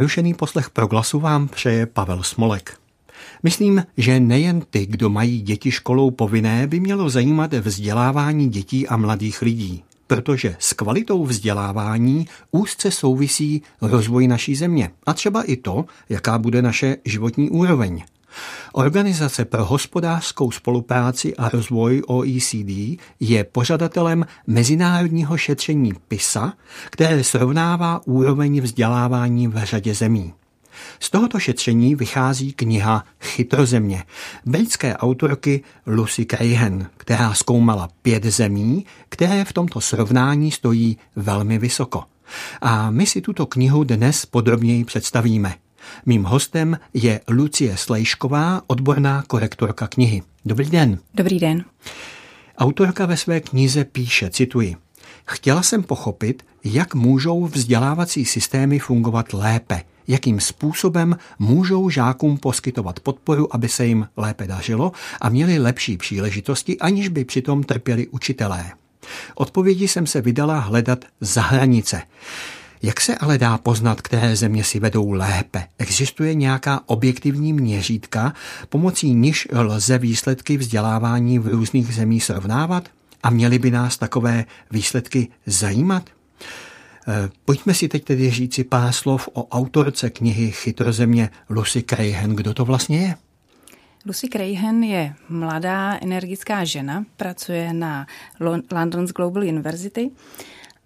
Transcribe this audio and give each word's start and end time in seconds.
Nerušený 0.00 0.34
poslech 0.34 0.70
proglasu 0.70 1.20
vám 1.20 1.48
přeje 1.48 1.86
Pavel 1.86 2.22
Smolek. 2.22 2.78
Myslím, 3.42 3.84
že 3.96 4.20
nejen 4.20 4.62
ty, 4.70 4.86
kdo 4.86 5.10
mají 5.10 5.40
děti 5.40 5.70
školou 5.70 6.10
povinné, 6.10 6.66
by 6.66 6.80
mělo 6.80 7.10
zajímat 7.10 7.52
vzdělávání 7.52 8.48
dětí 8.48 8.88
a 8.88 8.96
mladých 8.96 9.42
lidí, 9.42 9.82
protože 10.06 10.56
s 10.58 10.72
kvalitou 10.72 11.26
vzdělávání 11.26 12.28
úzce 12.50 12.90
souvisí 12.90 13.62
rozvoj 13.80 14.28
naší 14.28 14.54
země 14.54 14.90
a 15.06 15.14
třeba 15.14 15.42
i 15.42 15.56
to, 15.56 15.84
jaká 16.08 16.38
bude 16.38 16.62
naše 16.62 16.96
životní 17.04 17.50
úroveň. 17.50 18.02
Organizace 18.72 19.44
pro 19.44 19.64
hospodářskou 19.64 20.50
spolupráci 20.50 21.36
a 21.36 21.48
rozvoj 21.48 22.02
OECD 22.06 22.98
je 23.20 23.44
pořadatelem 23.44 24.26
mezinárodního 24.46 25.36
šetření 25.36 25.92
PISA, 26.08 26.52
které 26.90 27.24
srovnává 27.24 28.00
úroveň 28.04 28.60
vzdělávání 28.60 29.48
v 29.48 29.64
řadě 29.64 29.94
zemí. 29.94 30.32
Z 31.00 31.10
tohoto 31.10 31.38
šetření 31.38 31.94
vychází 31.94 32.52
kniha 32.52 33.04
Chytrozemě 33.20 34.04
belgické 34.46 34.96
autorky 34.96 35.62
Lucy 35.86 36.26
Crahan, 36.26 36.86
která 36.96 37.34
zkoumala 37.34 37.88
pět 38.02 38.24
zemí, 38.24 38.86
které 39.08 39.44
v 39.44 39.52
tomto 39.52 39.80
srovnání 39.80 40.50
stojí 40.50 40.98
velmi 41.16 41.58
vysoko. 41.58 42.04
A 42.60 42.90
my 42.90 43.06
si 43.06 43.20
tuto 43.20 43.46
knihu 43.46 43.84
dnes 43.84 44.26
podrobněji 44.26 44.84
představíme. 44.84 45.54
Mým 46.06 46.24
hostem 46.24 46.78
je 46.94 47.20
Lucie 47.28 47.76
Slejšková, 47.76 48.62
odborná 48.66 49.24
korektorka 49.26 49.86
knihy. 49.86 50.22
Dobrý 50.44 50.70
den. 50.70 50.98
Dobrý 51.14 51.38
den. 51.38 51.64
Autorka 52.58 53.06
ve 53.06 53.16
své 53.16 53.40
knize 53.40 53.84
píše, 53.84 54.30
cituji, 54.30 54.76
Chtěla 55.30 55.62
jsem 55.62 55.82
pochopit, 55.82 56.42
jak 56.64 56.94
můžou 56.94 57.46
vzdělávací 57.46 58.24
systémy 58.24 58.78
fungovat 58.78 59.32
lépe, 59.32 59.82
jakým 60.08 60.40
způsobem 60.40 61.16
můžou 61.38 61.90
žákům 61.90 62.38
poskytovat 62.38 63.00
podporu, 63.00 63.54
aby 63.54 63.68
se 63.68 63.86
jim 63.86 64.08
lépe 64.16 64.46
dařilo 64.46 64.92
a 65.20 65.28
měli 65.28 65.58
lepší 65.58 65.96
příležitosti, 65.96 66.78
aniž 66.78 67.08
by 67.08 67.24
přitom 67.24 67.62
trpěli 67.62 68.08
učitelé. 68.08 68.72
Odpovědi 69.34 69.88
jsem 69.88 70.06
se 70.06 70.20
vydala 70.20 70.58
hledat 70.58 71.04
za 71.20 71.42
hranice. 71.42 72.02
Jak 72.82 73.00
se 73.00 73.14
ale 73.14 73.38
dá 73.38 73.58
poznat, 73.58 74.00
které 74.00 74.36
země 74.36 74.64
si 74.64 74.80
vedou 74.80 75.10
lépe? 75.10 75.66
Existuje 75.78 76.34
nějaká 76.34 76.80
objektivní 76.86 77.52
měřítka, 77.52 78.34
pomocí 78.68 79.14
níž 79.14 79.48
lze 79.52 79.98
výsledky 79.98 80.56
vzdělávání 80.56 81.38
v 81.38 81.46
různých 81.46 81.94
zemích 81.94 82.24
srovnávat? 82.24 82.88
A 83.22 83.30
měly 83.30 83.58
by 83.58 83.70
nás 83.70 83.98
takové 83.98 84.44
výsledky 84.70 85.28
zajímat? 85.46 86.10
Eh, 87.08 87.30
pojďme 87.44 87.74
si 87.74 87.88
teď 87.88 88.04
tedy 88.04 88.30
říci 88.30 88.64
pár 88.64 88.92
slov 88.92 89.28
o 89.32 89.48
autorce 89.48 90.10
knihy 90.10 90.50
Chytrozemě 90.50 91.30
Lucy 91.50 91.82
Crahan. 91.82 92.30
Kdo 92.30 92.54
to 92.54 92.64
vlastně 92.64 92.98
je? 92.98 93.14
Lucy 94.06 94.28
Crahan 94.28 94.82
je 94.82 95.14
mladá 95.28 95.98
energická 96.02 96.64
žena, 96.64 97.04
pracuje 97.16 97.72
na 97.72 98.06
London's 98.70 99.10
Global 99.10 99.42
University 99.42 100.10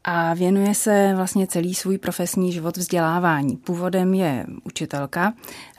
a 0.05 0.35
věnuje 0.35 0.75
se 0.75 1.13
vlastně 1.17 1.47
celý 1.47 1.75
svůj 1.75 1.99
profesní 1.99 2.53
život 2.53 2.77
vzdělávání. 2.77 3.57
Původem 3.57 4.15
je 4.15 4.47
učitelka, 4.65 5.35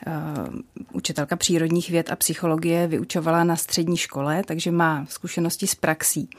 uh, 0.06 0.60
učitelka 0.92 1.36
přírodních 1.36 1.90
věd 1.90 2.10
a 2.10 2.16
psychologie, 2.16 2.86
vyučovala 2.86 3.44
na 3.44 3.56
střední 3.56 3.96
škole, 3.96 4.42
takže 4.46 4.70
má 4.70 5.06
zkušenosti 5.08 5.66
s 5.66 5.74
praxí. 5.74 6.30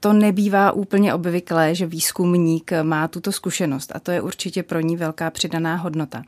To 0.00 0.12
nebývá 0.12 0.72
úplně 0.72 1.14
obvyklé, 1.14 1.74
že 1.74 1.86
výzkumník 1.86 2.72
má 2.82 3.08
tuto 3.08 3.32
zkušenost 3.32 3.92
a 3.94 4.00
to 4.00 4.10
je 4.10 4.20
určitě 4.20 4.62
pro 4.62 4.80
ní 4.80 4.96
velká 4.96 5.30
přidaná 5.30 5.76
hodnota. 5.76 6.22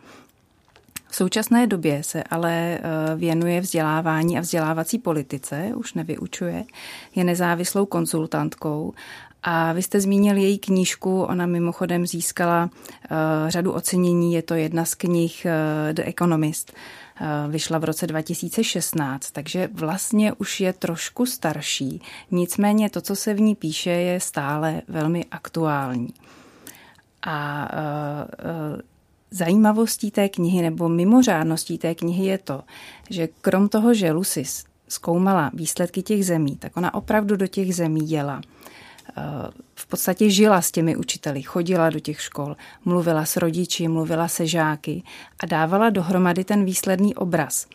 V 1.11 1.17
současné 1.17 1.67
době 1.67 2.03
se 2.03 2.23
ale 2.23 2.53
eh, 2.53 2.81
věnuje 3.17 3.61
vzdělávání 3.61 4.39
a 4.39 4.41
vzdělávací 4.41 4.99
politice, 4.99 5.73
už 5.77 5.95
nevyučuje, 5.95 6.65
je 7.15 7.25
nezávislou 7.25 7.87
konzultantkou 7.87 8.95
a 9.43 9.73
vy 9.73 9.83
jste 9.83 10.01
zmínil 10.01 10.37
její 10.37 10.59
knížku, 10.59 11.23
ona 11.23 11.47
mimochodem 11.47 12.07
získala 12.07 12.65
uh, 12.65 13.17
řadu 13.49 13.73
ocenění, 13.73 14.35
je 14.35 14.43
to 14.43 14.55
jedna 14.55 14.85
z 14.85 14.95
knih 14.95 15.47
uh, 15.47 15.93
The 15.93 16.03
Economist. 16.07 16.73
Uh, 17.21 17.53
vyšla 17.53 17.79
v 17.79 17.85
roce 17.85 18.07
2016, 18.07 19.31
takže 19.31 19.69
vlastně 19.73 20.33
už 20.33 20.61
je 20.61 20.73
trošku 20.73 21.27
starší. 21.27 22.03
Nicméně 22.31 22.91
to, 22.91 23.01
co 23.01 23.17
se 23.17 23.35
v 23.35 23.41
ní 23.41 23.55
píše, 23.55 23.91
je 23.91 24.21
stále 24.21 24.83
velmi 24.89 25.25
aktuální. 25.25 26.09
A 27.27 27.69
zajímavostí 29.31 30.11
té 30.11 30.29
knihy 30.29 30.63
nebo 30.63 30.89
mimořádností 30.89 31.79
té 31.79 31.95
knihy 31.95 32.27
je 32.27 32.39
to, 32.39 32.63
že 33.11 33.29
krom 33.41 33.69
toho, 33.69 33.95
že 33.95 34.13
Lucy 34.13 34.45
zkoumala 34.89 35.51
výsledky 35.55 36.03
těch 36.03 36.27
zemí, 36.27 36.57
tak 36.57 36.77
ona 36.77 36.95
opravdu 36.95 37.37
do 37.37 37.47
těch 37.47 37.75
zemí 37.75 38.11
jela 38.11 38.41
v 39.75 39.87
podstatě 39.87 40.31
žila 40.31 40.63
s 40.63 40.71
těmi 40.71 40.97
učiteli, 40.97 41.43
chodila 41.43 41.91
do 41.91 42.01
těch 42.01 42.21
škol, 42.21 42.57
mluvila 42.85 43.25
s 43.25 43.37
rodiči, 43.37 43.89
mluvila 43.89 44.29
se 44.29 44.47
žáky 44.47 45.03
a 45.41 45.47
dávala 45.47 45.91
dohromady 45.91 46.45
ten 46.45 46.65
výsledný 46.65 47.15
obraz. 47.15 47.67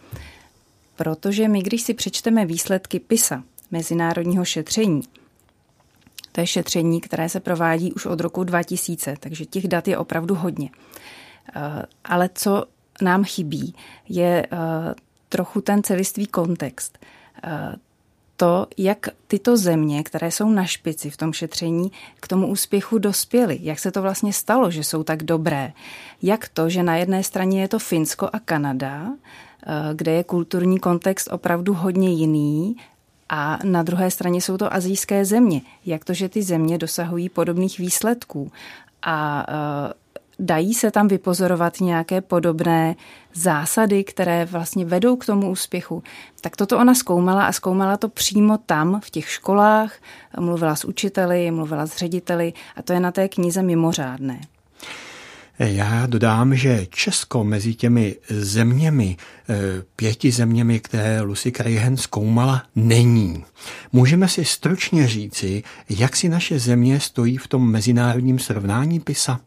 Protože 0.95 1.47
my, 1.47 1.61
když 1.61 1.81
si 1.81 1.93
přečteme 1.93 2.45
výsledky 2.45 2.99
PISA, 2.99 3.43
mezinárodního 3.71 4.45
šetření, 4.45 5.01
to 6.31 6.41
je 6.41 6.47
šetření, 6.47 7.01
které 7.01 7.29
se 7.29 7.39
provádí 7.39 7.93
už 7.93 8.05
od 8.05 8.19
roku 8.19 8.43
2000, 8.43 9.15
takže 9.19 9.45
těch 9.45 9.67
dat 9.67 9.87
je 9.87 9.97
opravdu 9.97 10.35
hodně. 10.35 10.69
Ale 12.05 12.29
co 12.33 12.63
nám 13.01 13.23
chybí, 13.23 13.75
je 14.09 14.45
eh, 14.51 14.57
trochu 15.29 15.61
ten 15.61 15.83
celistvý 15.83 16.27
kontext 16.27 16.97
eh, 17.43 17.75
to, 18.37 18.67
jak 18.77 19.09
tyto 19.27 19.57
země, 19.57 20.03
které 20.03 20.31
jsou 20.31 20.49
na 20.49 20.65
špici 20.65 21.09
v 21.09 21.17
tom 21.17 21.33
šetření, 21.33 21.91
k 22.19 22.27
tomu 22.27 22.47
úspěchu 22.47 22.97
dospěly. 22.97 23.59
Jak 23.61 23.79
se 23.79 23.91
to 23.91 24.01
vlastně 24.01 24.33
stalo, 24.33 24.71
že 24.71 24.83
jsou 24.83 25.03
tak 25.03 25.23
dobré. 25.23 25.73
Jak 26.21 26.47
to, 26.47 26.69
že 26.69 26.83
na 26.83 26.95
jedné 26.95 27.23
straně 27.23 27.61
je 27.61 27.67
to 27.67 27.79
Finsko 27.79 28.29
a 28.33 28.39
Kanada, 28.39 29.07
eh, 29.07 29.71
kde 29.93 30.11
je 30.11 30.23
kulturní 30.23 30.79
kontext 30.79 31.27
opravdu 31.31 31.73
hodně 31.73 32.13
jiný, 32.13 32.75
a 33.29 33.59
na 33.63 33.83
druhé 33.83 34.11
straně 34.11 34.41
jsou 34.41 34.57
to 34.57 34.73
azijské 34.73 35.25
země. 35.25 35.61
Jak 35.85 36.05
to, 36.05 36.13
že 36.13 36.29
ty 36.29 36.43
země 36.43 36.77
dosahují 36.77 37.29
podobných 37.29 37.79
výsledků. 37.79 38.51
A 39.01 39.45
eh, 39.49 39.93
dají 40.39 40.73
se 40.73 40.91
tam 40.91 41.07
vypozorovat 41.07 41.81
nějaké 41.81 42.21
podobné 42.21 42.95
zásady, 43.33 44.03
které 44.03 44.45
vlastně 44.45 44.85
vedou 44.85 45.15
k 45.15 45.25
tomu 45.25 45.51
úspěchu. 45.51 46.03
Tak 46.41 46.55
toto 46.55 46.77
ona 46.77 46.95
zkoumala 46.95 47.45
a 47.45 47.51
zkoumala 47.51 47.97
to 47.97 48.09
přímo 48.09 48.57
tam, 48.57 49.01
v 49.03 49.09
těch 49.09 49.29
školách, 49.29 49.93
mluvila 50.39 50.75
s 50.75 50.85
učiteli, 50.85 51.51
mluvila 51.51 51.87
s 51.87 51.97
řediteli 51.97 52.53
a 52.75 52.81
to 52.81 52.93
je 52.93 52.99
na 52.99 53.11
té 53.11 53.27
knize 53.27 53.63
mimořádné. 53.63 54.41
Já 55.59 56.05
dodám, 56.05 56.55
že 56.55 56.85
Česko 56.89 57.43
mezi 57.43 57.73
těmi 57.73 58.15
zeměmi, 58.29 59.17
eh, 59.49 59.55
pěti 59.95 60.31
zeměmi, 60.31 60.79
které 60.79 61.21
Lucy 61.21 61.51
Crahan 61.51 61.97
zkoumala, 61.97 62.63
není. 62.75 63.45
Můžeme 63.91 64.27
si 64.27 64.45
stručně 64.45 65.07
říci, 65.07 65.63
jak 65.89 66.15
si 66.15 66.29
naše 66.29 66.59
země 66.59 66.99
stojí 66.99 67.37
v 67.37 67.47
tom 67.47 67.71
mezinárodním 67.71 68.39
srovnání 68.39 68.99
PISA? 68.99 69.39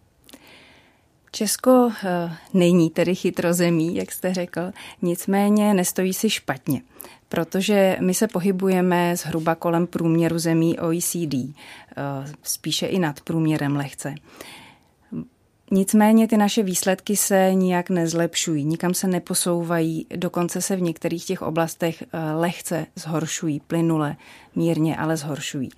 Česko 1.38 1.90
eh, 2.04 2.32
není 2.54 2.90
tedy 2.90 3.14
chytrozemí, 3.14 3.96
jak 3.96 4.12
jste 4.12 4.34
řekl, 4.34 4.60
nicméně 5.02 5.74
nestojí 5.74 6.14
si 6.14 6.30
špatně, 6.30 6.82
protože 7.28 7.96
my 8.00 8.14
se 8.14 8.28
pohybujeme 8.28 9.16
zhruba 9.16 9.54
kolem 9.54 9.86
průměru 9.86 10.38
zemí 10.38 10.78
OECD, 10.78 11.34
eh, 11.34 11.54
spíše 12.42 12.86
i 12.86 12.98
nad 12.98 13.20
průměrem 13.20 13.76
lehce. 13.76 14.14
Nicméně 15.70 16.28
ty 16.28 16.36
naše 16.36 16.62
výsledky 16.62 17.16
se 17.16 17.50
nijak 17.54 17.90
nezlepšují, 17.90 18.64
nikam 18.64 18.94
se 18.94 19.08
neposouvají, 19.08 20.06
dokonce 20.16 20.60
se 20.60 20.76
v 20.76 20.82
některých 20.82 21.24
těch 21.24 21.42
oblastech 21.42 22.02
eh, 22.02 22.32
lehce 22.32 22.86
zhoršují, 22.94 23.60
plynule, 23.60 24.16
mírně, 24.56 24.96
ale 24.96 25.16
zhoršují. 25.16 25.70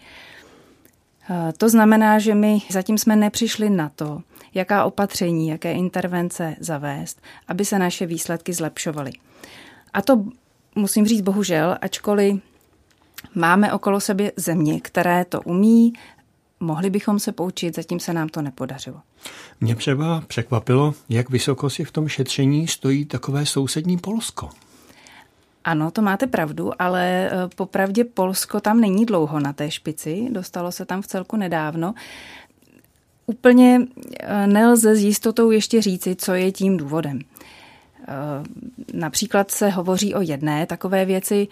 To 1.57 1.69
znamená, 1.69 2.19
že 2.19 2.35
my 2.35 2.59
zatím 2.71 2.99
jsme 2.99 3.17
nepřišli 3.17 3.71
na 3.71 3.89
to, 3.89 4.23
jaká 4.55 4.85
opatření, 4.85 5.49
jaké 5.49 5.73
intervence 5.73 6.57
zavést, 6.61 7.21
aby 7.49 7.65
se 7.65 7.79
naše 7.79 8.07
výsledky 8.07 8.53
zlepšovaly. 8.53 9.13
A 9.93 10.03
to 10.03 10.25
musím 10.75 11.07
říct 11.07 11.21
bohužel, 11.21 11.77
ačkoliv 11.81 12.43
máme 13.35 13.73
okolo 13.73 14.01
sebe 14.01 14.33
země, 14.37 14.81
které 14.81 15.25
to 15.25 15.41
umí, 15.43 15.93
mohli 16.61 16.91
bychom 16.91 17.19
se 17.19 17.33
poučit, 17.33 17.77
zatím 17.77 18.01
se 18.01 18.13
nám 18.13 18.29
to 18.29 18.43
nepodařilo. 18.43 19.01
Mě 19.61 19.77
třeba 19.77 20.23
překvapilo, 20.27 20.95
jak 21.09 21.31
vysoko 21.31 21.71
si 21.71 21.85
v 21.85 21.93
tom 21.93 22.09
šetření 22.09 22.69
stojí 22.69 23.05
takové 23.05 23.47
sousední 23.47 23.99
Polsko. 23.99 24.51
Ano, 25.65 25.91
to 25.91 26.03
máte 26.03 26.27
pravdu, 26.27 26.83
ale 26.83 27.31
eh, 27.31 27.49
popravdě 27.57 28.05
Polsko 28.05 28.61
tam 28.61 28.81
není 28.81 29.07
dlouho 29.07 29.41
na 29.41 29.53
té 29.53 29.71
špici, 29.71 30.29
dostalo 30.31 30.73
se 30.73 30.85
tam 30.85 31.03
v 31.03 31.07
celku 31.07 31.37
nedávno. 31.37 31.95
Úplně 33.27 33.81
eh, 34.21 34.47
nelze 34.47 34.97
s 34.97 35.03
jistotou 35.03 35.51
ještě 35.51 35.83
říci, 35.83 36.17
co 36.17 36.35
je 36.35 36.53
tím 36.53 36.77
důvodem. 36.77 37.21
Eh, 37.21 38.15
například 38.93 39.51
se 39.51 39.69
hovoří 39.71 40.15
o 40.15 40.21
jedné 40.21 40.67
takové 40.67 41.05
věci. 41.05 41.49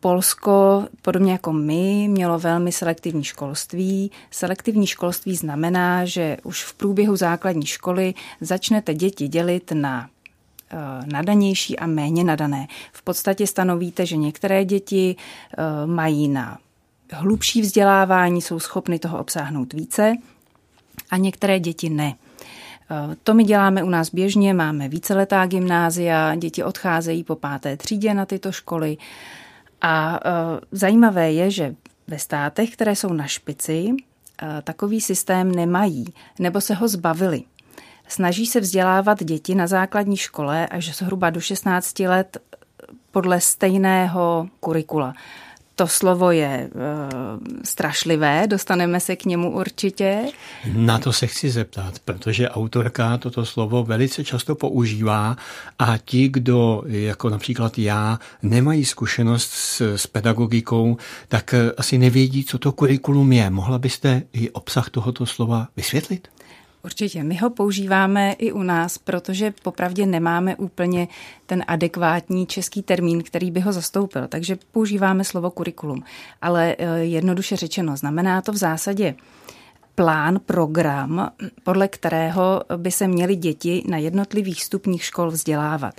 Polsko, 0.00 0.86
podobně 1.02 1.32
jako 1.32 1.52
my, 1.52 2.08
mělo 2.08 2.38
velmi 2.38 2.72
selektivní 2.72 3.24
školství. 3.24 4.10
Selektivní 4.30 4.86
školství 4.86 5.36
znamená, 5.36 6.04
že 6.04 6.36
už 6.42 6.64
v 6.64 6.74
průběhu 6.74 7.16
základní 7.16 7.66
školy 7.66 8.14
začnete 8.40 8.94
děti 8.94 9.28
dělit 9.28 9.72
na 9.74 10.08
eh, 10.70 10.76
nadanější 11.12 11.78
a 11.78 11.86
méně 11.86 12.24
nadané. 12.24 12.66
V 12.92 13.02
podstatě 13.02 13.46
stanovíte, 13.46 14.06
že 14.06 14.16
některé 14.16 14.64
děti 14.64 15.16
mají 15.86 16.28
na 16.28 16.58
hlubší 17.12 17.60
vzdělávání, 17.60 18.42
jsou 18.42 18.60
schopny 18.60 18.98
toho 18.98 19.18
obsáhnout 19.18 19.72
více 19.72 20.16
a 21.10 21.16
některé 21.16 21.60
děti 21.60 21.90
ne. 21.90 22.14
Eh, 22.90 23.16
to 23.24 23.34
my 23.34 23.44
děláme 23.44 23.82
u 23.82 23.88
nás 23.88 24.10
běžně, 24.10 24.54
máme 24.54 24.88
víceletá 24.88 25.46
gymnázia, 25.46 26.34
děti 26.34 26.64
odcházejí 26.64 27.24
po 27.24 27.36
páté 27.36 27.76
třídě 27.76 28.14
na 28.14 28.26
tyto 28.26 28.52
školy. 28.52 28.96
A 29.80 30.20
eh, 30.24 30.30
zajímavé 30.72 31.32
je, 31.32 31.50
že 31.50 31.74
ve 32.06 32.18
státech, 32.18 32.70
které 32.70 32.96
jsou 32.96 33.12
na 33.12 33.26
špici, 33.26 33.90
eh, 34.42 34.62
takový 34.62 35.00
systém 35.00 35.52
nemají, 35.52 36.04
nebo 36.38 36.60
se 36.60 36.74
ho 36.74 36.88
zbavili. 36.88 37.42
Snaží 38.08 38.46
se 38.46 38.60
vzdělávat 38.60 39.24
děti 39.24 39.54
na 39.54 39.66
základní 39.66 40.16
škole 40.16 40.66
až 40.66 40.96
zhruba 40.96 41.30
do 41.30 41.40
16 41.40 42.06
let 42.06 42.38
podle 43.10 43.40
stejného 43.40 44.48
kurikula. 44.60 45.14
To 45.78 45.86
slovo 45.86 46.30
je 46.30 46.70
uh, 46.74 47.38
strašlivé, 47.64 48.46
dostaneme 48.46 49.00
se 49.00 49.16
k 49.16 49.24
němu 49.24 49.50
určitě. 49.50 50.24
Na 50.74 50.98
to 50.98 51.12
se 51.12 51.26
chci 51.26 51.50
zeptat, 51.50 51.98
protože 52.04 52.48
autorka 52.48 53.18
toto 53.18 53.46
slovo 53.46 53.84
velice 53.84 54.24
často 54.24 54.54
používá 54.54 55.36
a 55.78 55.98
ti, 55.98 56.28
kdo 56.28 56.82
jako 56.86 57.30
například 57.30 57.78
já 57.78 58.18
nemají 58.42 58.84
zkušenost 58.84 59.50
s, 59.50 59.80
s 59.96 60.06
pedagogikou, 60.06 60.96
tak 61.28 61.54
eh, 61.54 61.72
asi 61.76 61.98
nevědí, 61.98 62.44
co 62.44 62.58
to 62.58 62.72
kurikulum 62.72 63.32
je. 63.32 63.50
Mohla 63.50 63.78
byste 63.78 64.22
i 64.32 64.50
obsah 64.50 64.90
tohoto 64.90 65.26
slova 65.26 65.68
vysvětlit? 65.76 66.28
Určitě. 66.88 67.24
My 67.24 67.36
ho 67.36 67.50
používáme 67.50 68.32
i 68.32 68.52
u 68.52 68.62
nás, 68.62 68.98
protože 68.98 69.52
popravdě 69.62 70.06
nemáme 70.06 70.56
úplně 70.56 71.08
ten 71.46 71.64
adekvátní 71.66 72.46
český 72.46 72.82
termín, 72.82 73.22
který 73.22 73.50
by 73.50 73.60
ho 73.60 73.72
zastoupil. 73.72 74.28
Takže 74.28 74.58
používáme 74.72 75.24
slovo 75.24 75.50
kurikulum. 75.50 76.02
Ale 76.42 76.76
eh, 76.78 76.98
jednoduše 76.98 77.56
řečeno, 77.56 77.96
znamená 77.96 78.42
to 78.42 78.52
v 78.52 78.56
zásadě 78.56 79.14
plán, 79.94 80.40
program, 80.46 81.30
podle 81.62 81.88
kterého 81.88 82.62
by 82.76 82.90
se 82.90 83.08
měly 83.08 83.36
děti 83.36 83.84
na 83.88 83.98
jednotlivých 83.98 84.64
stupních 84.64 85.04
škol 85.04 85.30
vzdělávat. 85.30 85.94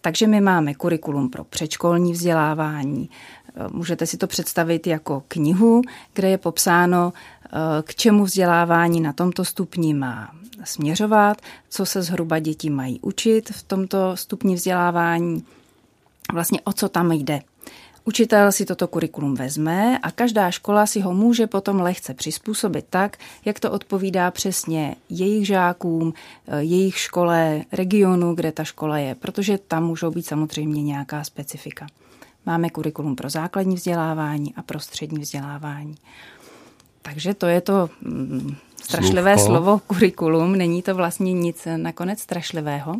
Takže 0.00 0.26
my 0.26 0.40
máme 0.40 0.74
kurikulum 0.74 1.30
pro 1.30 1.44
předškolní 1.44 2.12
vzdělávání. 2.12 3.10
Eh, 3.56 3.68
můžete 3.70 4.06
si 4.06 4.16
to 4.16 4.26
představit 4.26 4.86
jako 4.86 5.22
knihu, 5.28 5.82
kde 6.14 6.28
je 6.28 6.38
popsáno, 6.38 7.12
k 7.82 7.94
čemu 7.94 8.24
vzdělávání 8.24 9.00
na 9.00 9.12
tomto 9.12 9.44
stupni 9.44 9.94
má 9.94 10.30
směřovat, 10.64 11.42
co 11.68 11.86
se 11.86 12.02
zhruba 12.02 12.38
děti 12.38 12.70
mají 12.70 13.00
učit 13.00 13.50
v 13.50 13.62
tomto 13.62 14.16
stupni 14.16 14.54
vzdělávání, 14.54 15.44
vlastně 16.32 16.60
o 16.64 16.72
co 16.72 16.88
tam 16.88 17.12
jde. 17.12 17.40
Učitel 18.04 18.52
si 18.52 18.64
toto 18.64 18.86
kurikulum 18.86 19.34
vezme 19.34 19.98
a 19.98 20.10
každá 20.10 20.50
škola 20.50 20.86
si 20.86 21.00
ho 21.00 21.14
může 21.14 21.46
potom 21.46 21.80
lehce 21.80 22.14
přizpůsobit 22.14 22.86
tak, 22.90 23.16
jak 23.44 23.60
to 23.60 23.70
odpovídá 23.70 24.30
přesně 24.30 24.96
jejich 25.08 25.46
žákům, 25.46 26.14
jejich 26.58 26.98
škole, 26.98 27.64
regionu, 27.72 28.34
kde 28.34 28.52
ta 28.52 28.64
škola 28.64 28.98
je, 28.98 29.14
protože 29.14 29.58
tam 29.58 29.84
můžou 29.84 30.10
být 30.10 30.26
samozřejmě 30.26 30.82
nějaká 30.82 31.24
specifika. 31.24 31.86
Máme 32.46 32.70
kurikulum 32.70 33.16
pro 33.16 33.30
základní 33.30 33.74
vzdělávání 33.74 34.54
a 34.54 34.62
pro 34.62 34.80
střední 34.80 35.18
vzdělávání. 35.18 35.94
Takže 37.02 37.34
to 37.34 37.46
je 37.46 37.60
to 37.60 37.90
mm, 38.00 38.56
strašlivé 38.82 39.34
Slůvko. 39.34 39.46
slovo 39.46 39.80
kurikulum. 39.86 40.56
Není 40.56 40.82
to 40.82 40.94
vlastně 40.94 41.32
nic 41.32 41.68
nakonec 41.76 42.20
strašlivého. 42.20 42.92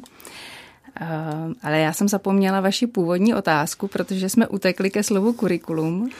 Uh, 1.01 1.53
ale 1.63 1.79
já 1.79 1.93
jsem 1.93 2.09
zapomněla 2.09 2.61
vaši 2.61 2.87
původní 2.87 3.35
otázku, 3.35 3.89
protože 3.89 4.29
jsme 4.29 4.49
utekli 4.49 4.91
ke 4.91 5.03
slovu 5.03 5.33
kurikulum. 5.33 6.11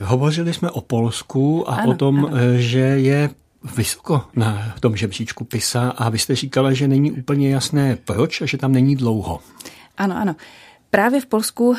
Hovořili 0.00 0.54
jsme 0.54 0.70
o 0.70 0.80
Polsku 0.80 1.70
a 1.70 1.74
ano, 1.74 1.92
o 1.92 1.94
tom, 1.94 2.26
ano. 2.26 2.36
Eh, 2.36 2.58
že 2.58 2.78
je 2.78 3.30
vysoko 3.76 4.24
na 4.36 4.74
tom 4.80 4.96
žebříčku 4.96 5.44
PISA 5.44 5.90
a 5.90 6.08
vy 6.08 6.18
jste 6.18 6.36
říkala, 6.36 6.72
že 6.72 6.88
není 6.88 7.12
úplně 7.12 7.50
jasné 7.50 7.98
proč 8.04 8.42
a 8.42 8.46
že 8.46 8.58
tam 8.58 8.72
není 8.72 8.96
dlouho. 8.96 9.40
Ano, 9.98 10.16
ano. 10.16 10.36
Právě 10.90 11.20
v 11.20 11.26
Polsku 11.26 11.68
uh, 11.68 11.76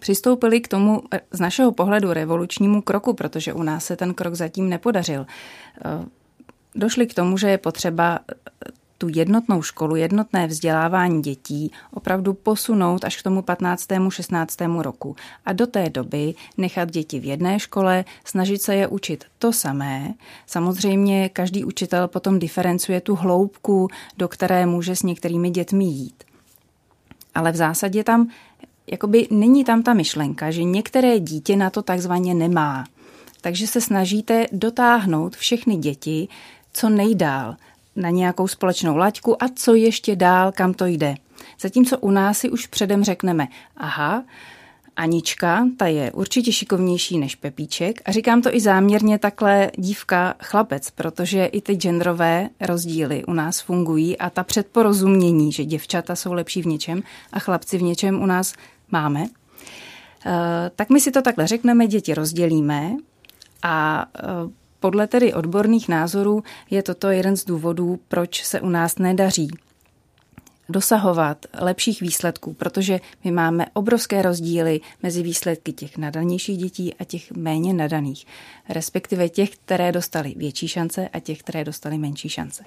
přistoupili 0.00 0.60
k 0.60 0.68
tomu 0.68 1.02
z 1.30 1.40
našeho 1.40 1.72
pohledu 1.72 2.12
revolučnímu 2.12 2.82
kroku, 2.82 3.14
protože 3.14 3.52
u 3.52 3.62
nás 3.62 3.84
se 3.84 3.96
ten 3.96 4.14
krok 4.14 4.34
zatím 4.34 4.68
nepodařil. 4.68 5.26
Eh, 5.84 6.04
došli 6.74 7.06
k 7.06 7.14
tomu, 7.14 7.38
že 7.38 7.50
je 7.50 7.58
potřeba 7.58 8.18
eh, 8.32 8.34
tu 9.00 9.08
jednotnou 9.08 9.62
školu, 9.62 9.96
jednotné 9.96 10.46
vzdělávání 10.46 11.22
dětí 11.22 11.72
opravdu 11.92 12.34
posunout 12.34 13.04
až 13.04 13.16
k 13.16 13.22
tomu 13.22 13.42
15. 13.42 13.88
16. 14.08 14.56
roku. 14.82 15.16
A 15.46 15.52
do 15.52 15.66
té 15.66 15.90
doby 15.90 16.34
nechat 16.56 16.90
děti 16.90 17.20
v 17.20 17.24
jedné 17.24 17.60
škole, 17.60 18.04
snažit 18.24 18.62
se 18.62 18.74
je 18.74 18.86
učit 18.86 19.24
to 19.38 19.52
samé. 19.52 20.14
Samozřejmě 20.46 21.28
každý 21.28 21.64
učitel 21.64 22.08
potom 22.08 22.38
diferencuje 22.38 23.00
tu 23.00 23.14
hloubku, 23.14 23.88
do 24.16 24.28
které 24.28 24.66
může 24.66 24.96
s 24.96 25.02
některými 25.02 25.50
dětmi 25.50 25.84
jít. 25.84 26.24
Ale 27.34 27.52
v 27.52 27.56
zásadě 27.56 28.04
tam 28.04 28.28
jakoby 28.90 29.28
není 29.30 29.64
tam 29.64 29.82
ta 29.82 29.94
myšlenka, 29.94 30.50
že 30.50 30.62
některé 30.62 31.20
dítě 31.20 31.56
na 31.56 31.70
to 31.70 31.82
takzvaně 31.82 32.34
nemá. 32.34 32.84
Takže 33.40 33.66
se 33.66 33.80
snažíte 33.80 34.46
dotáhnout 34.52 35.36
všechny 35.36 35.76
děti 35.76 36.28
co 36.72 36.88
nejdál 36.88 37.56
na 37.96 38.10
nějakou 38.10 38.48
společnou 38.48 38.96
laťku 38.96 39.42
a 39.42 39.46
co 39.54 39.74
ještě 39.74 40.16
dál, 40.16 40.52
kam 40.52 40.74
to 40.74 40.86
jde. 40.86 41.14
Zatímco 41.60 41.98
u 41.98 42.10
nás 42.10 42.38
si 42.38 42.50
už 42.50 42.66
předem 42.66 43.04
řekneme, 43.04 43.48
aha, 43.76 44.24
Anička, 44.96 45.66
ta 45.76 45.86
je 45.86 46.12
určitě 46.12 46.52
šikovnější 46.52 47.18
než 47.18 47.34
Pepíček 47.34 48.02
a 48.04 48.12
říkám 48.12 48.42
to 48.42 48.54
i 48.54 48.60
záměrně 48.60 49.18
takhle 49.18 49.70
dívka 49.76 50.34
chlapec, 50.42 50.90
protože 50.90 51.44
i 51.44 51.60
ty 51.60 51.74
genderové 51.74 52.48
rozdíly 52.60 53.24
u 53.24 53.32
nás 53.32 53.60
fungují 53.60 54.18
a 54.18 54.30
ta 54.30 54.44
předporozumění, 54.44 55.52
že 55.52 55.64
děvčata 55.64 56.16
jsou 56.16 56.32
lepší 56.32 56.62
v 56.62 56.66
něčem 56.66 57.02
a 57.32 57.38
chlapci 57.38 57.78
v 57.78 57.82
něčem 57.82 58.22
u 58.22 58.26
nás 58.26 58.54
máme. 58.92 59.26
Eh, 60.26 60.70
tak 60.76 60.90
my 60.90 61.00
si 61.00 61.10
to 61.10 61.22
takhle 61.22 61.46
řekneme, 61.46 61.86
děti 61.86 62.14
rozdělíme 62.14 62.92
a 63.62 64.06
eh, 64.18 64.22
podle 64.80 65.06
tedy 65.06 65.34
odborných 65.34 65.88
názorů 65.88 66.42
je 66.70 66.82
toto 66.82 67.08
jeden 67.08 67.36
z 67.36 67.44
důvodů, 67.44 68.00
proč 68.08 68.44
se 68.44 68.60
u 68.60 68.68
nás 68.68 68.98
nedaří 68.98 69.50
dosahovat 70.68 71.46
lepších 71.60 72.00
výsledků, 72.00 72.54
protože 72.54 73.00
my 73.24 73.30
máme 73.30 73.66
obrovské 73.72 74.22
rozdíly 74.22 74.80
mezi 75.02 75.22
výsledky 75.22 75.72
těch 75.72 75.96
nadanějších 75.96 76.58
dětí 76.58 76.94
a 76.94 77.04
těch 77.04 77.32
méně 77.32 77.74
nadaných, 77.74 78.26
respektive 78.68 79.28
těch, 79.28 79.50
které 79.50 79.92
dostali 79.92 80.34
větší 80.36 80.68
šance 80.68 81.08
a 81.08 81.20
těch, 81.20 81.38
které 81.38 81.64
dostali 81.64 81.98
menší 81.98 82.28
šance. 82.28 82.64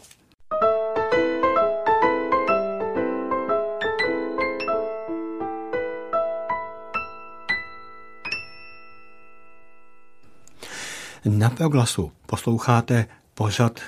Na 11.25 11.50
Proglasu 11.50 12.12
posloucháte 12.25 13.06
pořad 13.34 13.80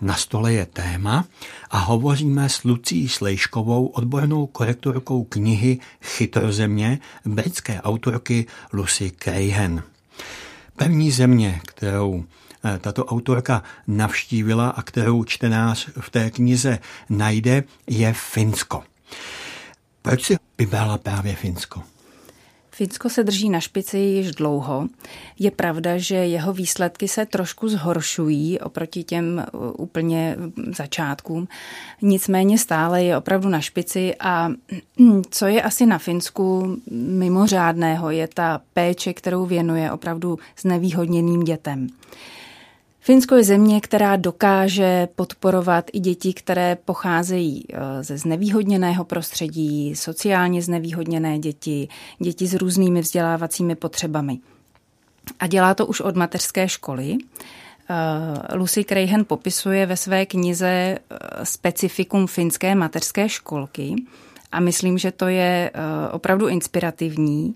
na 0.00 0.14
stole 0.14 0.52
je 0.52 0.66
téma 0.66 1.24
a 1.70 1.78
hovoříme 1.78 2.48
s 2.48 2.64
Lucí 2.64 3.08
Slejškovou, 3.08 3.86
odbornou 3.86 4.46
korektorkou 4.46 5.24
knihy 5.24 5.78
Chytrozemě 6.02 6.98
britské 7.24 7.82
autorky 7.82 8.46
Lucy 8.72 9.12
Crahen. 9.18 9.82
První 10.76 11.10
země, 11.10 11.60
kterou 11.66 12.24
eh, 12.64 12.78
tato 12.78 13.04
autorka 13.04 13.62
navštívila 13.86 14.68
a 14.68 14.82
kterou 14.82 15.24
čtenář 15.24 15.88
v 16.00 16.10
té 16.10 16.30
knize 16.30 16.78
najde, 17.10 17.64
je 17.86 18.12
Finsko. 18.12 18.82
Proč 20.02 20.24
si 20.24 20.36
vybrala 20.58 20.98
právě 20.98 21.34
Finsko? 21.34 21.93
Finsko 22.74 23.10
se 23.10 23.24
drží 23.24 23.50
na 23.50 23.60
špici 23.60 23.98
již 23.98 24.30
dlouho. 24.30 24.88
Je 25.38 25.50
pravda, 25.50 25.98
že 25.98 26.14
jeho 26.14 26.52
výsledky 26.52 27.08
se 27.08 27.26
trošku 27.26 27.68
zhoršují 27.68 28.60
oproti 28.60 29.04
těm 29.04 29.46
uh, 29.52 29.72
úplně 29.78 30.36
začátkům. 30.76 31.48
Nicméně 32.02 32.58
stále 32.58 33.04
je 33.04 33.16
opravdu 33.16 33.48
na 33.48 33.60
špici 33.60 34.14
a 34.20 34.50
co 35.30 35.46
je 35.46 35.62
asi 35.62 35.86
na 35.86 35.98
Finsku 35.98 36.76
mimořádného, 36.90 38.10
je 38.10 38.28
ta 38.34 38.60
péče, 38.72 39.12
kterou 39.12 39.46
věnuje 39.46 39.92
opravdu 39.92 40.38
znevýhodněným 40.60 41.44
dětem. 41.44 41.88
Finsko 43.06 43.34
je 43.34 43.44
země, 43.44 43.80
která 43.80 44.16
dokáže 44.16 45.08
podporovat 45.14 45.90
i 45.92 46.00
děti, 46.00 46.34
které 46.34 46.76
pocházejí 46.84 47.64
eh, 47.72 48.02
ze 48.02 48.18
znevýhodněného 48.18 49.04
prostředí, 49.04 49.96
sociálně 49.96 50.62
znevýhodněné 50.62 51.38
děti, 51.38 51.88
děti 52.18 52.46
s 52.46 52.54
různými 52.54 53.00
vzdělávacími 53.00 53.74
potřebami. 53.74 54.38
A 55.38 55.46
dělá 55.46 55.74
to 55.74 55.86
už 55.86 56.00
od 56.00 56.16
mateřské 56.16 56.68
školy. 56.68 57.16
Eh, 57.90 58.56
Lucy 58.56 58.84
Crahen 58.84 59.24
popisuje 59.24 59.86
ve 59.86 59.96
své 59.96 60.26
knize 60.26 60.66
eh, 60.66 60.98
specifikum 61.42 62.26
finské 62.26 62.74
mateřské 62.74 63.28
školky 63.28 63.94
a 64.52 64.60
myslím, 64.60 64.98
že 64.98 65.12
to 65.12 65.28
je 65.28 65.70
opravdu 66.12 66.48
inspirativní 66.48 67.54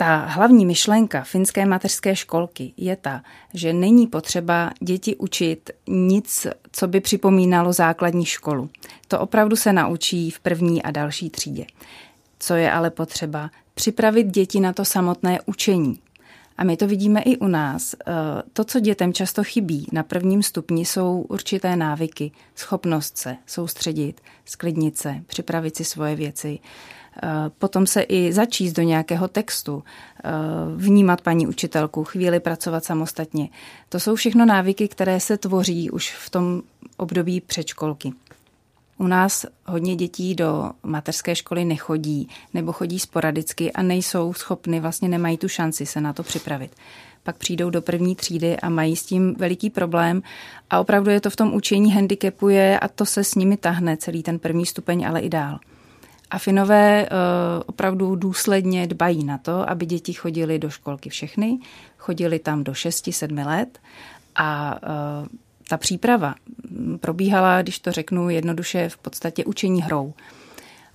ta 0.00 0.16
hlavní 0.16 0.66
myšlenka 0.66 1.22
finské 1.24 1.66
mateřské 1.66 2.16
školky 2.16 2.72
je 2.76 2.96
ta, 2.96 3.22
že 3.54 3.72
není 3.72 4.06
potřeba 4.06 4.70
děti 4.80 5.16
učit 5.16 5.70
nic, 5.88 6.46
co 6.72 6.88
by 6.88 7.00
připomínalo 7.00 7.72
základní 7.72 8.24
školu. 8.24 8.70
To 9.08 9.20
opravdu 9.20 9.56
se 9.56 9.72
naučí 9.72 10.30
v 10.30 10.40
první 10.40 10.82
a 10.82 10.90
další 10.90 11.30
třídě. 11.30 11.66
Co 12.38 12.54
je 12.54 12.72
ale 12.72 12.90
potřeba? 12.90 13.50
Připravit 13.74 14.26
děti 14.26 14.60
na 14.60 14.72
to 14.72 14.84
samotné 14.84 15.38
učení. 15.46 15.98
A 16.58 16.64
my 16.64 16.76
to 16.76 16.86
vidíme 16.86 17.22
i 17.22 17.36
u 17.36 17.46
nás. 17.46 17.94
Eh, 17.94 18.12
to, 18.52 18.64
co 18.64 18.80
dětem 18.80 19.12
často 19.12 19.44
chybí 19.44 19.86
na 19.92 20.02
prvním 20.02 20.42
stupni, 20.42 20.84
jsou 20.84 21.20
určité 21.28 21.76
návyky, 21.76 22.32
schopnost 22.54 23.18
se 23.18 23.36
soustředit, 23.46 24.20
sklidnit 24.44 24.98
se, 24.98 25.16
připravit 25.26 25.76
si 25.76 25.84
svoje 25.84 26.16
věci, 26.16 26.58
potom 27.58 27.86
se 27.86 28.02
i 28.02 28.32
začíst 28.32 28.76
do 28.76 28.82
nějakého 28.82 29.28
textu, 29.28 29.82
eh, 29.84 30.30
vnímat 30.76 31.20
paní 31.20 31.46
učitelku, 31.46 32.04
chvíli 32.04 32.40
pracovat 32.40 32.84
samostatně. 32.84 33.48
To 33.88 34.00
jsou 34.00 34.14
všechno 34.14 34.46
návyky, 34.46 34.88
které 34.88 35.20
se 35.20 35.38
tvoří 35.38 35.90
už 35.90 36.10
v 36.10 36.30
tom 36.30 36.62
období 36.96 37.40
předškolky. 37.40 38.12
U 38.98 39.06
nás 39.06 39.46
hodně 39.66 39.96
dětí 39.96 40.34
do 40.34 40.70
mateřské 40.82 41.36
školy 41.36 41.64
nechodí 41.64 42.28
nebo 42.54 42.72
chodí 42.72 42.98
sporadicky 42.98 43.72
a 43.72 43.82
nejsou 43.82 44.32
schopny, 44.32 44.80
vlastně 44.80 45.08
nemají 45.08 45.38
tu 45.38 45.48
šanci 45.48 45.86
se 45.86 46.00
na 46.00 46.12
to 46.12 46.22
připravit. 46.22 46.70
Pak 47.22 47.36
přijdou 47.36 47.70
do 47.70 47.82
první 47.82 48.16
třídy 48.16 48.56
a 48.56 48.68
mají 48.68 48.96
s 48.96 49.04
tím 49.04 49.34
veliký 49.34 49.70
problém 49.70 50.22
a 50.70 50.80
opravdu 50.80 51.10
je 51.10 51.20
to 51.20 51.30
v 51.30 51.36
tom 51.36 51.54
učení 51.54 51.92
handicapuje 51.92 52.78
a 52.78 52.88
to 52.88 53.06
se 53.06 53.24
s 53.24 53.34
nimi 53.34 53.56
tahne 53.56 53.96
celý 53.96 54.22
ten 54.22 54.38
první 54.38 54.66
stupeň, 54.66 55.06
ale 55.06 55.20
i 55.20 55.28
dál. 55.28 55.58
A 56.30 56.38
Finové 56.38 57.08
uh, 57.08 57.62
opravdu 57.66 58.16
důsledně 58.16 58.86
dbají 58.86 59.24
na 59.24 59.38
to, 59.38 59.70
aby 59.70 59.86
děti 59.86 60.12
chodily 60.12 60.58
do 60.58 60.70
školky 60.70 61.10
všechny, 61.10 61.58
chodili 61.98 62.38
tam 62.38 62.64
do 62.64 62.72
6-7 62.72 63.46
let 63.46 63.78
a 64.36 64.78
uh, 65.22 65.26
ta 65.68 65.76
příprava 65.76 66.34
probíhala, 67.00 67.62
když 67.62 67.78
to 67.78 67.92
řeknu 67.92 68.30
jednoduše, 68.30 68.88
v 68.88 68.98
podstatě 68.98 69.44
učení 69.44 69.82
hrou. 69.82 70.12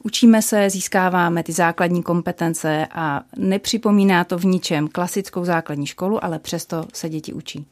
Učíme 0.03 0.41
se, 0.41 0.69
získáváme 0.69 1.43
ty 1.43 1.51
základní 1.51 2.03
kompetence 2.03 2.87
a 2.91 3.21
nepřipomíná 3.37 4.23
to 4.23 4.37
v 4.37 4.45
ničem 4.45 4.87
klasickou 4.87 5.45
základní 5.45 5.85
školu, 5.85 6.25
ale 6.25 6.39
přesto 6.39 6.85
se 6.93 7.09
děti 7.09 7.33
učí. 7.33 7.65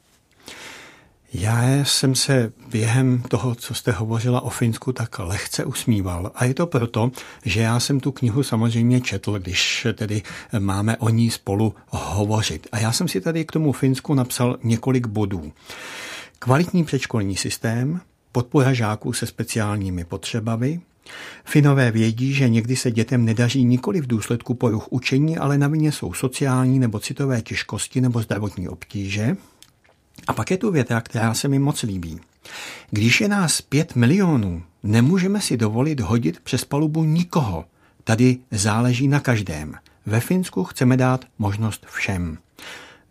Já 1.34 1.70
jsem 1.84 2.16
se 2.16 2.54
během 2.70 3.22
toho, 3.22 3.56
co 3.56 3.74
jste 3.74 3.92
hovořila 3.92 4.42
o 4.42 4.50
Finsku, 4.50 4.94
tak 4.94 5.20
lehce 5.20 5.66
usmíval. 5.66 6.32
A 6.36 6.46
je 6.46 6.54
to 6.54 6.68
proto, 6.68 7.12
že 7.46 7.62
já 7.62 7.80
jsem 7.80 8.00
tu 8.00 8.12
knihu 8.12 8.44
samozřejmě 8.44 9.02
četl, 9.02 9.40
když 9.40 9.88
tedy 9.94 10.22
máme 10.60 10.98
o 10.98 11.10
ní 11.10 11.32
spolu 11.32 11.76
hovořit. 11.88 12.68
A 12.72 12.80
já 12.80 12.92
jsem 12.92 13.08
si 13.08 13.22
tady 13.22 13.46
k 13.46 13.52
tomu 13.52 13.72
Finsku 13.72 14.14
napsal 14.14 14.58
několik 14.64 15.08
bodů. 15.08 15.54
Kvalitní 16.40 16.84
předškolní 16.84 17.36
systém, 17.36 18.02
podpora 18.32 18.74
žáků 18.74 19.14
se 19.14 19.26
speciálními 19.26 20.06
potřebami, 20.06 20.82
Finové 21.46 21.92
vědí, 21.92 22.34
že 22.34 22.50
někdy 22.50 22.76
se 22.76 22.92
dětem 22.92 23.26
nedaří 23.26 23.66
nikoli 23.66 24.02
v 24.02 24.08
důsledku 24.08 24.54
poruch 24.54 24.88
učení, 24.90 25.38
ale 25.38 25.58
na 25.58 25.68
vině 25.68 25.92
jsou 25.92 26.14
sociální 26.14 26.80
nebo 26.80 27.00
citové 27.00 27.42
těžkosti 27.42 28.02
nebo 28.02 28.22
zdravotní 28.22 28.70
obtíže. 28.70 29.36
A 30.28 30.34
pak 30.34 30.52
je 30.52 30.58
tu 30.58 30.72
věta, 30.72 31.02
která 31.02 31.34
se 31.34 31.48
mi 31.48 31.60
moc 31.60 31.84
líbí. 31.84 32.20
Když 32.92 33.22
je 33.22 33.28
nás 33.28 33.62
pět 33.62 33.96
milionů, 33.96 34.64
nemůžeme 34.84 35.42
si 35.42 35.58
dovolit 35.58 36.00
hodit 36.00 36.40
přes 36.40 36.66
palubu 36.66 37.04
nikoho. 37.04 37.66
Tady 38.04 38.38
záleží 38.52 39.08
na 39.08 39.20
každém. 39.20 39.74
Ve 40.06 40.20
Finsku 40.20 40.64
chceme 40.64 40.98
dát 40.98 41.26
možnost 41.40 41.86
všem. 41.90 42.38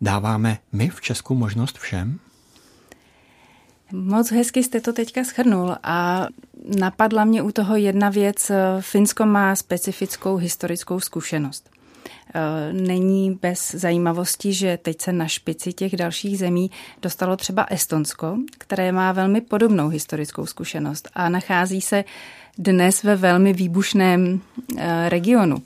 Dáváme 0.01 0.57
my 0.71 0.89
v 0.89 1.01
Česku 1.01 1.35
možnost 1.35 1.77
všem? 1.77 2.19
Moc 3.91 4.31
hezky 4.31 4.63
jste 4.63 4.81
to 4.81 4.93
teďka 4.93 5.23
schrnul 5.23 5.75
a 5.83 6.27
napadla 6.79 7.25
mě 7.25 7.41
u 7.41 7.51
toho 7.51 7.75
jedna 7.75 8.09
věc. 8.09 8.51
Finsko 8.79 9.25
má 9.25 9.55
specifickou 9.55 10.35
historickou 10.35 10.99
zkušenost. 10.99 11.72
Eh, 12.35 12.73
není 12.73 13.39
bez 13.41 13.71
zajímavosti, 13.71 14.53
že 14.53 14.77
teď 14.81 15.01
se 15.01 15.13
na 15.13 15.27
špici 15.27 15.73
těch 15.73 15.95
dalších 15.95 16.37
zemí 16.37 16.71
dostalo 17.01 17.37
třeba 17.37 17.63
Estonsko, 17.63 18.37
které 18.57 18.91
má 18.91 19.11
velmi 19.11 19.41
podobnou 19.41 19.87
historickou 19.87 20.45
zkušenost 20.45 21.09
a 21.13 21.29
nachází 21.29 21.81
se 21.81 22.03
dnes 22.57 23.03
ve 23.03 23.15
velmi 23.15 23.53
výbušném 23.53 24.41
eh, 24.77 25.09
regionu. 25.09 25.57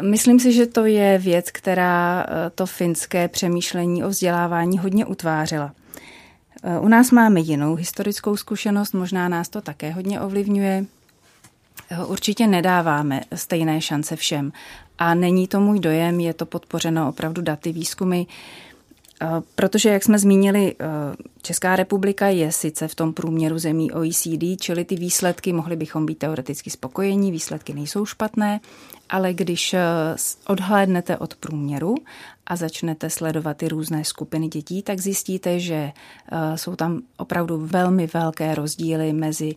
Myslím 0.00 0.40
si, 0.40 0.52
že 0.52 0.66
to 0.66 0.84
je 0.84 1.18
věc, 1.18 1.50
která 1.50 2.26
eh, 2.28 2.50
to 2.50 2.66
finské 2.66 3.28
přemýšlení 3.28 4.04
o 4.04 4.08
vzdělávání 4.08 4.78
hodně 4.78 5.06
utvářela. 5.06 5.72
U 6.80 6.88
nás 6.88 7.10
máme 7.10 7.40
jinou 7.40 7.74
historickou 7.74 8.36
zkušenost, 8.36 8.92
možná 8.92 9.28
nás 9.28 9.48
to 9.48 9.60
také 9.60 9.90
hodně 9.90 10.20
ovlivňuje. 10.20 10.84
Určitě 12.06 12.46
nedáváme 12.46 13.20
stejné 13.34 13.80
šance 13.80 14.16
všem. 14.16 14.52
A 14.98 15.14
není 15.14 15.48
to 15.48 15.60
můj 15.60 15.80
dojem, 15.80 16.20
je 16.20 16.34
to 16.34 16.46
podpořeno 16.46 17.08
opravdu 17.08 17.42
daty, 17.42 17.72
výzkumy. 17.72 18.24
Eh, 19.22 19.26
protože, 19.54 19.88
jak 19.88 20.04
jsme 20.04 20.18
zmínili, 20.18 20.74
eh, 20.80 20.86
Česká 21.42 21.76
republika 21.76 22.26
je 22.26 22.52
sice 22.52 22.88
v 22.88 22.94
tom 22.94 23.12
průměru 23.12 23.58
zemí 23.58 23.92
OECD, 23.92 24.56
čili 24.60 24.84
ty 24.84 24.96
výsledky, 24.96 25.52
mohli 25.52 25.76
bychom 25.76 26.06
být 26.06 26.18
teoreticky 26.18 26.70
spokojení, 26.70 27.32
výsledky 27.32 27.74
nejsou 27.74 28.06
špatné, 28.06 28.60
ale 29.10 29.34
když 29.34 29.74
eh, 29.74 29.80
odhlédnete 30.46 31.16
od 31.16 31.34
průměru 31.34 31.94
a 32.46 32.56
začnete 32.56 33.10
sledovat 33.10 33.56
ty 33.56 33.68
různé 33.68 34.04
skupiny 34.04 34.48
dětí, 34.48 34.82
tak 34.82 35.00
zjistíte, 35.00 35.60
že 35.60 35.92
jsou 36.54 36.76
tam 36.76 37.00
opravdu 37.16 37.66
velmi 37.66 38.06
velké 38.06 38.54
rozdíly 38.54 39.12
mezi 39.12 39.54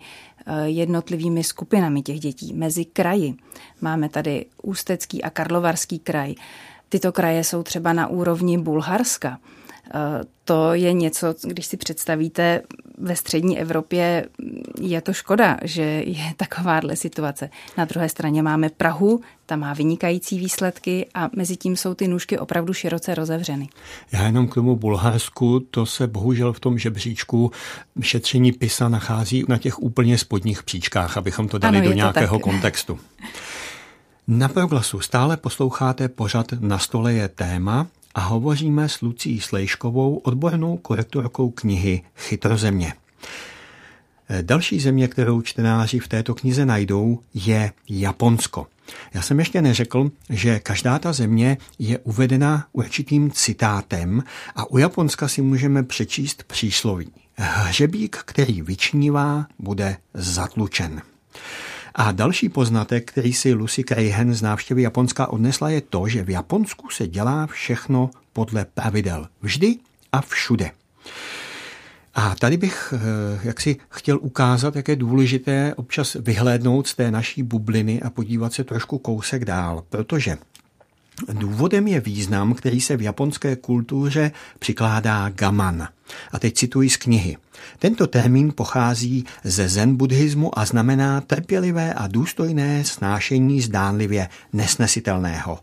jednotlivými 0.66 1.44
skupinami 1.44 2.02
těch 2.02 2.20
dětí, 2.20 2.54
mezi 2.54 2.86
kraji. 2.86 3.36
Máme 3.82 4.10
tady 4.10 4.46
Ústecký 4.64 5.24
a 5.24 5.30
Karlovarský 5.30 6.00
kraj. 6.00 6.36
Tyto 6.90 7.12
kraje 7.12 7.44
jsou 7.44 7.64
třeba 7.64 7.94
na 7.94 8.08
úrovni 8.08 8.58
Bulharska. 8.58 9.40
To 10.44 10.74
je 10.74 10.94
něco, 10.94 11.36
když 11.44 11.66
si 11.66 11.78
představíte, 11.78 12.62
ve 12.98 13.16
střední 13.16 13.60
Evropě 13.60 14.26
je 14.82 15.02
to 15.02 15.14
škoda, 15.14 15.58
že 15.64 15.82
je 16.06 16.34
takováhle 16.38 16.96
situace. 16.96 17.50
Na 17.78 17.86
druhé 17.86 18.10
straně 18.10 18.44
máme 18.44 18.70
Prahu, 18.70 19.22
ta 19.46 19.56
má 19.56 19.74
vynikající 19.74 20.40
výsledky 20.40 21.08
a 21.14 21.30
mezi 21.36 21.58
tím 21.58 21.78
jsou 21.78 21.94
ty 21.94 22.08
nůžky 22.08 22.40
opravdu 22.40 22.74
široce 22.74 23.16
rozevřeny. 23.16 23.70
Já 24.12 24.24
jenom 24.24 24.48
k 24.48 24.54
tomu 24.54 24.76
Bulharsku, 24.76 25.60
to 25.60 25.86
se 25.86 26.08
bohužel 26.08 26.54
v 26.54 26.60
tom 26.60 26.78
žebříčku 26.78 27.52
šetření 28.02 28.52
PISA 28.52 28.90
nachází 28.90 29.46
na 29.48 29.58
těch 29.58 29.80
úplně 29.80 30.18
spodních 30.18 30.64
příčkách, 30.64 31.18
abychom 31.18 31.48
to 31.48 31.58
dali 31.58 31.78
ano, 31.78 31.88
do 31.88 31.94
nějakého 31.94 32.38
tak. 32.38 32.44
kontextu. 32.44 33.00
Na 34.28 34.48
proglasu 34.48 35.00
stále 35.00 35.38
posloucháte 35.38 36.10
pořad 36.10 36.52
Na 36.60 36.80
stole 36.80 37.14
je 37.14 37.28
téma 37.28 37.88
a 38.18 38.20
hovoříme 38.20 38.90
s 38.90 39.02
Lucí 39.02 39.42
Slejškovou, 39.42 40.18
odbornou 40.18 40.78
korektorkou 40.78 41.50
knihy 41.50 42.02
Chytrozemě. 42.16 42.94
Další 44.42 44.80
země, 44.80 45.08
kterou 45.08 45.42
čtenáři 45.42 46.00
v 46.00 46.08
této 46.08 46.36
knize 46.36 46.66
najdou, 46.66 47.20
je 47.34 47.72
Japonsko. 47.90 48.68
Já 49.14 49.22
jsem 49.22 49.40
ještě 49.40 49.62
neřekl, 49.62 50.12
že 50.30 50.60
každá 50.60 51.00
ta 51.00 51.14
země 51.14 51.58
je 51.80 52.00
uvedena 52.00 52.68
určitým 52.72 53.32
citátem 53.32 54.24
a 54.56 54.72
u 54.72 54.78
Japonska 54.78 55.28
si 55.28 55.42
můžeme 55.42 55.84
přečíst 55.84 56.44
přísloví. 56.44 57.12
Hřebík, 57.36 58.18
který 58.26 58.62
vyčnívá, 58.62 59.48
bude 59.60 59.98
zatlučen. 60.14 61.02
A 62.00 62.12
další 62.12 62.50
poznatek, 62.50 63.12
který 63.12 63.34
si 63.34 63.54
Lucy 63.54 63.84
Crahen 63.84 64.34
z 64.34 64.42
návštěvy 64.42 64.82
Japonska 64.82 65.28
odnesla, 65.28 65.70
je 65.70 65.82
to, 65.82 66.08
že 66.08 66.24
v 66.24 66.30
Japonsku 66.30 66.90
se 66.90 67.08
dělá 67.08 67.48
všechno 67.48 68.10
podle 68.34 68.66
pravidel. 68.66 69.28
Vždy 69.42 69.76
a 70.12 70.22
všude. 70.22 70.72
A 72.16 72.36
tady 72.36 72.58
bych 72.58 72.94
eh, 72.94 73.40
jak 73.44 73.62
si 73.62 73.78
chtěl 73.90 74.20
ukázat, 74.22 74.76
jak 74.76 74.88
je 74.88 74.96
důležité 74.96 75.74
občas 75.76 76.18
vyhlédnout 76.20 76.88
z 76.88 76.96
té 76.96 77.12
naší 77.12 77.44
bubliny 77.44 78.02
a 78.02 78.10
podívat 78.10 78.54
se 78.54 78.64
trošku 78.64 78.98
kousek 78.98 79.46
dál, 79.46 79.84
protože 79.90 80.38
Důvodem 81.34 81.88
je 81.88 82.00
význam, 82.00 82.54
který 82.54 82.82
se 82.82 82.98
v 82.98 83.02
japonské 83.02 83.56
kultuře 83.56 84.32
přikládá 84.60 85.30
gaman. 85.30 85.88
A 86.32 86.40
teď 86.40 86.54
cituji 86.54 86.90
z 86.90 86.98
knihy. 86.98 87.38
Tento 87.80 88.08
termín 88.08 88.54
pochází 88.56 89.26
ze 89.44 89.70
zen 89.70 89.96
buddhismu 89.96 90.60
a 90.60 90.66
znamená 90.66 91.22
trpělivé 91.22 91.94
a 91.94 92.08
důstojné 92.08 92.84
snášení 92.84 93.62
zdánlivě 93.62 94.30
nesnesitelného. 94.54 95.60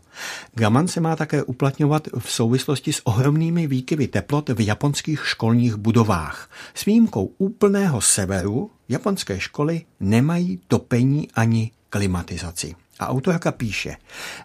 Gaman 0.53 0.87
se 0.87 1.01
má 1.01 1.15
také 1.15 1.43
uplatňovat 1.43 2.07
v 2.19 2.31
souvislosti 2.31 2.93
s 2.93 3.01
ohromnými 3.07 3.67
výkyvy 3.67 4.07
teplot 4.07 4.49
v 4.49 4.65
japonských 4.65 5.27
školních 5.27 5.75
budovách. 5.75 6.49
S 6.73 6.85
výjimkou 6.85 7.31
úplného 7.37 8.01
severu 8.01 8.71
japonské 8.89 9.39
školy 9.39 9.81
nemají 9.99 10.59
topení 10.67 11.27
ani 11.35 11.71
klimatizaci. 11.89 12.75
A 12.99 13.07
autorka 13.07 13.51
píše, 13.51 13.95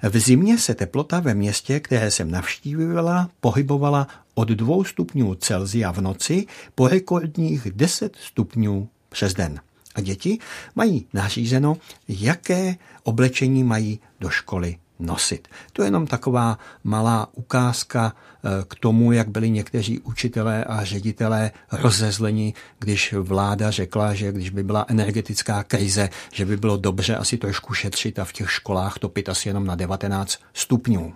v 0.02 0.19
zimě 0.19 0.59
se 0.59 0.75
teplota 0.75 1.21
ve 1.21 1.35
městě, 1.35 1.80
které 1.80 2.11
jsem 2.11 2.30
navštívila, 2.30 3.30
pohybovala 3.40 4.09
od 4.35 4.49
2 4.49 4.85
stupňů 4.85 5.35
Celzia 5.35 5.90
v 5.90 6.00
noci 6.00 6.47
po 6.75 6.88
rekordních 6.88 7.71
10 7.73 8.16
stupňů 8.16 8.88
přes 9.09 9.35
den. 9.35 9.61
A 9.95 10.00
děti 10.00 10.38
mají 10.75 11.07
nařízeno, 11.12 11.76
jaké 12.09 12.76
oblečení 13.02 13.64
mají 13.64 14.00
do 14.21 14.30
školy 14.30 14.76
nosit. 15.00 15.49
To 15.73 15.83
je 15.83 15.87
jenom 15.87 16.07
taková 16.07 16.59
malá 16.85 17.28
ukázka 17.35 18.12
eh, 18.14 18.49
k 18.69 18.75
tomu, 18.75 19.12
jak 19.12 19.28
byli 19.28 19.50
někteří 19.50 19.99
učitelé 19.99 20.64
a 20.64 20.85
ředitelé 20.85 21.50
rozezleni, 21.73 22.54
když 22.78 23.12
vláda 23.12 23.71
řekla, 23.71 24.14
že 24.14 24.33
když 24.33 24.50
by 24.50 24.62
byla 24.62 24.85
energetická 24.88 25.64
krize, 25.64 26.09
že 26.33 26.47
by 26.47 26.57
bylo 26.57 26.76
dobře 26.76 27.16
asi 27.16 27.38
trošku 27.38 27.75
šetřit 27.75 28.19
a 28.19 28.25
v 28.25 28.33
těch 28.33 28.50
školách 28.50 28.99
topit 28.99 29.28
asi 29.28 29.49
jenom 29.49 29.66
na 29.66 29.75
19 29.75 30.38
stupňů. 30.54 31.14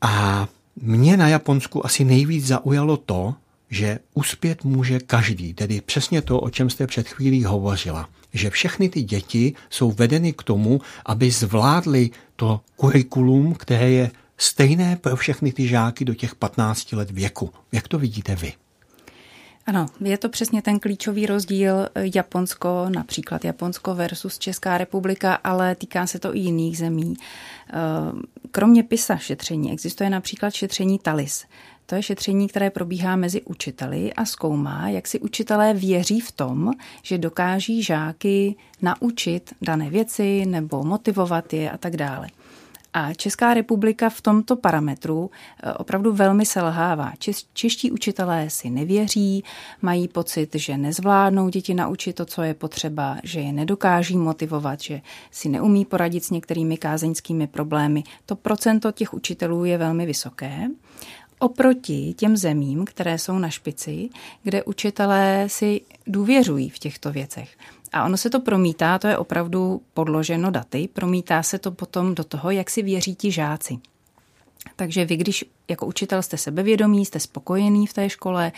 A 0.00 0.46
mě 0.82 1.16
na 1.16 1.28
Japonsku 1.28 1.86
asi 1.86 2.04
nejvíc 2.04 2.46
zaujalo 2.46 2.96
to, 2.96 3.34
že 3.70 3.98
uspět 4.14 4.64
může 4.64 5.00
každý, 5.00 5.54
tedy 5.54 5.80
přesně 5.80 6.22
to, 6.22 6.40
o 6.40 6.50
čem 6.50 6.70
jste 6.70 6.86
před 6.86 7.08
chvílí 7.08 7.44
hovořila 7.44 8.08
že 8.34 8.50
všechny 8.50 8.88
ty 8.88 9.02
děti 9.02 9.54
jsou 9.70 9.92
vedeny 9.92 10.32
k 10.32 10.42
tomu, 10.42 10.80
aby 11.06 11.30
zvládly 11.30 12.10
to 12.36 12.60
kurikulum, 12.76 13.54
které 13.54 13.90
je 13.90 14.10
stejné 14.38 14.96
pro 14.96 15.16
všechny 15.16 15.52
ty 15.52 15.68
žáky 15.68 16.04
do 16.04 16.14
těch 16.14 16.34
15 16.34 16.92
let 16.92 17.10
věku. 17.10 17.50
Jak 17.72 17.88
to 17.88 17.98
vidíte 17.98 18.36
vy? 18.36 18.52
Ano, 19.68 19.86
je 20.00 20.18
to 20.18 20.28
přesně 20.28 20.62
ten 20.62 20.78
klíčový 20.78 21.26
rozdíl 21.26 21.88
Japonsko, 22.14 22.86
například 22.88 23.44
Japonsko 23.44 23.94
versus 23.94 24.38
Česká 24.38 24.78
republika, 24.78 25.34
ale 25.34 25.74
týká 25.74 26.06
se 26.06 26.18
to 26.18 26.36
i 26.36 26.38
jiných 26.38 26.78
zemí. 26.78 27.14
Kromě 28.50 28.82
PISA 28.82 29.16
šetření 29.16 29.72
existuje 29.72 30.10
například 30.10 30.54
šetření 30.54 30.98
TALIS. 30.98 31.44
To 31.86 31.94
je 31.94 32.02
šetření, 32.02 32.48
které 32.48 32.70
probíhá 32.70 33.16
mezi 33.16 33.42
učiteli 33.42 34.12
a 34.12 34.24
zkoumá, 34.24 34.88
jak 34.88 35.06
si 35.06 35.20
učitelé 35.20 35.74
věří 35.74 36.20
v 36.20 36.32
tom, 36.32 36.72
že 37.02 37.18
dokáží 37.18 37.82
žáky 37.82 38.56
naučit 38.82 39.54
dané 39.62 39.90
věci 39.90 40.46
nebo 40.46 40.84
motivovat 40.84 41.52
je 41.52 41.70
a 41.70 41.78
tak 41.78 41.96
dále. 41.96 42.28
A 42.92 43.14
Česká 43.14 43.54
republika 43.54 44.10
v 44.10 44.20
tomto 44.20 44.56
parametru 44.56 45.30
eh, 45.62 45.72
opravdu 45.72 46.12
velmi 46.12 46.46
selhává. 46.46 47.12
Čeští 47.52 47.90
učitelé 47.90 48.50
si 48.50 48.70
nevěří, 48.70 49.44
mají 49.82 50.08
pocit, 50.08 50.54
že 50.54 50.76
nezvládnou 50.76 51.48
děti 51.48 51.74
naučit 51.74 52.12
to, 52.12 52.24
co 52.24 52.42
je 52.42 52.54
potřeba, 52.54 53.16
že 53.22 53.40
je 53.40 53.52
nedokáží 53.52 54.16
motivovat, 54.16 54.80
že 54.80 55.00
si 55.30 55.48
neumí 55.48 55.84
poradit 55.84 56.24
s 56.24 56.30
některými 56.30 56.76
kázeňskými 56.76 57.46
problémy. 57.46 58.04
To 58.26 58.36
procento 58.36 58.92
těch 58.92 59.14
učitelů 59.14 59.64
je 59.64 59.78
velmi 59.78 60.06
vysoké 60.06 60.68
oproti 61.38 62.14
těm 62.16 62.36
zemím, 62.36 62.84
které 62.84 63.18
jsou 63.18 63.38
na 63.38 63.50
špici, 63.50 64.08
kde 64.42 64.64
učitelé 64.64 65.44
si 65.46 65.80
důvěřují 66.06 66.70
v 66.70 66.78
těchto 66.78 67.12
věcech. 67.12 67.56
A 67.92 68.04
ono 68.04 68.16
se 68.16 68.30
to 68.30 68.40
promítá, 68.40 68.98
to 68.98 69.08
je 69.08 69.18
opravdu 69.18 69.82
podloženo 69.94 70.50
daty, 70.50 70.88
promítá 70.92 71.42
se 71.42 71.58
to 71.58 71.70
potom 71.70 72.14
do 72.14 72.24
toho, 72.24 72.50
jak 72.50 72.70
si 72.70 72.82
věří 72.82 73.14
ti 73.14 73.30
žáci. 73.30 73.78
Takže 74.76 75.04
vy, 75.04 75.16
když 75.16 75.44
jako 75.68 75.86
učitel 75.86 76.22
jste 76.22 76.36
sebevědomí, 76.36 77.04
jste 77.04 77.20
spokojený 77.20 77.86
v 77.86 77.92
té 77.92 78.10
škole, 78.10 78.52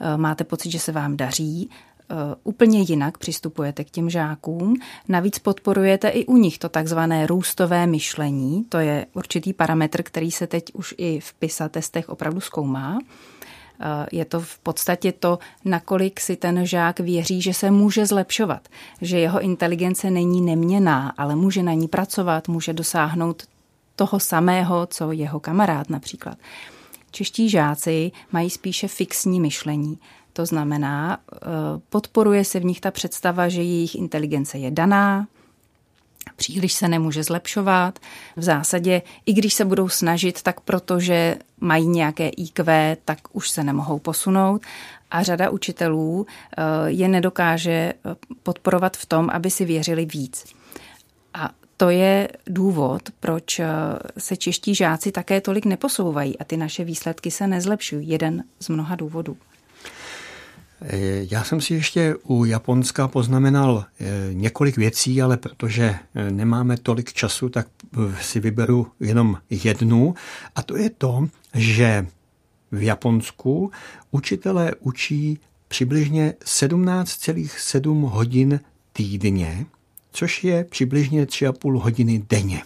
eh, 0.00 0.16
máte 0.16 0.44
pocit, 0.44 0.70
že 0.70 0.78
se 0.78 0.92
vám 0.92 1.16
daří, 1.16 1.70
Eh, 2.10 2.34
úplně 2.44 2.80
jinak 2.80 3.18
přistupujete 3.18 3.84
k 3.84 3.90
těm 3.90 4.10
žákům. 4.10 4.76
Navíc 5.08 5.38
podporujete 5.38 6.08
i 6.08 6.26
u 6.26 6.36
nich 6.36 6.58
to 6.58 6.68
takzvané 6.68 7.26
růstové 7.26 7.86
myšlení. 7.86 8.64
To 8.68 8.78
je 8.78 9.06
určitý 9.14 9.52
parametr, 9.52 10.02
který 10.02 10.30
se 10.30 10.46
teď 10.46 10.64
už 10.72 10.94
i 10.98 11.20
v 11.20 11.34
PISA 11.34 11.68
testech 11.68 12.08
opravdu 12.08 12.40
zkoumá. 12.40 12.98
Eh, 13.80 14.06
je 14.12 14.24
to 14.24 14.40
v 14.40 14.58
podstatě 14.58 15.12
to, 15.12 15.38
nakolik 15.64 16.20
si 16.20 16.36
ten 16.36 16.66
žák 16.66 17.00
věří, 17.00 17.42
že 17.42 17.54
se 17.54 17.70
může 17.70 18.06
zlepšovat, 18.06 18.68
že 19.00 19.18
jeho 19.18 19.40
inteligence 19.40 20.10
není 20.10 20.40
neměná, 20.40 21.14
ale 21.18 21.36
může 21.36 21.62
na 21.62 21.72
ní 21.72 21.88
pracovat, 21.88 22.48
může 22.48 22.72
dosáhnout 22.72 23.42
toho 23.96 24.20
samého, 24.20 24.86
co 24.86 25.12
jeho 25.12 25.40
kamarád 25.40 25.90
například. 25.90 26.38
Čeští 27.10 27.50
žáci 27.50 28.12
mají 28.32 28.50
spíše 28.50 28.88
fixní 28.88 29.40
myšlení. 29.40 29.98
To 30.32 30.46
znamená, 30.46 31.18
eh, 31.32 31.38
podporuje 31.88 32.44
se 32.44 32.60
v 32.60 32.64
nich 32.64 32.80
ta 32.80 32.90
představa, 32.90 33.48
že 33.48 33.62
jejich 33.62 33.94
inteligence 33.94 34.58
je 34.58 34.70
daná, 34.70 35.26
příliš 36.36 36.72
se 36.72 36.88
nemůže 36.88 37.22
zlepšovat. 37.22 37.98
V 38.36 38.42
zásadě, 38.42 39.02
i 39.26 39.32
když 39.32 39.54
se 39.54 39.64
budou 39.64 39.88
snažit, 39.88 40.42
tak 40.42 40.60
protože 40.60 41.36
mají 41.60 41.86
nějaké 41.86 42.28
IQ, 42.28 42.96
tak 43.04 43.18
už 43.32 43.50
se 43.50 43.64
nemohou 43.64 43.98
posunout. 43.98 44.62
A 45.10 45.22
řada 45.22 45.50
učitelů 45.50 46.26
eh, 46.26 46.62
je 46.86 47.08
nedokáže 47.08 47.70
eh, 47.70 47.94
podporovat 48.42 48.96
v 48.96 49.06
tom, 49.06 49.30
aby 49.32 49.50
si 49.50 49.64
věřili 49.64 50.06
víc. 50.06 50.44
A 51.34 51.50
to 51.76 51.90
je 51.90 52.28
důvod, 52.46 53.02
proč 53.20 53.60
se 54.18 54.36
čeští 54.36 54.74
žáci 54.74 55.12
také 55.12 55.40
tolik 55.40 55.64
neposouvají 55.64 56.38
a 56.38 56.44
ty 56.44 56.56
naše 56.56 56.84
výsledky 56.84 57.30
se 57.30 57.46
nezlepšují. 57.46 58.08
Jeden 58.08 58.44
z 58.60 58.68
mnoha 58.68 58.96
důvodů. 58.96 59.36
Já 61.30 61.44
jsem 61.44 61.60
si 61.60 61.74
ještě 61.74 62.14
u 62.22 62.44
Japonska 62.44 63.08
poznamenal 63.08 63.84
eh, 64.00 64.04
několik 64.32 64.76
věcí, 64.76 65.22
ale 65.22 65.36
protože 65.36 65.94
eh, 66.14 66.30
nemáme 66.30 66.76
tolik 66.76 67.12
času, 67.12 67.48
tak 67.48 67.66
eh, 67.94 68.22
si 68.22 68.40
vyberu 68.40 68.86
jenom 69.00 69.36
jednu. 69.50 70.14
A 70.56 70.62
to 70.62 70.76
je 70.76 70.90
to, 70.90 71.28
že 71.54 72.06
v 72.72 72.82
Japonsku 72.82 73.70
učitelé 74.10 74.74
učí 74.80 75.38
přibližně 75.68 76.34
17,7 76.44 78.08
hodin 78.08 78.60
týdně, 78.92 79.66
což 80.12 80.44
je 80.44 80.64
přibližně 80.64 81.24
3,5 81.24 81.78
hodiny 81.78 82.22
denně. 82.30 82.62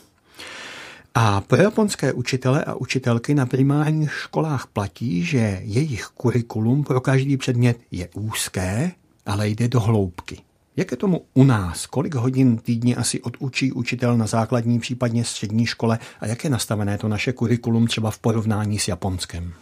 A 1.16 1.40
pro 1.40 1.62
japonské 1.62 2.12
učitele 2.12 2.64
a 2.64 2.74
učitelky 2.74 3.34
na 3.34 3.46
primárních 3.46 4.12
školách 4.12 4.66
platí, 4.66 5.24
že 5.24 5.60
jejich 5.62 6.04
kurikulum 6.04 6.84
pro 6.84 7.00
každý 7.00 7.36
předmět 7.36 7.78
je 7.90 8.08
úzké, 8.14 8.92
ale 9.26 9.48
jde 9.48 9.68
do 9.68 9.80
hloubky. 9.80 10.38
Jak 10.76 10.90
je 10.90 10.96
tomu 10.96 11.24
u 11.34 11.44
nás? 11.44 11.86
Kolik 11.86 12.14
hodin 12.14 12.58
týdně 12.58 12.96
asi 12.96 13.20
odučí 13.20 13.72
učitel 13.72 14.16
na 14.16 14.26
základní, 14.26 14.80
případně 14.80 15.24
střední 15.24 15.66
škole 15.66 15.98
a 16.20 16.26
jak 16.26 16.44
je 16.44 16.50
nastavené 16.50 16.98
to 16.98 17.08
naše 17.08 17.32
kurikulum 17.32 17.86
třeba 17.86 18.10
v 18.10 18.18
porovnání 18.18 18.78
s 18.78 18.88
Japonskem? 18.88 19.52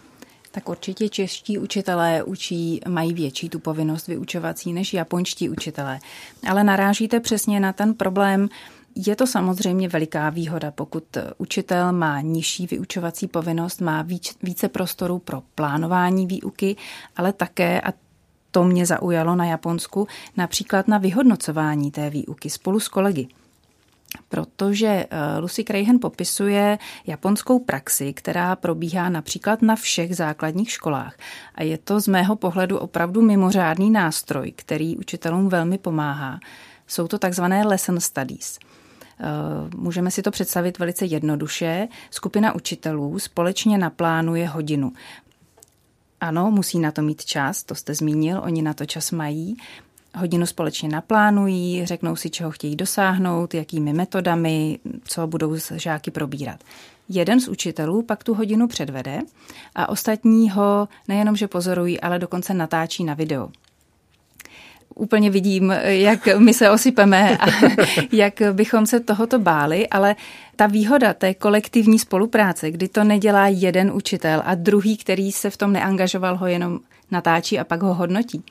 Tak 0.50 0.68
určitě 0.68 1.08
čeští 1.08 1.58
učitelé 1.58 2.22
učí, 2.22 2.80
mají 2.88 3.14
větší 3.14 3.48
tu 3.48 3.58
povinnost 3.58 4.06
vyučovací 4.06 4.72
než 4.72 4.94
japonští 4.94 5.48
učitelé. 5.50 5.98
Ale 6.48 6.64
narážíte 6.64 7.20
přesně 7.20 7.60
na 7.60 7.72
ten 7.72 7.94
problém, 7.94 8.48
je 8.94 9.16
to 9.16 9.26
samozřejmě 9.26 9.88
veliká 9.88 10.31
výhoda, 10.31 10.70
pokud 10.70 11.05
učitel 11.38 11.92
má 11.92 12.20
nižší 12.20 12.66
vyučovací 12.66 13.28
povinnost, 13.28 13.81
má 13.81 14.02
víc, 14.02 14.37
více 14.42 14.68
prostoru 14.68 15.18
pro 15.18 15.42
plánování 15.55 16.26
výuky, 16.26 16.76
ale 17.16 17.33
také, 17.33 17.81
a 17.81 17.92
to 18.50 18.64
mě 18.64 18.87
zaujalo 18.87 19.37
na 19.37 19.44
Japonsku, 19.44 20.09
například 20.37 20.88
na 20.88 20.98
vyhodnocování 20.98 21.90
té 21.90 22.11
výuky 22.11 22.50
spolu 22.50 22.81
s 22.81 22.88
kolegy 22.88 23.28
protože 24.28 24.87
eh, 24.87 25.38
Lucy 25.38 25.64
Crahen 25.64 25.98
popisuje 25.98 26.78
japonskou 27.07 27.59
praxi, 27.59 28.12
která 28.12 28.57
probíhá 28.57 29.09
například 29.09 29.62
na 29.62 29.76
všech 29.76 30.16
základních 30.16 30.70
školách. 30.70 31.16
A 31.55 31.62
je 31.62 31.78
to 31.78 32.00
z 32.00 32.09
mého 32.09 32.37
pohledu 32.37 32.78
opravdu 32.78 33.22
mimořádný 33.22 33.90
nástroj, 33.90 34.52
který 34.57 34.96
učitelům 34.96 35.48
velmi 35.48 35.78
pomáhá. 35.78 36.40
Jsou 36.87 37.09
to 37.09 37.18
takzvané 37.18 37.64
lesson 37.64 38.00
studies– 38.00 38.59
Eh, 38.68 38.81
můžeme 39.76 40.11
si 40.11 40.22
to 40.22 40.30
představit 40.30 40.78
velice 40.78 41.06
jednoduše. 41.06 41.88
Skupina 42.11 42.54
učitelů 42.54 43.18
společně 43.18 43.78
naplánuje 43.78 44.48
hodinu. 44.48 44.92
Ano, 46.20 46.50
musí 46.50 46.78
na 46.78 46.90
to 46.90 47.02
mít 47.02 47.24
čas, 47.24 47.64
to 47.64 47.74
jste 47.74 47.94
zmínil, 47.94 48.40
oni 48.44 48.62
na 48.62 48.74
to 48.74 48.87
čas 48.87 49.11
mají. 49.11 49.56
hodinu 50.16 50.46
společně 50.46 50.88
naplánují, 50.88 51.87
řeknou 51.87 52.16
si, 52.16 52.30
čeho 52.30 52.50
chtějí 52.50 52.76
dosáhnout, 52.76 53.54
jakými 53.54 53.92
metodami, 53.92 54.78
co 55.04 55.26
budou 55.26 55.56
s 55.56 55.76
žáky 55.76 56.11
probírat. 56.11 56.61
Jeden 57.08 57.40
z 57.40 57.48
učitelů 57.48 58.02
pak 58.02 58.24
tu 58.24 58.35
hodinu 58.35 58.68
předvede 58.68 59.20
a 59.74 59.88
ostatní 59.88 60.50
ho 60.50 60.88
nejenom, 61.08 61.37
že 61.37 61.48
pozorují, 61.48 62.00
ale 62.00 62.18
dokonce 62.18 62.54
natáčí 62.54 63.04
na 63.04 63.14
video 63.14 63.48
úplně 64.94 65.31
vidím, 65.31 65.74
jak 65.83 66.28
my 66.38 66.55
se 66.55 66.70
osypeme 66.70 67.38
a 67.38 67.46
jak 68.12 68.42
bychom 68.52 68.87
se 68.87 69.00
tohoto 69.00 69.38
báli, 69.38 69.88
ale 69.88 70.16
ta 70.57 70.66
výhoda 70.66 71.14
té 71.14 71.35
kolektivní 71.35 71.98
spolupráce, 71.98 72.70
kdy 72.70 72.88
to 72.88 73.05
nedělá 73.05 73.48
jeden 73.48 73.90
učitel 73.94 74.42
a 74.44 74.55
druhý, 74.55 74.96
který 74.96 75.33
se 75.33 75.50
v 75.50 75.57
tom 75.57 75.72
neangažoval, 75.72 76.37
ho 76.37 76.46
jenom 76.46 76.81
natáčí 77.11 77.59
a 77.59 77.64
pak 77.64 77.83
ho 77.83 77.94
hodnotí. 77.94 78.44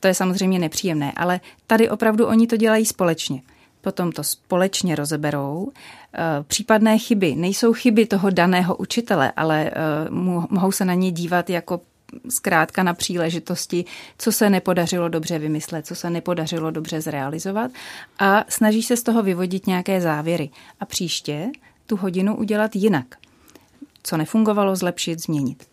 To 0.00 0.08
je 0.08 0.14
samozřejmě 0.14 0.58
nepříjemné, 0.58 1.12
ale 1.16 1.40
tady 1.66 1.90
opravdu 1.90 2.26
oni 2.26 2.46
to 2.46 2.56
dělají 2.56 2.86
společně. 2.86 3.42
Potom 3.80 4.12
to 4.12 4.24
společně 4.24 4.96
rozeberou. 4.96 5.72
Eh, 6.14 6.18
případné 6.46 6.98
chyby 6.98 7.34
nejsou 7.36 7.72
chyby 7.72 8.06
toho 8.06 8.30
daného 8.30 8.76
učitele, 8.76 9.32
ale 9.36 9.70
eh, 9.70 9.72
mohou 10.50 10.72
se 10.72 10.84
na 10.84 10.94
ně 10.94 11.10
dívat 11.10 11.50
jako 11.50 11.80
zkrátka 12.28 12.82
na 12.82 12.94
příležitosti, 12.94 13.84
co 14.18 14.32
se 14.32 14.50
nepodařilo 14.50 15.08
dobře 15.08 15.38
vymyslet, 15.38 15.86
co 15.86 15.94
se 15.94 16.10
nepodařilo 16.10 16.70
dobře 16.70 17.00
zrealizovat 17.00 17.70
a 18.18 18.44
snaží 18.48 18.82
se 18.82 18.96
z 18.96 19.02
toho 19.02 19.22
vyvodit 19.22 19.66
nějaké 19.66 20.00
závěry. 20.00 20.50
A 20.80 20.84
příště 20.84 21.50
tu 21.86 21.96
hodinu 21.96 22.36
udělat 22.36 22.76
jinak. 22.76 23.06
Co 24.02 24.16
nefungovalo, 24.16 24.76
zlepšit, 24.76 25.22
změnit. 25.22 25.66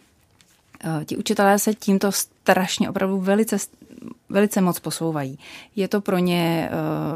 Eh, 0.84 1.06
ti 1.06 1.17
učitelé 1.17 1.60
se 1.60 1.73
tímto 1.73 2.12
strašně 2.12 2.89
opravdu 2.89 3.19
velice, 3.19 3.58
velice 4.30 4.62
moc 4.62 4.80
posouvají. 4.80 5.39
Je 5.75 5.88
to 5.88 6.02
pro 6.02 6.17
ně 6.17 6.69
eh, 6.71 6.75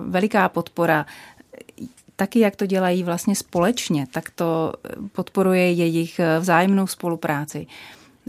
veliká 0.09 0.49
podpora 0.49 1.05
taky 2.15 2.39
jak 2.39 2.55
to 2.55 2.65
dělají 2.65 3.03
vlastně 3.03 3.35
společně, 3.35 4.07
tak 4.11 4.29
to 4.29 4.73
podporuje 5.11 5.71
jejich 5.71 6.19
eh, 6.19 6.39
vzájemnou 6.39 6.87
spolupráci. 6.87 7.67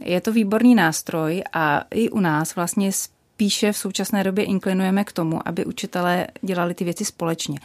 Je 0.02 0.20
to 0.20 0.32
výborný 0.32 0.74
nástroj 0.74 1.42
a 1.52 1.84
i 1.90 2.10
u 2.10 2.20
nás 2.20 2.56
vlastně 2.56 2.92
spíše 2.92 3.72
v 3.72 3.76
současné 3.76 4.24
době 4.24 4.44
inklinujeme 4.44 5.04
k 5.04 5.12
tomu, 5.12 5.48
aby 5.48 5.64
učitelé 5.64 6.26
dělali 6.42 6.74
ty 6.74 6.84
věci 6.84 7.04
společně. 7.04 7.58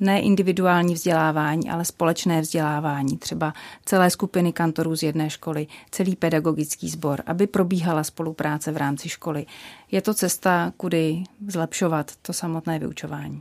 Ne 0.00 0.20
individuální 0.20 0.94
vzdělávání, 0.94 1.70
ale 1.70 1.84
společné 1.84 2.40
vzdělávání, 2.40 3.18
třeba 3.18 3.54
celé 3.84 4.10
skupiny 4.10 4.52
kantorů 4.52 4.96
z 4.96 5.02
jedné 5.02 5.30
školy, 5.30 5.66
celý 5.90 6.16
pedagogický 6.16 6.88
sbor, 6.88 7.22
aby 7.26 7.46
probíhala 7.46 8.04
spolupráce 8.04 8.72
v 8.72 8.76
rámci 8.76 9.08
školy. 9.08 9.46
Je 9.90 10.02
to 10.02 10.14
cesta, 10.14 10.72
kudy 10.76 11.24
zlepšovat 11.48 12.12
to 12.22 12.32
samotné 12.32 12.78
vyučování. 12.78 13.40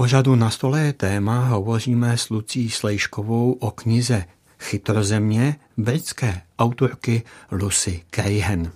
Pořadu 0.00 0.34
na 0.34 0.50
stole 0.50 0.92
téma 0.92 1.40
hovoříme 1.40 2.16
s 2.16 2.30
Lucí 2.30 2.70
Slejškovou 2.70 3.52
o 3.52 3.70
knize 3.70 4.24
Chytrozemě 4.58 5.56
britské 5.76 6.40
autorky 6.58 7.22
Lucy 7.50 8.02
Crahan. 8.10 8.72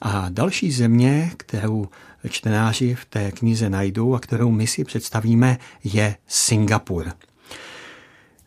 A 0.00 0.28
další 0.28 0.72
země, 0.72 1.30
kterou 1.36 1.88
čtenáři 2.28 2.94
v 2.94 3.04
té 3.04 3.32
knize 3.32 3.70
najdou 3.70 4.14
a 4.14 4.18
kterou 4.18 4.50
my 4.50 4.66
si 4.66 4.84
představíme, 4.84 5.58
je 5.84 6.16
Singapur. 6.26 7.12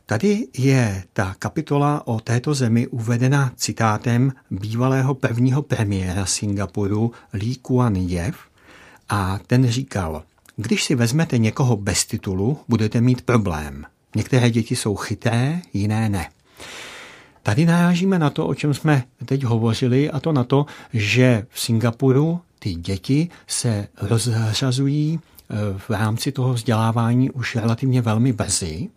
Tady 0.06 0.48
je 0.58 1.04
ta 1.14 1.36
kapitola 1.40 2.08
o 2.08 2.20
této 2.20 2.54
zemi 2.54 2.88
uvedena 2.88 3.52
citátem 3.56 4.32
bývalého 4.52 5.14
prvního 5.14 5.62
premiéra 5.62 6.26
Singapuru 6.26 7.12
Lee 7.34 7.56
Kuan 7.56 7.96
Yew 7.96 8.36
a 9.10 9.40
ten 9.48 9.68
říkal– 9.72 10.24
když 10.62 10.84
si 10.84 10.96
vezmete 10.96 11.38
někoho 11.38 11.78
bez 11.78 12.06
titulu, 12.06 12.60
budete 12.68 13.02
mít 13.02 13.22
problém. 13.22 13.86
Některé 14.16 14.50
děti 14.50 14.76
jsou 14.76 14.96
chytré, 14.96 15.62
jiné 15.74 16.10
ne. 16.10 16.30
Tady 17.44 17.66
narážíme 17.66 18.20
na 18.20 18.30
to, 18.30 18.48
o 18.48 18.54
čem 18.54 18.74
jsme 18.74 19.04
teď 19.26 19.44
hovořili, 19.44 20.12
a 20.12 20.20
to 20.20 20.32
na 20.32 20.44
to, 20.44 20.66
že 20.94 21.46
v 21.50 21.60
Singapuru 21.60 22.42
ty 22.60 22.74
děti 22.76 23.30
se 23.48 23.88
rozřazují 24.02 25.20
eh, 25.20 25.56
v 25.78 25.90
rámci 25.90 26.32
toho 26.32 26.54
vzdělávání 26.54 27.32
už 27.32 27.56
relativně 27.56 28.02
velmi 28.02 28.34
brzy 28.34 28.90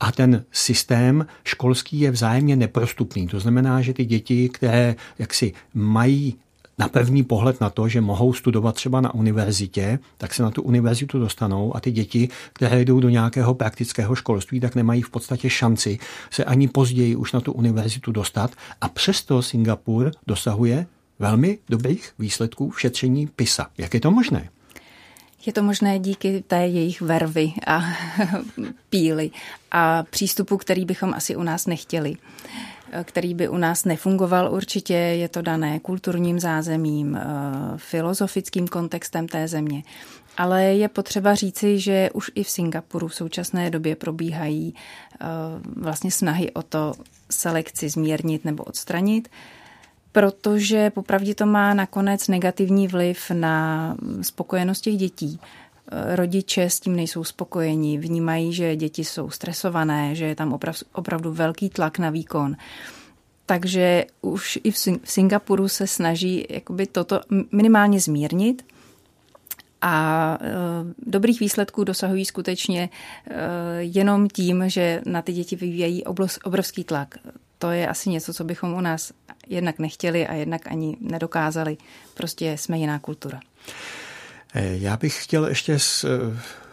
a 0.00 0.12
ten 0.12 0.44
systém 0.52 1.26
školský 1.44 2.00
je 2.00 2.10
vzájemně 2.10 2.56
neprostupný. 2.56 3.26
To 3.28 3.40
znamená, 3.40 3.82
že 3.82 3.94
ty 3.94 4.04
děti, 4.04 4.48
které 4.48 4.94
jaksi 5.18 5.52
mají 5.74 6.36
na 6.78 6.88
první 6.88 7.24
pohled 7.24 7.60
na 7.60 7.70
to, 7.70 7.88
že 7.88 8.00
mohou 8.00 8.32
studovat 8.32 8.74
třeba 8.74 9.00
na 9.00 9.14
univerzitě, 9.14 9.98
tak 10.18 10.34
se 10.34 10.42
na 10.42 10.50
tu 10.50 10.62
univerzitu 10.62 11.18
dostanou 11.18 11.76
a 11.76 11.80
ty 11.80 11.90
děti, 11.90 12.28
které 12.52 12.84
jdou 12.84 13.00
do 13.00 13.08
nějakého 13.08 13.54
praktického 13.54 14.14
školství, 14.14 14.60
tak 14.60 14.74
nemají 14.74 15.02
v 15.02 15.10
podstatě 15.10 15.50
šanci 15.50 15.98
se 16.30 16.44
ani 16.44 16.68
později 16.68 17.16
už 17.16 17.32
na 17.32 17.40
tu 17.40 17.52
univerzitu 17.52 18.12
dostat 18.12 18.50
a 18.80 18.88
přesto 18.88 19.42
Singapur 19.42 20.10
dosahuje 20.26 20.86
velmi 21.18 21.58
dobrých 21.68 22.12
výsledků 22.18 22.70
v 22.70 22.80
šetření 22.80 23.26
PISA. 23.26 23.66
Jak 23.78 23.94
je 23.94 24.00
to 24.00 24.10
možné? 24.10 24.48
Je 25.46 25.52
to 25.52 25.62
možné 25.62 25.98
díky 25.98 26.44
té 26.46 26.66
jejich 26.66 27.00
vervy 27.00 27.52
a 27.66 27.82
píly 28.90 29.30
a 29.70 30.02
přístupu, 30.02 30.56
který 30.56 30.84
bychom 30.84 31.14
asi 31.14 31.36
u 31.36 31.42
nás 31.42 31.66
nechtěli 31.66 32.16
který 33.04 33.34
by 33.34 33.48
u 33.48 33.56
nás 33.56 33.84
nefungoval 33.84 34.54
určitě. 34.54 34.94
Je 34.94 35.28
to 35.28 35.42
dané 35.42 35.80
kulturním 35.80 36.40
zázemím, 36.40 37.16
eh, 37.16 37.22
filozofickým 37.76 38.68
kontextem 38.68 39.28
té 39.28 39.48
země. 39.48 39.82
Ale 40.36 40.64
je 40.64 40.88
potřeba 40.88 41.34
říci, 41.34 41.78
že 41.80 42.10
už 42.14 42.30
i 42.34 42.42
v 42.42 42.50
Singapuru 42.50 43.08
v 43.08 43.14
současné 43.14 43.70
době 43.70 43.96
probíhají 43.96 44.74
eh, 44.74 45.26
vlastně 45.76 46.10
snahy 46.10 46.50
o 46.50 46.62
to 46.62 46.94
selekci 47.30 47.88
zmírnit 47.88 48.44
nebo 48.44 48.64
odstranit, 48.64 49.28
protože 50.12 50.90
popravdě 50.90 51.34
to 51.34 51.46
má 51.46 51.74
nakonec 51.74 52.28
negativní 52.28 52.88
vliv 52.88 53.30
na 53.30 53.96
spokojenost 54.22 54.80
těch 54.80 54.96
dětí 54.96 55.40
rodiče 56.14 56.70
s 56.70 56.80
tím 56.80 56.96
nejsou 56.96 57.24
spokojeni, 57.24 57.98
vnímají, 57.98 58.52
že 58.52 58.76
děti 58.76 59.04
jsou 59.04 59.30
stresované, 59.30 60.14
že 60.14 60.24
je 60.24 60.34
tam 60.34 60.58
opravdu 60.92 61.32
velký 61.32 61.68
tlak 61.68 61.98
na 61.98 62.10
výkon. 62.10 62.56
Takže 63.46 64.04
už 64.20 64.58
i 64.64 64.70
v 64.70 64.78
Singapuru 65.04 65.68
se 65.68 65.86
snaží 65.86 66.46
jakoby 66.50 66.86
toto 66.86 67.20
minimálně 67.52 68.00
zmírnit 68.00 68.64
a 69.82 70.38
e, 70.40 70.48
dobrých 71.06 71.40
výsledků 71.40 71.84
dosahují 71.84 72.24
skutečně 72.24 72.88
e, 73.30 73.34
jenom 73.78 74.28
tím, 74.28 74.64
že 74.66 75.02
na 75.06 75.22
ty 75.22 75.32
děti 75.32 75.56
vyvíjají 75.56 76.04
obrovský 76.44 76.84
tlak. 76.84 77.14
To 77.58 77.70
je 77.70 77.88
asi 77.88 78.10
něco, 78.10 78.34
co 78.34 78.44
bychom 78.44 78.74
u 78.74 78.80
nás 78.80 79.12
jednak 79.46 79.78
nechtěli 79.78 80.26
a 80.26 80.34
jednak 80.34 80.66
ani 80.66 80.96
nedokázali. 81.00 81.76
Prostě 82.14 82.56
jsme 82.58 82.78
jiná 82.78 82.98
kultura. 82.98 83.40
Eh, 84.54 84.76
já 84.76 84.96
bych 84.96 85.24
chtěl 85.24 85.46
ještě 85.46 85.78
z, 85.78 86.04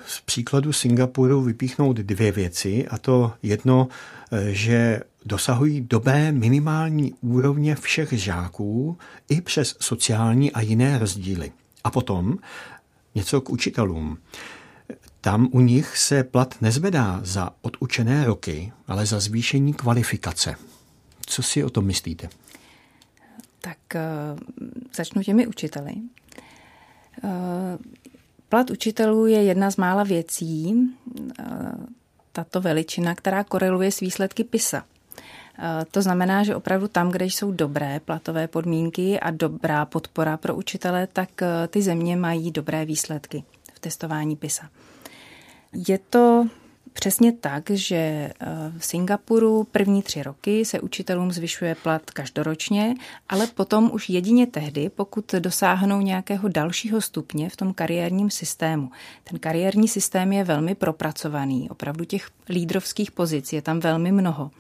z 0.08 0.22
příkladu 0.26 0.74
Singapuru 0.74 1.42
vypíchnout 1.42 1.98
dvě 1.98 2.32
věci, 2.32 2.88
a 2.88 2.98
to 2.98 3.34
jedno, 3.44 3.88
eh, 4.32 4.54
že 4.54 5.00
dosahují 5.26 5.82
dobré 5.82 6.32
minimální 6.32 7.14
úrovně 7.22 7.76
všech 7.76 8.14
žáků 8.14 8.98
i 9.30 9.42
přes 9.42 9.76
sociální 9.80 10.52
a 10.52 10.62
jiné 10.62 11.00
rozdíly. 11.00 11.52
A 11.84 11.92
potom 11.92 12.38
něco 13.16 13.42
k 13.42 13.50
učitelům. 13.50 14.18
Tam 15.22 15.50
u 15.52 15.60
nich 15.60 15.98
se 15.98 16.24
plat 16.24 16.56
nezvedá 16.62 17.20
za 17.24 17.50
odučené 17.62 18.26
roky, 18.26 18.72
ale 18.88 19.06
za 19.06 19.20
zvýšení 19.20 19.74
kvalifikace. 19.74 20.56
Co 21.26 21.44
si 21.44 21.64
o 21.64 21.70
tom 21.70 21.86
myslíte? 21.86 22.30
Tak 23.62 23.78
začnu 24.96 25.24
těmi 25.24 25.48
učiteli. 25.48 25.94
Eh, 27.24 27.78
plat 28.50 28.70
učitelů 28.70 29.26
je 29.26 29.44
jedna 29.44 29.72
z 29.72 29.78
mála 29.78 30.04
věcí, 30.04 30.76
eh, 31.40 31.44
tato 32.32 32.62
veličina, 32.62 33.16
která 33.16 33.44
koreluje 33.44 33.92
s 33.92 34.00
výsledky 34.00 34.44
PISA. 34.44 34.84
Eh, 35.60 35.86
to 35.92 36.02
znamená, 36.02 36.44
že 36.44 36.56
opravdu 36.56 36.88
tam, 36.88 37.12
kde 37.12 37.26
jsou 37.26 37.52
dobré 37.52 38.00
platové 38.00 38.48
podmínky 38.48 39.20
a 39.20 39.32
dobrá 39.32 39.86
podpora 39.86 40.38
pro 40.38 40.56
učitele, 40.56 41.08
tak 41.08 41.30
ty 41.68 41.82
země 41.82 42.18
mají 42.18 42.52
dobré 42.52 42.86
výsledky 42.86 43.44
v 43.74 43.80
testování 43.80 44.36
PISA. 44.36 44.70
Je 45.88 46.00
to 46.10 46.48
přesně 46.96 47.32
tak, 47.32 47.70
že 47.70 47.96
eh, 47.96 48.32
v 48.78 48.86
Singapuru 48.86 49.64
první 49.64 50.02
tři 50.04 50.24
roky 50.24 50.66
se 50.66 50.80
učitelům 50.80 51.32
zvyšuje 51.32 51.76
plat 51.76 52.12
každoročně, 52.12 52.96
ale 53.30 53.48
potom 53.48 53.90
už 53.94 54.10
jedině 54.10 54.48
tehdy, 54.48 54.90
pokud 54.90 55.36
dosáhnou 55.40 56.02
nějakého 56.02 56.48
dalšího 56.48 57.02
stupně 57.02 57.50
v 57.50 57.56
tom 57.56 57.74
kariérním 57.74 58.30
systému. 58.30 58.92
Ten 59.24 59.40
kariérní 59.40 59.88
systém 59.88 60.34
je 60.34 60.44
velmi 60.44 60.76
propracovaný, 60.76 61.70
opravdu 61.70 62.06
těch 62.06 62.30
lídrovských 62.50 63.12
pozic 63.12 63.54
je 63.54 63.62
tam 63.62 63.80
velmi 63.80 64.12
mnoho 64.12 64.52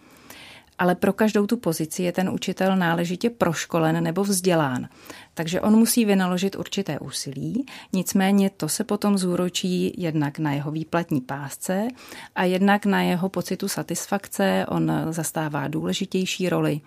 ale 0.79 0.95
pro 0.95 1.13
každou 1.13 1.47
tu 1.47 1.57
pozici 1.57 2.03
je 2.03 2.11
ten 2.11 2.29
učitel 2.29 2.75
náležitě 2.75 3.29
proškolen 3.29 4.03
nebo 4.03 4.23
vzdělán. 4.23 4.87
Takže 5.33 5.61
on 5.61 5.75
musí 5.75 6.05
vynaložit 6.05 6.55
určité 6.55 6.99
úsilí, 6.99 7.65
nicméně 7.93 8.49
to 8.49 8.69
se 8.69 8.83
potom 8.83 9.17
zúročí 9.17 9.93
jednak 9.97 10.39
na 10.39 10.53
jeho 10.53 10.71
výplatní 10.71 11.21
pásce 11.21 11.87
a 12.35 12.43
jednak 12.43 12.85
na 12.85 13.01
jeho 13.01 13.29
pocitu 13.29 13.67
satisfakce, 13.67 14.65
on 14.69 14.91
zastává 15.09 15.67
důležitější 15.67 16.49
roli. 16.49 16.81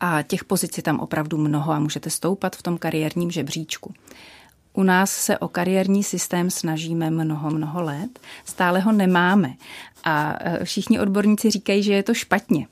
A 0.00 0.22
těch 0.22 0.44
pozic 0.44 0.76
je 0.76 0.82
tam 0.82 1.00
opravdu 1.00 1.38
mnoho 1.38 1.72
a 1.72 1.78
můžete 1.78 2.10
stoupat 2.10 2.56
v 2.56 2.62
tom 2.62 2.78
kariérním 2.78 3.30
žebříčku. 3.30 3.94
U 4.72 4.82
nás 4.82 5.10
se 5.10 5.38
o 5.38 5.48
kariérní 5.48 6.04
systém 6.04 6.50
snažíme 6.50 7.10
mnoho, 7.10 7.50
mnoho 7.50 7.82
let, 7.82 8.18
stále 8.44 8.80
ho 8.80 8.92
nemáme. 8.92 9.54
A 10.04 10.36
e, 10.40 10.64
všichni 10.64 11.00
odborníci 11.00 11.50
říkají, 11.50 11.82
že 11.82 11.92
je 11.92 12.02
to 12.02 12.14
špatně, 12.14 12.66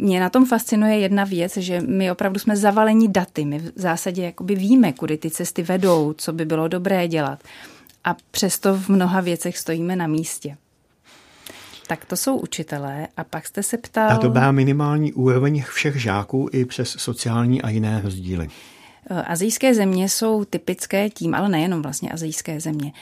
mě 0.00 0.20
na 0.20 0.30
tom 0.30 0.46
fascinuje 0.46 0.98
jedna 0.98 1.24
věc, 1.24 1.56
že 1.56 1.80
my 1.80 2.12
opravdu 2.12 2.38
jsme 2.38 2.56
zavaleni 2.56 3.08
daty. 3.08 3.44
My 3.44 3.58
v 3.58 3.72
zásadě 3.76 4.22
jakoby 4.22 4.54
víme, 4.54 4.92
kudy 4.92 5.18
ty 5.18 5.30
cesty 5.30 5.62
vedou, 5.62 6.12
co 6.12 6.32
by 6.32 6.44
bylo 6.44 6.68
dobré 6.68 7.08
dělat. 7.08 7.42
A 8.04 8.16
přesto 8.30 8.74
v 8.74 8.88
mnoha 8.88 9.20
věcech 9.20 9.58
stojíme 9.58 9.96
na 9.96 10.06
místě. 10.06 10.56
Tak 11.86 12.04
to 12.04 12.16
jsou 12.16 12.36
učitelé 12.36 13.08
a 13.16 13.24
pak 13.24 13.46
jste 13.46 13.62
se 13.62 13.78
ptal... 13.78 14.10
A 14.10 14.18
to 14.18 14.30
byla 14.30 14.52
minimální 14.52 15.12
úroveň 15.12 15.62
všech 15.62 15.96
žáků 15.96 16.48
i 16.52 16.64
přes 16.64 16.88
sociální 16.98 17.62
a 17.62 17.70
jiné 17.70 18.00
rozdíly. 18.04 18.48
Azijské 19.26 19.74
země 19.74 20.08
jsou 20.08 20.44
typické 20.44 21.10
tím, 21.10 21.34
ale 21.34 21.48
nejenom 21.48 21.82
vlastně 21.82 22.10
azijské 22.10 22.60
země, 22.60 22.92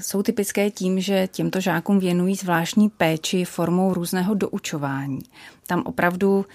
jsou 0.00 0.22
typické 0.22 0.70
tím, 0.70 1.00
že 1.00 1.28
těmto 1.32 1.60
žákům 1.60 1.98
věnují 1.98 2.34
zvláštní 2.34 2.88
péči 2.88 3.44
formou 3.44 3.94
různého 3.94 4.34
doučování. 4.34 5.20
Tam 5.66 5.82
opravdu 5.86 6.46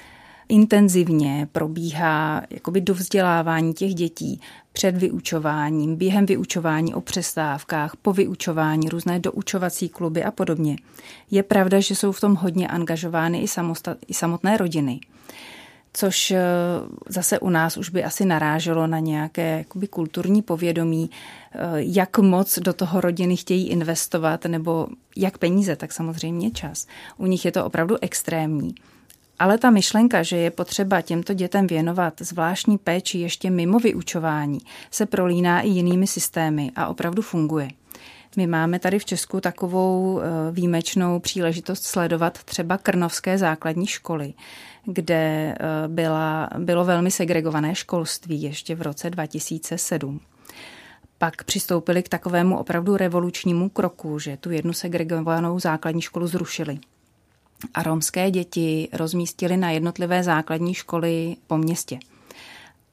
intenzivně 0.49 1.47
probíhá 1.51 2.41
jakoby 2.49 2.81
dovzdělávání 2.81 3.73
těch 3.73 3.93
dětí 3.95 4.41
před 4.73 4.97
vyučováním, 4.97 5.95
během 5.95 6.25
vyučování 6.25 6.93
o 6.93 7.01
přestávkách, 7.01 7.95
po 8.01 8.13
vyučování, 8.13 8.89
různé 8.89 9.19
doučovací 9.19 9.89
kluby 9.89 10.23
a 10.23 10.31
podobně. 10.31 10.75
Je 11.31 11.43
pravda, 11.43 11.79
že 11.79 11.95
jsou 11.95 12.11
v 12.11 12.21
tom 12.21 12.35
hodně 12.35 12.67
angažovány 12.67 13.39
i, 13.39 13.47
i 14.07 14.13
samotné 14.13 14.57
rodiny 14.57 14.99
což 15.93 16.31
eh, 16.31 16.41
zase 17.09 17.39
u 17.39 17.49
nás 17.49 17.77
už 17.77 17.89
by 17.89 18.03
asi 18.03 18.25
naráželo 18.25 18.87
na 18.87 18.99
nějaké 18.99 19.57
jakoby, 19.57 19.87
kulturní 19.87 20.41
povědomí, 20.41 21.09
eh, 21.51 21.57
jak 21.75 22.17
moc 22.17 22.59
do 22.59 22.73
toho 22.73 23.01
rodiny 23.01 23.37
chtějí 23.37 23.69
investovat, 23.69 24.45
nebo 24.45 24.87
jak 25.17 25.37
peníze, 25.37 25.75
tak 25.75 25.91
samozřejmě 25.91 26.51
čas. 26.51 26.87
U 27.17 27.25
nich 27.25 27.45
je 27.45 27.51
to 27.51 27.65
opravdu 27.65 27.97
extrémní. 28.01 28.75
Ale 29.39 29.57
ta 29.57 29.69
myšlenka, 29.69 30.23
že 30.23 30.37
je 30.37 30.51
potřeba 30.51 31.01
těmto 31.01 31.33
dětem 31.33 31.67
věnovat 31.67 32.13
zvláštní 32.19 32.77
péči 32.77 33.17
ještě 33.17 33.49
mimo 33.49 33.79
vyučování, 33.79 34.59
se 34.91 35.05
prolíná 35.05 35.61
i 35.61 35.69
jinými 35.69 36.07
systémy 36.07 36.71
a 36.75 36.87
opravdu 36.87 37.21
funguje. 37.21 37.69
My 38.37 38.47
máme 38.47 38.79
tady 38.79 38.99
v 38.99 39.05
Česku 39.05 39.41
takovou 39.41 40.21
eh, 40.21 40.51
výjimečnou 40.51 41.19
příležitost 41.19 41.83
sledovat 41.83 42.43
třeba 42.43 42.77
krnovské 42.77 43.37
základní 43.37 43.87
školy, 43.87 44.33
kde 44.85 45.15
eh, 45.59 45.87
byla, 45.87 46.49
bylo 46.57 46.85
velmi 46.85 47.11
segregované 47.11 47.75
školství 47.75 48.41
ještě 48.41 48.75
v 48.75 48.81
roce 48.81 49.09
2007 49.09 50.19
pak 51.21 51.43
přistoupili 51.43 52.03
k 52.03 52.09
takovému 52.09 52.57
opravdu 52.57 52.97
revolučnímu 52.97 53.69
kroku, 53.69 54.19
že 54.19 54.37
tu 54.37 54.51
jednu 54.51 54.73
segregovanou 54.73 55.59
základní 55.59 56.01
školu 56.01 56.27
zrušili. 56.27 56.79
A 57.73 57.83
romské 57.83 58.31
děti 58.31 58.89
rozmístili 58.93 59.57
na 59.57 59.71
jednotlivé 59.71 60.23
základní 60.23 60.73
školy 60.73 61.35
po 61.47 61.57
městě. 61.57 61.99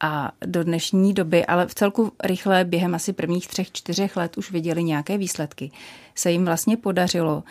A 0.00 0.32
do 0.46 0.64
dnešní 0.64 1.14
doby, 1.14 1.46
ale 1.46 1.66
v 1.66 1.74
celku 1.74 2.12
rychle 2.24 2.64
během 2.64 2.94
asi 2.94 3.12
prvních 3.12 3.48
třech, 3.48 3.72
čtyřech 3.72 4.16
let 4.16 4.38
už 4.38 4.50
viděli 4.50 4.84
nějaké 4.84 5.18
výsledky, 5.18 5.70
se 6.14 6.30
jim 6.30 6.44
vlastně 6.44 6.76
podařilo 6.76 7.42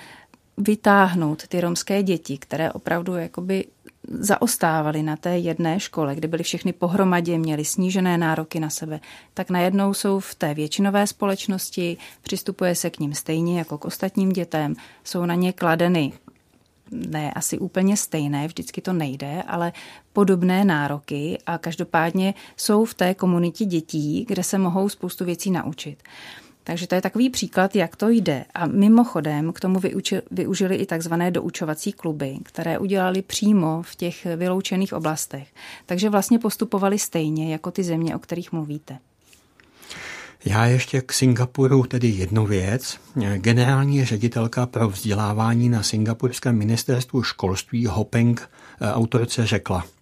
vytáhnout 0.57 1.47
ty 1.47 1.61
romské 1.61 2.03
děti, 2.03 2.37
které 2.37 2.71
opravdu 2.71 3.15
jakoby 3.15 3.65
zaostávali 4.09 5.03
na 5.03 5.15
té 5.15 5.37
jedné 5.37 5.79
škole, 5.79 6.15
kde 6.15 6.27
byly 6.27 6.43
všechny 6.43 6.73
pohromadě, 6.73 7.37
měli 7.37 7.65
snížené 7.65 8.17
nároky 8.17 8.59
na 8.59 8.69
sebe, 8.69 8.99
tak 9.33 9.49
najednou 9.49 9.93
jsou 9.93 10.19
v 10.19 10.35
té 10.35 10.53
většinové 10.53 11.07
společnosti, 11.07 11.97
přistupuje 12.21 12.75
se 12.75 12.89
k 12.89 12.99
ním 12.99 13.13
stejně 13.13 13.57
jako 13.57 13.77
k 13.77 13.85
ostatním 13.85 14.29
dětem, 14.29 14.75
jsou 15.03 15.25
na 15.25 15.35
ně 15.35 15.53
kladeny 15.53 16.13
ne 16.91 17.31
asi 17.33 17.59
úplně 17.59 17.97
stejné, 17.97 18.47
vždycky 18.47 18.81
to 18.81 18.93
nejde, 18.93 19.43
ale 19.47 19.73
podobné 20.13 20.65
nároky 20.65 21.37
a 21.45 21.57
každopádně 21.57 22.33
jsou 22.57 22.85
v 22.85 22.93
té 22.93 23.13
komunitě 23.13 23.65
dětí, 23.65 24.25
kde 24.27 24.43
se 24.43 24.57
mohou 24.57 24.89
spoustu 24.89 25.25
věcí 25.25 25.51
naučit. 25.51 26.03
Takže 26.63 26.87
to 26.87 26.95
je 26.95 27.01
takový 27.01 27.29
příklad, 27.29 27.75
jak 27.75 27.95
to 27.95 28.09
jde. 28.09 28.45
A 28.53 28.65
mimochodem 28.65 29.53
k 29.53 29.59
tomu 29.59 29.79
využili 30.31 30.75
i 30.75 30.85
takzvané 30.85 31.31
doučovací 31.31 31.91
kluby, 31.91 32.37
které 32.43 32.79
udělali 32.79 33.21
přímo 33.21 33.81
v 33.81 33.95
těch 33.95 34.25
vyloučených 34.35 34.93
oblastech. 34.93 35.47
Takže 35.85 36.09
vlastně 36.09 36.39
postupovali 36.39 36.99
stejně 36.99 37.51
jako 37.51 37.71
ty 37.71 37.83
země, 37.83 38.15
o 38.15 38.19
kterých 38.19 38.51
mluvíte. 38.51 38.97
Já 40.49 40.65
ještě 40.65 41.01
k 41.01 41.13
Singapuru 41.13 41.83
tedy 41.83 42.07
jednu 42.07 42.45
věc. 42.45 42.99
Generální 43.35 44.05
ředitelka 44.05 44.65
pro 44.65 44.89
vzdělávání 44.89 45.69
na 45.69 45.83
Singapurském 45.83 46.57
ministerstvu 46.57 47.23
školství 47.23 47.85
Hopeng 47.85 48.49
eh, 48.81 48.91
autorce 48.91 49.45
řekla– 49.47 49.85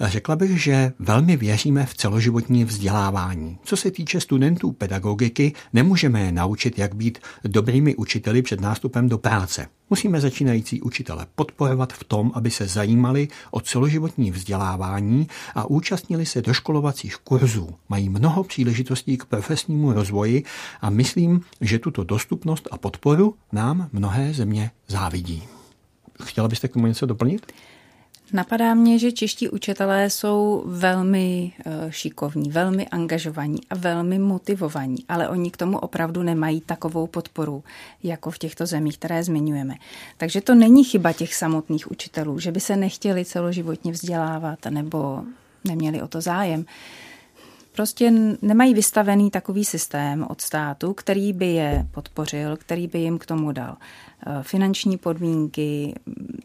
Řekla 0.00 0.36
bych, 0.36 0.62
že 0.62 0.92
velmi 0.98 1.36
věříme 1.36 1.86
v 1.86 1.94
celoživotní 1.94 2.64
vzdělávání. 2.64 3.58
Co 3.64 3.76
se 3.76 3.90
týče 3.90 4.20
studentů 4.20 4.72
pedagogiky, 4.72 5.52
nemůžeme 5.72 6.20
je 6.20 6.32
naučit, 6.32 6.78
jak 6.78 6.94
být 6.94 7.18
dobrými 7.44 7.96
učiteli 7.96 8.42
před 8.42 8.60
nástupem 8.60 9.08
do 9.08 9.18
práce. 9.18 9.66
Musíme 9.90 10.20
začínající 10.20 10.80
učitele 10.80 11.26
podporovat 11.34 11.92
v 11.92 12.04
tom, 12.04 12.32
aby 12.34 12.50
se 12.50 12.66
zajímali 12.66 13.28
o 13.50 13.60
celoživotní 13.60 14.30
vzdělávání 14.30 15.26
a 15.54 15.64
účastnili 15.64 16.26
se 16.26 16.42
doškolovacích 16.42 17.16
kurzů. 17.16 17.74
Mají 17.88 18.08
mnoho 18.08 18.44
příležitostí 18.44 19.16
k 19.16 19.24
profesnímu 19.24 19.92
rozvoji 19.92 20.44
a 20.80 20.90
myslím, 20.90 21.40
že 21.60 21.78
tuto 21.78 22.04
dostupnost 22.04 22.68
a 22.70 22.78
podporu 22.78 23.34
nám 23.52 23.88
mnohé 23.92 24.34
země 24.34 24.70
závidí. 24.88 25.42
Chtěla 26.22 26.48
byste 26.48 26.68
k 26.68 26.72
tomu 26.72 26.86
něco 26.86 27.06
doplnit? 27.06 27.52
Napadá 28.32 28.74
mě, 28.74 28.98
že 28.98 29.12
čeští 29.12 29.48
učitelé 29.48 30.10
jsou 30.10 30.62
velmi 30.66 31.52
eh, 31.58 31.92
šikovní, 31.92 32.50
velmi 32.50 32.88
angažovaní 32.88 33.58
a 33.70 33.74
velmi 33.74 34.18
motivovaní, 34.18 34.96
ale 35.08 35.28
oni 35.28 35.50
k 35.50 35.56
tomu 35.56 35.78
opravdu 35.78 36.22
nemají 36.22 36.60
takovou 36.60 37.06
podporu, 37.06 37.64
jako 38.02 38.30
v 38.30 38.38
těchto 38.38 38.66
zemích, 38.66 38.98
které 38.98 39.24
zmiňujeme. 39.24 39.74
Takže 40.16 40.40
to 40.40 40.54
není 40.54 40.84
chyba 40.84 41.12
těch 41.12 41.34
samotných 41.34 41.90
učitelů, 41.90 42.38
že 42.38 42.52
by 42.52 42.60
se 42.60 42.76
nechtěli 42.76 43.24
celoživotně 43.24 43.92
vzdělávat 43.92 44.58
nebo 44.70 45.22
neměli 45.64 46.02
o 46.02 46.08
to 46.08 46.20
zájem 46.20 46.64
prostě 47.72 48.12
nemají 48.42 48.74
vystavený 48.74 49.30
takový 49.30 49.64
systém 49.64 50.26
od 50.28 50.40
státu, 50.40 50.94
který 50.94 51.32
by 51.32 51.46
je 51.46 51.86
podpořil, 51.90 52.56
který 52.56 52.86
by 52.86 52.98
jim 52.98 53.18
k 53.18 53.26
tomu 53.26 53.52
dal 53.52 53.76
eh, 54.26 54.42
finanční 54.42 54.98
podmínky, 54.98 55.94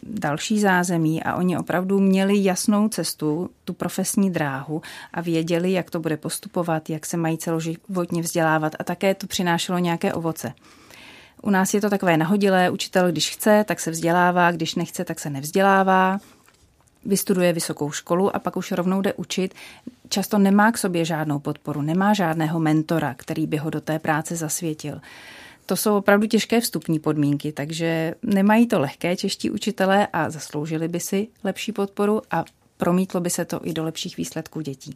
další 0.03 0.59
zázemí 0.59 1.23
a 1.23 1.35
oni 1.35 1.57
opravdu 1.57 1.99
měli 1.99 2.43
jasnou 2.43 2.89
cestu, 2.89 3.49
tu 3.65 3.73
profesní 3.73 4.31
dráhu 4.31 4.81
a 5.13 5.21
věděli, 5.21 5.71
jak 5.71 5.91
to 5.91 5.99
bude 5.99 6.17
postupovat, 6.17 6.89
jak 6.89 7.05
se 7.05 7.17
mají 7.17 7.37
celoživotně 7.37 8.21
vzdělávat 8.21 8.75
a 8.79 8.83
také 8.83 9.15
to 9.15 9.27
přinášelo 9.27 9.79
nějaké 9.79 10.13
ovoce. 10.13 10.53
U 11.41 11.49
nás 11.49 11.73
je 11.73 11.81
to 11.81 11.89
takové 11.89 12.17
nahodilé, 12.17 12.69
učitel, 12.69 13.11
když 13.11 13.29
chce, 13.29 13.63
tak 13.67 13.79
se 13.79 13.91
vzdělává, 13.91 14.51
když 14.51 14.75
nechce, 14.75 15.05
tak 15.05 15.19
se 15.19 15.29
nevzdělává 15.29 16.19
vystuduje 17.07 17.53
vysokou 17.53 17.91
školu 17.91 18.35
a 18.35 18.39
pak 18.39 18.57
už 18.57 18.71
rovnou 18.71 19.01
jde 19.01 19.13
učit, 19.13 19.53
často 20.09 20.37
nemá 20.37 20.71
k 20.71 20.77
sobě 20.77 21.05
žádnou 21.05 21.39
podporu, 21.39 21.81
nemá 21.81 22.13
žádného 22.13 22.59
mentora, 22.59 23.13
který 23.13 23.47
by 23.47 23.57
ho 23.57 23.69
do 23.69 23.81
té 23.81 23.99
práce 23.99 24.35
zasvětil. 24.35 25.01
To 25.65 25.75
jsou 25.75 25.97
opravdu 25.97 26.27
těžké 26.27 26.61
vstupní 26.61 26.99
podmínky, 26.99 27.51
takže 27.51 28.15
nemají 28.23 28.67
to 28.67 28.79
lehké 28.79 29.15
čeští 29.15 29.51
učitelé 29.51 30.07
a 30.13 30.29
zasloužili 30.29 30.87
by 30.87 30.99
si 30.99 31.27
lepší 31.43 31.71
podporu 31.71 32.21
a 32.31 32.45
promítlo 32.77 33.21
by 33.21 33.29
se 33.29 33.45
to 33.45 33.59
i 33.63 33.73
do 33.73 33.83
lepších 33.83 34.17
výsledků 34.17 34.61
dětí. 34.61 34.95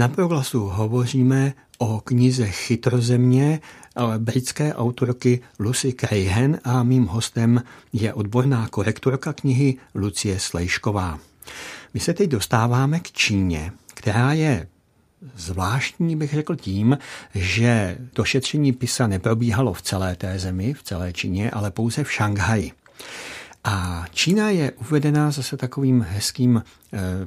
Na 0.00 0.08
proglasu 0.08 0.60
hovoříme 0.60 1.52
o 1.78 2.00
knize 2.00 2.46
Chytrozemě 2.46 3.60
britské 4.18 4.74
autorky 4.74 5.40
Lucy 5.58 5.92
Crahen 5.92 6.60
a 6.64 6.82
mým 6.82 7.06
hostem 7.06 7.62
je 7.92 8.14
odborná 8.14 8.68
korektorka 8.68 9.32
knihy 9.32 9.76
Lucie 9.94 10.38
Slejšková. 10.38 11.18
My 11.94 12.00
se 12.00 12.14
teď 12.14 12.30
dostáváme 12.30 13.00
k 13.00 13.12
Číně, 13.12 13.72
která 13.94 14.32
je 14.32 14.66
zvláštní, 15.34 16.16
bych 16.16 16.34
řekl 16.34 16.56
tím, 16.56 16.98
že 17.34 17.98
to 18.12 18.24
šetření 18.24 18.72
PISA 18.72 19.06
neprobíhalo 19.06 19.72
v 19.72 19.82
celé 19.82 20.16
té 20.16 20.38
zemi, 20.38 20.74
v 20.74 20.82
celé 20.82 21.12
Číně, 21.12 21.50
ale 21.50 21.70
pouze 21.70 22.04
v 22.04 22.12
Šanghaji. 22.12 22.72
A 23.64 24.04
Čína 24.10 24.50
je 24.50 24.72
uvedená 24.72 25.30
zase 25.30 25.56
takovým 25.56 26.06
hezkým 26.08 26.56
e, 26.56 26.62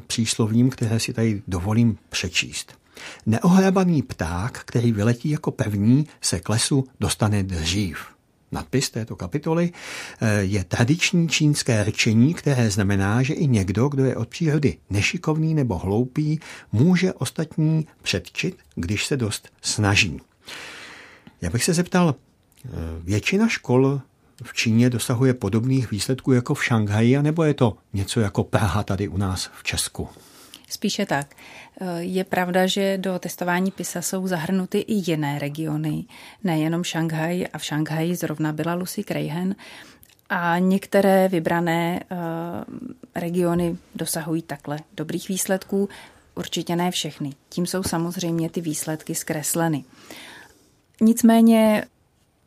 příslovím, 0.07 0.69
které 0.69 0.99
si 0.99 1.13
tady 1.13 1.41
dovolím 1.47 1.97
přečíst. 2.09 2.77
Neohrabaný 3.25 4.01
pták, 4.01 4.59
který 4.65 4.91
vyletí 4.91 5.29
jako 5.29 5.51
první, 5.51 6.07
se 6.21 6.39
k 6.39 6.49
lesu 6.49 6.83
dostane 6.99 7.43
dřív. 7.43 7.97
Nadpis 8.51 8.89
této 8.89 9.15
kapitoly 9.15 9.71
e, 10.21 10.43
je 10.43 10.63
tradiční 10.63 11.29
čínské 11.29 11.83
řečení, 11.83 12.33
které 12.33 12.69
znamená, 12.69 13.23
že 13.23 13.33
i 13.33 13.47
někdo, 13.47 13.87
kdo 13.87 14.05
je 14.05 14.15
od 14.15 14.29
přírody 14.29 14.77
nešikovný 14.89 15.53
nebo 15.53 15.77
hloupý, 15.77 16.39
může 16.71 17.13
ostatní 17.13 17.87
předčit, 18.01 18.57
když 18.75 19.05
se 19.05 19.17
dost 19.17 19.49
snaží. 19.61 20.21
Já 21.41 21.49
bych 21.49 21.63
se 21.63 21.73
zeptal, 21.73 22.15
e, 22.15 22.69
většina 23.03 23.47
škol 23.47 24.01
v 24.43 24.53
Číně 24.53 24.89
dosahuje 24.89 25.33
podobných 25.33 25.91
výsledků 25.91 26.31
jako 26.31 26.53
v 26.53 26.63
Šanghaji, 26.63 27.21
nebo 27.21 27.43
je 27.43 27.53
to 27.53 27.77
něco 27.93 28.19
jako 28.19 28.43
Praha 28.43 28.83
tady 28.83 29.07
u 29.07 29.17
nás 29.17 29.49
v 29.53 29.63
Česku? 29.63 30.09
Spíše 30.69 31.05
tak. 31.05 31.35
Je 31.99 32.23
pravda, 32.23 32.67
že 32.67 32.97
do 32.97 33.19
testování 33.19 33.71
PISA 33.71 34.01
jsou 34.01 34.27
zahrnuty 34.27 34.79
i 34.79 35.11
jiné 35.11 35.39
regiony, 35.39 36.05
nejenom 36.43 36.83
Šanghaj 36.83 37.45
a 37.53 37.57
v 37.57 37.63
Šanghaji 37.63 38.15
zrovna 38.15 38.53
byla 38.53 38.73
Lucy 38.73 39.03
Crahen 39.03 39.55
a 40.29 40.59
některé 40.59 41.27
vybrané 41.27 42.03
uh, 42.11 42.17
regiony 43.15 43.77
dosahují 43.95 44.41
takhle 44.41 44.79
dobrých 44.93 45.29
výsledků, 45.29 45.89
určitě 46.35 46.75
ne 46.75 46.91
všechny. 46.91 47.33
Tím 47.49 47.65
jsou 47.65 47.83
samozřejmě 47.83 48.49
ty 48.49 48.61
výsledky 48.61 49.15
zkresleny. 49.15 49.83
Nicméně 51.01 51.85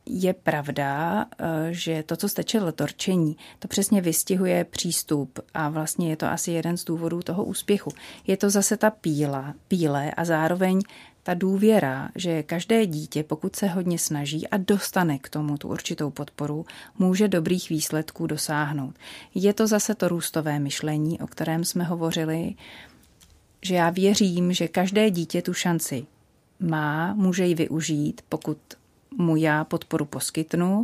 je 0.06 0.34
pravda, 0.34 1.24
eh, 1.38 1.46
že 1.70 2.02
to, 2.02 2.16
co 2.16 2.28
jste 2.28 2.44
četl, 2.44 2.72
torčení, 2.72 3.36
to 3.58 3.68
přesně 3.68 4.00
vystihuje 4.00 4.64
přístup 4.64 5.38
a 5.54 5.68
vlastně 5.68 6.10
je 6.10 6.16
to 6.16 6.26
asi 6.26 6.50
jeden 6.50 6.76
z 6.76 6.84
důvodů 6.84 7.22
toho 7.22 7.44
úspěchu. 7.44 7.90
Je 8.26 8.36
to 8.36 8.50
zase 8.50 8.76
ta 8.76 8.90
píla, 8.90 9.54
píle 9.68 10.10
a 10.10 10.24
zároveň 10.24 10.82
ta 11.22 11.34
důvěra, 11.34 12.08
že 12.14 12.42
každé 12.42 12.86
dítě, 12.86 13.22
pokud 13.22 13.56
se 13.56 13.66
hodně 13.66 13.98
snaží 13.98 14.48
a 14.48 14.56
dostane 14.56 15.18
k 15.18 15.28
tomu 15.28 15.58
tu 15.58 15.68
určitou 15.68 16.10
podporu, 16.10 16.66
může 16.98 17.28
dobrých 17.28 17.68
výsledků 17.68 18.26
dosáhnout. 18.26 18.94
Je 19.34 19.54
to 19.54 19.66
zase 19.66 19.94
to 19.94 20.08
růstové 20.08 20.58
myšlení, 20.58 21.20
o 21.20 21.26
kterém 21.26 21.64
jsme 21.64 21.84
hovořili, 21.84 22.54
že 23.62 23.74
já 23.74 23.90
věřím, 23.90 24.52
že 24.52 24.68
každé 24.68 25.10
dítě 25.10 25.42
tu 25.42 25.54
šanci 25.54 26.06
má, 26.60 27.14
může 27.14 27.46
ji 27.46 27.54
využít, 27.54 28.22
pokud 28.28 28.58
mu 29.16 29.36
já 29.36 29.64
podporu 29.64 30.04
poskytnu 30.04 30.82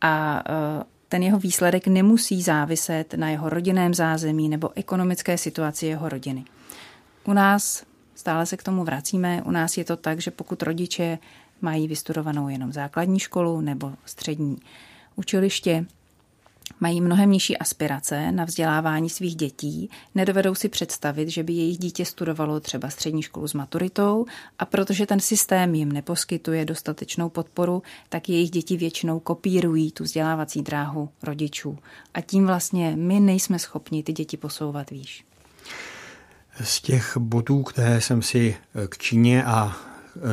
a 0.00 0.42
e, 0.48 0.84
ten 1.08 1.22
jeho 1.22 1.38
výsledek 1.38 1.86
nemusí 1.86 2.42
záviset 2.42 3.14
na 3.14 3.30
jeho 3.30 3.48
rodinném 3.48 3.94
zázemí 3.94 4.48
nebo 4.48 4.70
ekonomické 4.74 5.38
situaci 5.38 5.86
jeho 5.86 6.08
rodiny. 6.08 6.44
U 7.24 7.32
nás, 7.32 7.84
stále 8.14 8.46
se 8.46 8.56
k 8.56 8.62
tomu 8.62 8.84
vracíme, 8.84 9.42
u 9.42 9.50
nás 9.50 9.76
je 9.76 9.84
to 9.84 9.96
tak, 9.96 10.20
že 10.20 10.30
pokud 10.30 10.62
rodiče 10.62 11.18
mají 11.60 11.88
vystudovanou 11.88 12.48
jenom 12.48 12.72
základní 12.72 13.18
školu 13.18 13.60
nebo 13.60 13.92
střední 14.04 14.58
učiliště, 15.16 15.86
Mají 16.80 17.00
mnohem 17.00 17.30
nižší 17.30 17.58
aspirace 17.58 18.32
na 18.32 18.44
vzdělávání 18.44 19.10
svých 19.10 19.36
dětí, 19.36 19.90
nedovedou 20.14 20.54
si 20.54 20.68
představit, 20.68 21.28
že 21.28 21.42
by 21.42 21.52
jejich 21.52 21.78
dítě 21.78 22.04
studovalo 22.04 22.60
třeba 22.60 22.90
střední 22.90 23.22
školu 23.22 23.48
s 23.48 23.54
maturitou 23.54 24.26
a 24.58 24.64
protože 24.64 25.06
ten 25.06 25.20
systém 25.20 25.74
jim 25.74 25.92
neposkytuje 25.92 26.64
dostatečnou 26.64 27.28
podporu, 27.28 27.82
tak 28.08 28.28
jejich 28.28 28.50
děti 28.50 28.76
většinou 28.76 29.20
kopírují 29.20 29.92
tu 29.92 30.04
vzdělávací 30.04 30.62
dráhu 30.62 31.08
rodičů. 31.22 31.78
A 32.14 32.20
tím 32.20 32.46
vlastně 32.46 32.96
my 32.96 33.20
nejsme 33.20 33.58
schopni 33.58 34.02
ty 34.02 34.12
děti 34.12 34.36
posouvat 34.36 34.90
výš. 34.90 35.24
Z 36.60 36.80
těch 36.80 37.16
bodů, 37.16 37.62
které 37.62 38.00
jsem 38.00 38.22
si 38.22 38.56
k 38.88 38.98
Číně 38.98 39.44
a 39.44 39.76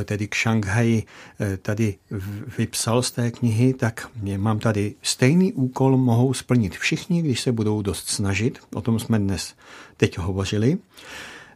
tedy 0.06 0.28
k 0.28 0.34
Šanghaji 0.34 1.04
eh, 1.40 1.58
tady 1.58 1.96
vypsal 2.58 3.02
z 3.02 3.12
té 3.12 3.32
knihy, 3.32 3.74
tak 3.74 4.08
mám 4.38 4.60
tady 4.60 4.96
stejný 5.02 5.54
úkol 5.54 5.98
mohou 5.98 6.34
splnit 6.34 6.78
všichni, 6.78 7.22
když 7.22 7.42
se 7.42 7.52
budou 7.52 7.82
dost 7.82 8.10
snažit. 8.10 8.60
O 8.74 8.82
tom 8.82 9.00
jsme 9.00 9.20
dnes 9.20 9.54
teď 9.98 10.18
hovořili. 10.18 10.78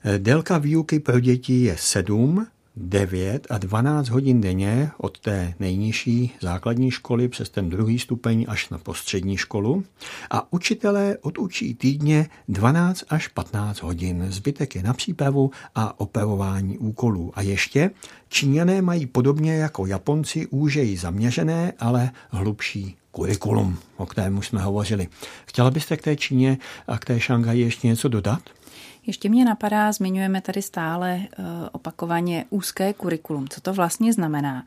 Eh, 0.03 0.19
délka 0.19 0.57
výuky 0.57 0.99
pro 0.99 1.19
děti 1.19 1.53
je 1.53 1.77
7, 1.77 2.47
9 2.77 3.47
a 3.49 3.57
12 3.57 4.09
hodin 4.09 4.41
denně 4.41 4.91
od 4.97 5.19
té 5.19 5.53
nejnižší 5.59 6.31
základní 6.41 6.91
školy 6.91 7.27
přes 7.27 7.49
ten 7.49 7.69
druhý 7.69 7.99
stupeň 7.99 8.45
až 8.49 8.69
na 8.69 8.77
postřední 8.77 9.37
školu 9.37 9.83
a 10.31 10.53
učitelé 10.53 11.17
odučí 11.21 11.75
týdně 11.75 12.29
12 12.47 13.03
až 13.09 13.27
15 13.27 13.81
hodin. 13.81 14.25
Zbytek 14.29 14.75
je 14.75 14.83
na 14.83 14.93
přípravu 14.93 15.51
a 15.75 15.99
operování 15.99 16.77
úkolů. 16.77 17.31
A 17.35 17.41
ještě 17.41 17.91
Číňané 18.29 18.81
mají 18.81 19.05
podobně 19.05 19.55
jako 19.55 19.85
Japonci 19.85 20.47
úžeji 20.47 20.97
zaměřené, 20.97 21.73
ale 21.79 22.11
hlubší 22.29 22.97
kurikulum, 23.11 23.77
o 23.97 24.05
kterém 24.05 24.37
už 24.37 24.47
jsme 24.47 24.61
hovořili. 24.61 25.07
Chtěla 25.45 25.71
byste 25.71 25.97
k 25.97 26.01
té 26.01 26.15
Číně 26.15 26.57
a 26.87 26.97
k 26.97 27.05
té 27.05 27.19
Šanghaji 27.19 27.61
ještě 27.61 27.87
něco 27.87 28.07
dodat? 28.07 28.41
Ještě 29.07 29.29
mě 29.29 29.45
napadá, 29.45 29.91
zmiňujeme 29.91 30.41
tady 30.41 30.61
stále 30.61 31.19
eh, 31.21 31.43
opakovaně 31.71 32.45
úzké 32.49 32.93
kurikulum. 32.93 33.47
Co 33.49 33.61
to 33.61 33.73
vlastně 33.73 34.13
znamená? 34.13 34.65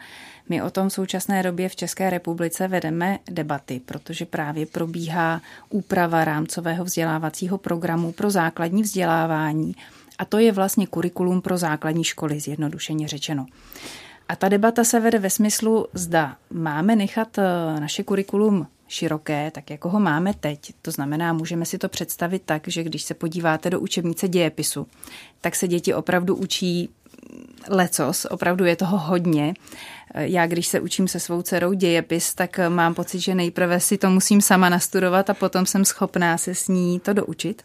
My 0.49 0.63
o 0.63 0.71
tom 0.71 0.89
v 0.89 0.93
současné 0.93 1.43
době 1.43 1.69
v 1.69 1.77
České 1.77 2.11
republice 2.11 2.69
vedeme 2.69 3.19
debaty, 3.31 3.81
protože 3.85 4.27
právě 4.27 4.67
probíhá 4.67 5.41
úprava 5.71 6.25
rámcového 6.25 6.85
vzdělávacího 6.85 7.59
programu 7.59 8.13
pro 8.13 8.31
základní 8.31 8.83
vzdělávání 8.83 9.75
a 10.19 10.25
to 10.25 10.39
je 10.39 10.53
vlastně 10.53 10.87
kurikulum 10.87 11.41
pro 11.41 11.59
základní 11.59 12.05
školy, 12.05 12.41
zjednodušeně 12.41 13.09
řečeno. 13.09 13.47
A 14.29 14.37
ta 14.37 14.49
debata 14.49 14.85
se 14.85 15.01
vede 15.01 15.19
ve 15.19 15.31
smyslu, 15.31 15.87
zda 15.93 16.37
máme 16.51 16.97
nechat 16.97 17.39
eh, 17.39 17.81
naše 17.81 18.03
kurikulum 18.03 18.67
široké, 18.89 19.51
tak 19.51 19.71
jako 19.71 19.89
ho 19.89 20.01
máme 20.01 20.35
teď. 20.35 20.73
To 20.83 20.91
znamená, 20.91 21.33
můžeme 21.33 21.65
si 21.65 21.79
to 21.79 21.89
představit 21.89 22.43
tak, 22.47 22.69
že 22.69 22.83
když 22.83 23.03
se 23.03 23.15
podíváte 23.15 23.71
do 23.71 23.81
učebnice 23.81 24.29
dějepisu, 24.29 24.87
tak 25.41 25.57
se 25.57 25.69
děti 25.69 25.95
opravdu 25.95 26.37
učí 26.37 26.89
lecos, 27.69 28.25
opravdu 28.25 28.65
je 28.65 28.77
toho 28.77 28.99
hodně. 28.99 29.55
Já, 30.15 30.47
když 30.47 30.67
se 30.67 30.81
učím 30.81 31.09
se 31.09 31.21
svou 31.21 31.43
dcerou 31.43 31.73
dějepis, 31.73 32.35
tak 32.35 32.61
mám 32.69 32.95
pocit, 32.95 33.21
že 33.21 33.35
nejprve 33.35 33.81
si 33.81 33.99
to 33.99 34.11
musím 34.11 34.41
sama 34.41 34.69
nastudovat 34.69 35.31
a 35.31 35.35
potom 35.35 35.67
jsem 35.67 35.85
schopná 35.85 36.39
se 36.39 36.55
s 36.55 36.69
ní 36.69 37.01
to 37.01 37.13
doučit. 37.13 37.63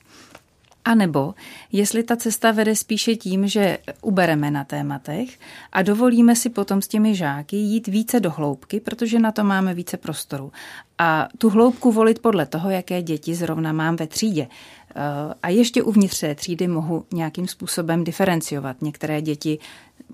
A 0.86 0.96
nebo 0.96 1.34
jestli 1.72 2.04
ta 2.04 2.16
cesta 2.16 2.52
vede 2.52 2.76
spíše 2.76 3.16
tím, 3.16 3.48
že 3.48 3.78
ubereme 4.02 4.52
na 4.52 4.64
tématech 4.64 5.40
a 5.72 5.82
dovolíme 5.82 6.36
si 6.36 6.50
potom 6.50 6.82
s 6.82 6.88
těmi 6.88 7.16
žáky 7.16 7.56
jít 7.56 7.88
více 7.88 8.20
do 8.20 8.32
hloubky, 8.32 8.80
protože 8.80 9.20
na 9.20 9.32
to 9.32 9.44
máme 9.44 9.74
více 9.74 9.98
prostoru. 9.98 10.52
A 10.98 11.28
tu 11.38 11.50
hloubku 11.50 11.92
volit 11.92 12.20
podle 12.20 12.46
toho, 12.46 12.70
jaké 12.70 13.02
děti 13.02 13.36
zrovna 13.36 13.74
mám 13.74 13.96
ve 13.96 14.08
třídě. 14.08 14.48
Eh, 14.96 15.34
a 15.44 15.50
ještě 15.50 15.84
uvnitř 15.84 16.20
té 16.20 16.36
třídy 16.36 16.68
mohu 16.68 17.06
nějakým 17.14 17.48
způsobem 17.48 18.04
diferenciovat. 18.04 18.82
Některé 18.82 19.22
děti 19.22 19.60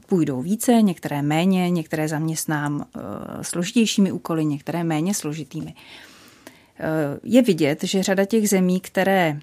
půjdou 0.05 0.41
více, 0.41 0.81
některé 0.81 1.21
méně, 1.21 1.69
některé 1.69 2.07
zaměstnám 2.07 2.85
eh, 2.95 2.99
složitějšími 3.43 4.11
úkoly, 4.11 4.45
některé 4.45 4.83
méně 4.83 5.13
složitými. 5.13 5.73
Eh, 6.79 7.19
je 7.23 7.41
vidět, 7.41 7.83
že 7.83 8.03
řada 8.03 8.25
těch 8.25 8.49
zemí, 8.49 8.79
které 8.79 9.39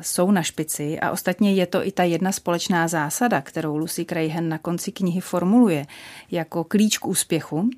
jsou 0.00 0.30
na 0.30 0.42
špici 0.42 1.00
a 1.00 1.10
ostatně 1.10 1.54
je 1.54 1.66
to 1.66 1.86
i 1.86 1.92
ta 1.92 2.04
jedna 2.04 2.32
společná 2.32 2.88
zásada, 2.88 3.40
kterou 3.40 3.76
Lucy 3.76 4.04
Crahen 4.04 4.48
na 4.48 4.58
konci 4.58 4.92
knihy 4.92 5.20
formuluje 5.20 5.86
jako 6.30 6.64
klíč 6.64 6.98
k 6.98 7.06
úspěchu, 7.06 7.70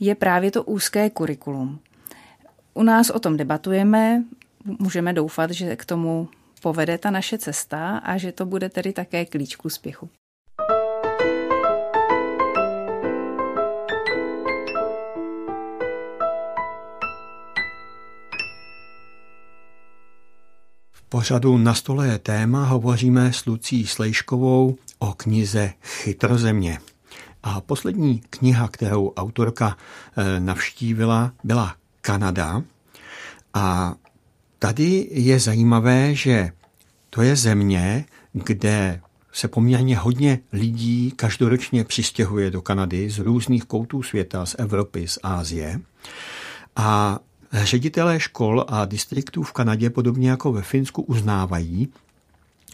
je 0.00 0.14
právě 0.14 0.50
to 0.50 0.62
úzké 0.64 1.10
kurikulum. 1.10 1.78
U 2.74 2.82
nás 2.82 3.10
o 3.10 3.18
tom 3.18 3.36
debatujeme, 3.36 4.24
můžeme 4.78 5.12
doufat, 5.12 5.50
že 5.50 5.76
k 5.76 5.84
tomu 5.84 6.28
povede 6.62 6.98
ta 6.98 7.10
naše 7.10 7.38
cesta 7.38 7.98
a 7.98 8.16
že 8.16 8.32
to 8.32 8.46
bude 8.46 8.68
tedy 8.68 8.92
také 8.92 9.24
klíč 9.24 9.56
k 9.56 9.64
úspěchu. 9.64 10.08
Pořadu 21.10 21.58
Na 21.58 21.74
stole 21.74 22.08
je 22.08 22.18
téma 22.18 22.64
hovoříme 22.64 23.32
s 23.32 23.46
Lucí 23.46 23.86
Slejškovou 23.86 24.76
o 24.98 25.12
knize 25.12 25.72
Chytrozemě. 25.82 26.78
A 27.42 27.60
poslední 27.60 28.22
kniha, 28.30 28.68
kterou 28.68 29.12
autorka 29.16 29.76
eh, 30.16 30.40
navštívila, 30.40 31.32
byla 31.44 31.74
Kanada. 32.00 32.62
A 33.54 33.94
tady 34.58 35.08
je 35.10 35.40
zajímavé, 35.40 36.14
že 36.14 36.50
to 37.10 37.22
je 37.22 37.36
země, 37.36 38.04
kde 38.32 39.00
se 39.32 39.48
poměrně 39.48 39.96
hodně 39.96 40.38
lidí 40.52 41.12
každoročně 41.16 41.84
přistěhuje 41.84 42.50
do 42.50 42.62
Kanady 42.62 43.10
z 43.10 43.18
různých 43.18 43.64
koutů 43.64 44.02
světa, 44.02 44.46
z 44.46 44.56
Evropy, 44.58 45.08
z 45.08 45.18
Ázie. 45.22 45.80
A 46.76 47.18
ředitelé 47.52 48.20
škol 48.20 48.64
a 48.68 48.84
distriktů 48.84 49.42
v 49.42 49.52
Kanadě, 49.52 49.90
podobně 49.90 50.30
jako 50.30 50.52
ve 50.52 50.62
Finsku, 50.62 51.02
uznávají, 51.02 51.88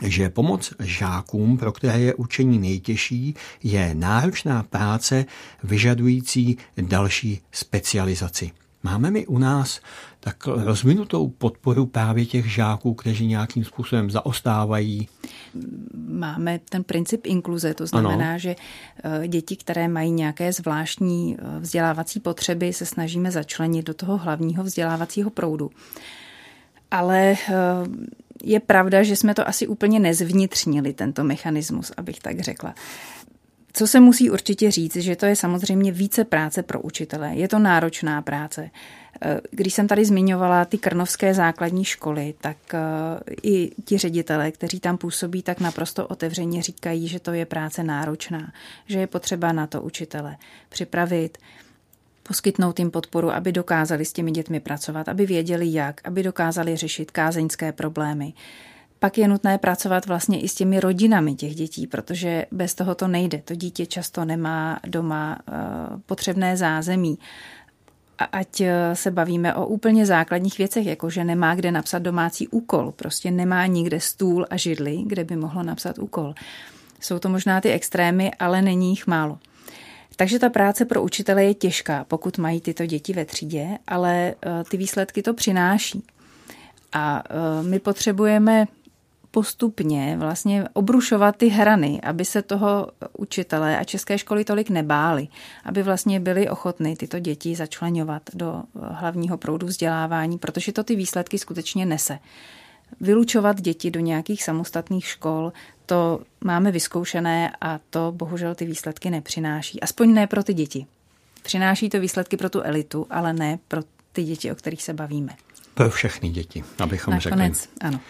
že 0.03 0.31
pomoc 0.31 0.73
žákům, 0.79 1.59
pro 1.59 1.73
které 1.73 2.01
je 2.01 2.15
učení 2.15 2.59
nejtěžší, 2.59 3.35
je 3.63 3.95
náročná 3.95 4.63
práce 4.63 5.25
vyžadující 5.65 6.59
další 6.77 7.41
specializaci. 7.53 8.51
Máme 8.83 9.11
mi 9.11 9.27
u 9.27 9.39
nás 9.39 9.81
tak 10.27 10.47
rozvinutou 10.47 11.29
podporu 11.29 11.87
právě 11.87 12.27
těch 12.27 12.53
žáků, 12.53 12.95
kteří 12.95 13.27
nějakým 13.27 13.65
způsobem 13.65 14.11
zaostávají? 14.11 15.09
Máme 16.09 16.61
ten 16.69 16.85
princip 16.85 17.27
inkluze, 17.27 17.75
to 17.75 17.87
znamená, 17.87 18.31
ano. 18.31 18.39
že 18.39 18.57
eh, 19.23 19.29
děti, 19.29 19.57
které 19.57 19.89
mají 19.89 20.11
nějaké 20.11 20.53
zvláštní 20.53 21.37
eh, 21.39 21.61
vzdělávací 21.61 22.21
potřeby, 22.21 22.73
se 22.73 22.87
snažíme 22.87 23.31
začlenit 23.31 23.87
do 23.87 23.95
toho 23.95 24.17
hlavního 24.17 24.65
vzdělávacího 24.65 25.31
proudu. 25.31 25.71
Ale 26.91 27.33
eh, 27.33 27.55
je 28.45 28.61
pravda, 28.61 29.03
že 29.03 29.17
jsme 29.17 29.35
to 29.35 29.49
asi 29.49 29.67
úplně 29.67 30.01
nezvnitřnili, 30.01 30.93
tento 30.93 31.25
mechanismus, 31.25 31.93
abych 31.97 32.19
tak 32.19 32.41
řekla. 32.41 32.75
Co 33.73 33.87
se 33.87 34.01
musí 34.01 34.31
určitě 34.31 34.71
říct, 34.71 34.97
že 34.97 35.17
to 35.17 35.27
je 35.27 35.37
samozřejmě 35.37 35.93
více 35.93 36.25
práce 36.25 36.63
pro 36.63 36.81
učitele. 36.81 37.35
Je 37.35 37.49
to 37.49 37.59
náročná 37.59 38.23
práce. 38.23 38.71
Eh, 39.23 39.41
když 39.51 39.75
jsem 39.75 39.89
tady 39.89 40.05
zmiňovala 40.05 40.65
ty 40.65 40.79
krnovské 40.79 41.35
základní 41.35 41.85
školy, 41.85 42.35
tak 42.41 42.57
eh, 42.75 42.79
i 43.43 43.71
ti 43.85 43.99
ředitelé, 43.99 44.53
kteří 44.53 44.81
tam 44.81 44.99
působí, 44.99 45.43
tak 45.43 45.61
naprosto 45.61 46.07
otevřeně 46.07 46.63
říkají, 46.63 47.09
že 47.09 47.21
to 47.21 47.33
je 47.33 47.47
práce 47.47 47.85
náročná, 47.85 48.53
že 48.87 48.99
je 48.99 49.07
potřeba 49.07 49.53
na 49.53 49.67
to 49.67 49.83
učitele 49.83 50.37
připravit, 50.69 51.39
poskytnout 52.23 52.79
jim 52.79 52.91
podporu, 52.91 53.31
aby 53.31 53.53
dokázali 53.53 54.05
s 54.05 54.13
těmi 54.13 54.31
dětmi 54.31 54.61
pracovat, 54.61 55.09
aby 55.09 55.27
věděli 55.27 55.73
jak, 55.73 56.01
aby 56.05 56.23
dokázali 56.23 56.77
řešit 56.77 57.11
kázeňské 57.11 57.73
problémy. 57.73 58.33
Pak 58.99 59.19
je 59.19 59.29
nutné 59.29 59.59
pracovat 59.59 60.07
vlastně 60.07 60.41
i 60.41 60.49
s 60.49 60.55
těmi 60.55 60.81
rodinami 60.81 61.35
těch 61.35 61.55
dětí, 61.55 61.87
protože 61.87 62.47
bez 62.53 62.75
toho 62.75 62.95
to 62.95 63.09
nejde. 63.09 63.43
To 63.45 63.55
dítě 63.55 63.87
často 63.87 64.25
nemá 64.25 64.81
doma 64.87 65.39
eh, 65.49 65.53
potřebné 66.07 66.57
zázemí. 66.57 67.19
A 68.19 68.25
ať 68.25 68.61
eh, 68.61 68.97
se 68.97 69.11
bavíme 69.11 69.55
o 69.55 69.67
úplně 69.67 70.07
základních 70.07 70.59
věcech, 70.59 70.87
jako 70.87 71.11
že 71.11 71.25
nemá 71.25 71.55
kde 71.55 71.73
napsat 71.73 71.99
domácí 71.99 72.49
úkol, 72.49 72.93
prostě 72.93 73.31
nemá 73.31 73.67
nikde 73.67 74.01
stůl 74.01 74.47
a 74.51 74.57
židli, 74.57 74.99
kde 75.07 75.25
by 75.25 75.37
mohlo 75.37 75.63
napsat 75.63 75.99
úkol. 75.99 76.35
Jsou 77.01 77.19
to 77.19 77.29
možná 77.29 77.61
ty 77.61 77.71
extrémy, 77.73 78.31
ale 78.39 78.63
není 78.63 78.91
jich 78.91 79.07
málo. 79.07 79.39
Takže 80.17 80.39
ta 80.39 80.49
práce 80.49 80.85
pro 80.85 81.03
učitele 81.03 81.45
je 81.45 81.55
těžká, 81.55 82.05
pokud 82.05 82.39
mají 82.39 82.61
tyto 82.61 82.87
děti 82.87 83.13
ve 83.13 83.25
třídě, 83.25 83.79
ale 83.87 84.35
eh, 84.43 84.65
ty 84.71 84.77
výsledky 84.77 85.23
to 85.23 85.35
přináší. 85.35 86.03
A 86.93 87.23
my 87.63 87.79
potřebujeme 87.79 88.67
postupně 89.31 90.17
vlastně 90.19 90.65
obrušovat 90.73 91.37
ty 91.37 91.49
hrany, 91.49 92.01
aby 92.01 92.25
se 92.25 92.43
toho 92.43 92.89
učitelé 93.19 93.79
a 93.79 93.85
české 93.85 94.19
školy 94.19 94.45
tolik 94.45 94.71
nebáli, 94.71 95.29
aby 95.65 95.83
vlastně 95.83 96.21
byli 96.21 96.49
ochotny 96.49 96.97
tyto 96.97 97.19
děti 97.19 97.55
začlenovat 97.55 98.23
do 98.35 98.63
hlavního 98.75 99.39
proudu 99.39 99.67
vzdělávání, 99.67 100.39
protože 100.39 100.73
to 100.73 100.85
ty 100.85 100.97
výsledky 100.97 101.39
skutečně 101.39 101.87
nese. 101.87 102.19
Vylučovat 103.01 103.61
děti 103.61 103.91
do 103.91 104.01
nějakých 104.01 104.45
samostatných 104.45 105.07
škol, 105.07 105.53
to 105.87 106.21
máme 106.45 106.71
vyzkoušené 106.71 107.53
a 107.61 107.81
to 107.91 108.13
bohužel 108.17 108.55
ty 108.55 108.65
výsledky 108.65 109.11
nepřináší. 109.11 109.81
Aspoň 109.81 110.15
ne 110.15 110.27
pro 110.27 110.43
ty 110.43 110.55
děti. 110.55 110.87
Přináší 111.43 111.89
to 111.89 112.01
výsledky 112.01 112.37
pro 112.37 112.51
tu 112.51 112.61
elitu, 112.61 113.07
ale 113.11 113.33
ne 113.33 113.59
pro 113.69 113.83
ty 114.13 114.25
děti, 114.25 114.53
o 114.53 114.55
kterých 114.55 114.83
se 114.83 114.93
bavíme. 114.95 115.33
Pro 115.75 115.91
všechny 115.91 116.29
děti, 116.29 116.65
abychom 116.79 117.15
Nakonec, 117.15 117.63
řekli. 117.63 117.77
ano. 117.81 118.01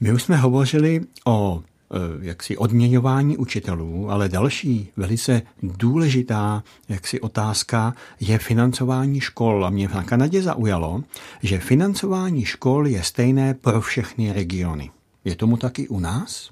My 0.00 0.12
už 0.12 0.22
jsme 0.22 0.36
hovořili 0.36 1.00
o 1.24 1.62
e, 1.62 2.26
jaksi 2.26 2.56
odměňování 2.56 3.36
učitelů, 3.36 4.10
ale 4.10 4.28
další 4.28 4.88
velice 4.96 5.42
důležitá 5.62 6.62
jaksi 6.88 7.20
otázka 7.20 7.94
je 8.20 8.38
financování 8.38 9.20
škol. 9.20 9.66
A 9.66 9.70
mě 9.70 9.88
v 9.88 10.04
Kanadě 10.04 10.42
zaujalo, 10.42 11.02
že 11.42 11.58
financování 11.58 12.44
škol 12.44 12.86
je 12.86 13.02
stejné 13.02 13.54
pro 13.54 13.80
všechny 13.80 14.32
regiony. 14.32 14.90
Je 15.24 15.36
tomu 15.36 15.56
taky 15.56 15.88
u 15.88 16.00
nás? 16.00 16.50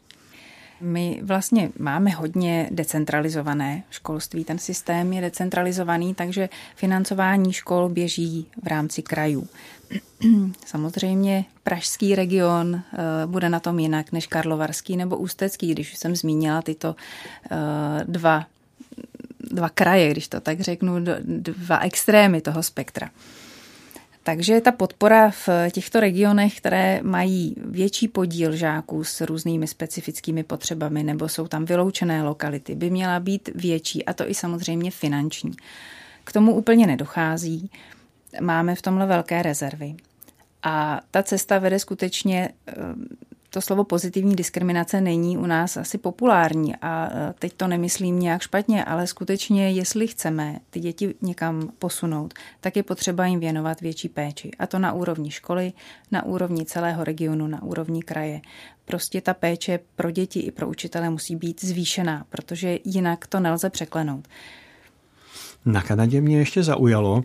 My 0.81 1.21
vlastně 1.23 1.71
máme 1.79 2.11
hodně 2.11 2.69
decentralizované 2.73 3.83
školství. 3.91 4.45
Ten 4.45 4.59
systém 4.59 5.13
je 5.13 5.21
decentralizovaný, 5.21 6.15
takže 6.15 6.49
financování 6.75 7.53
škol 7.53 7.89
běží 7.89 8.47
v 8.63 8.67
rámci 8.67 9.03
krajů. 9.03 9.49
Samozřejmě 10.67 11.45
pražský 11.63 12.15
region 12.15 12.75
eh, 12.75 12.99
bude 13.27 13.49
na 13.49 13.61
tom 13.61 13.79
jinak 13.79 14.13
než 14.13 14.27
karlovarský 14.27 14.97
nebo 14.97 15.17
ústecký, 15.17 15.73
když 15.73 15.97
jsem 15.97 16.17
zmínila 16.17 16.63
tyto 16.63 16.97
eh, 17.51 18.05
dva, 18.05 18.47
dva 19.51 19.69
kraje, 19.69 20.11
když 20.11 20.29
to 20.29 20.41
tak 20.41 20.61
řeknu, 20.61 20.95
dva 21.25 21.79
extrémy 21.79 22.41
toho 22.41 22.63
spektra. 22.63 23.11
Takže 24.27 24.61
ta 24.61 24.73
podpora 24.73 25.31
v 25.31 25.49
těchto 25.71 26.01
regionech, 26.01 26.57
které 26.57 27.01
mají 27.03 27.55
větší 27.65 28.09
podíl 28.09 28.57
žáků 28.57 29.05
s 29.05 29.21
různými 29.21 29.67
specifickými 29.67 30.43
potřebami 30.43 31.03
nebo 31.03 31.29
jsou 31.29 31.49
tam 31.49 31.65
vyloučené 31.65 32.23
lokality, 32.23 32.75
by 32.75 32.91
měla 32.91 33.21
být 33.21 33.51
větší 33.55 34.05
a 34.05 34.13
to 34.13 34.31
i 34.31 34.35
samozřejmě 34.35 34.91
finanční. 34.91 35.53
K 36.25 36.33
tomu 36.33 36.55
úplně 36.55 36.87
nedochází. 36.87 37.71
Máme 38.41 38.75
v 38.75 38.83
tomhle 38.83 39.07
velké 39.07 39.43
rezervy. 39.43 39.95
A 40.63 41.01
ta 41.11 41.23
cesta 41.23 41.59
vede 41.59 41.79
skutečně 41.79 42.49
to 43.57 43.61
slovo 43.61 43.85
pozitivní 43.85 44.37
diskriminace 44.37 45.01
není 45.01 45.39
u 45.39 45.47
nás 45.47 45.77
asi 45.77 45.99
populární 45.99 46.77
a 46.77 47.09
e, 47.13 47.35
teď 47.39 47.53
to 47.53 47.67
nemyslím 47.67 48.21
nějak 48.21 48.43
špatně, 48.43 48.85
ale 48.85 49.07
skutečně, 49.07 49.71
jestli 49.71 50.07
chceme 50.07 50.59
ty 50.71 50.81
děti 50.81 51.15
někam 51.23 51.73
posunout, 51.79 52.35
tak 52.61 52.77
je 52.77 52.83
potřeba 52.83 53.27
jim 53.27 53.41
věnovat 53.41 53.81
větší 53.81 54.09
péči. 54.09 54.51
A 54.59 54.67
to 54.67 54.79
na 54.79 54.93
úrovni 54.93 55.31
školy, 55.31 55.73
na 56.11 56.25
úrovni 56.25 56.65
celého 56.65 57.05
regionu, 57.05 57.47
na 57.47 57.63
úrovni 57.63 58.03
kraje. 58.03 58.41
Prostě 58.85 59.21
ta 59.21 59.35
péče 59.35 59.81
pro 59.97 60.11
děti 60.11 60.41
i 60.41 60.51
pro 60.51 60.69
učitele 60.69 61.11
musí 61.11 61.37
být 61.37 61.65
zvýšená, 61.65 62.25
protože 62.29 62.79
jinak 62.85 63.27
to 63.27 63.41
nelze 63.41 63.71
překlenout. 63.71 64.29
Na 65.67 65.83
Kanadě 65.83 66.21
mě 66.21 66.39
ještě 66.39 66.63
zaujalo, 66.63 67.23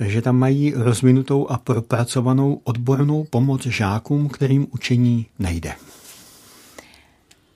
že 0.00 0.22
tam 0.22 0.36
mají 0.36 0.72
rozvinutou 0.76 1.46
a 1.48 1.58
propracovanou 1.58 2.60
odbornou 2.64 3.24
pomoc 3.24 3.66
žákům, 3.66 4.28
kterým 4.28 4.66
učení 4.70 5.26
nejde. 5.38 5.72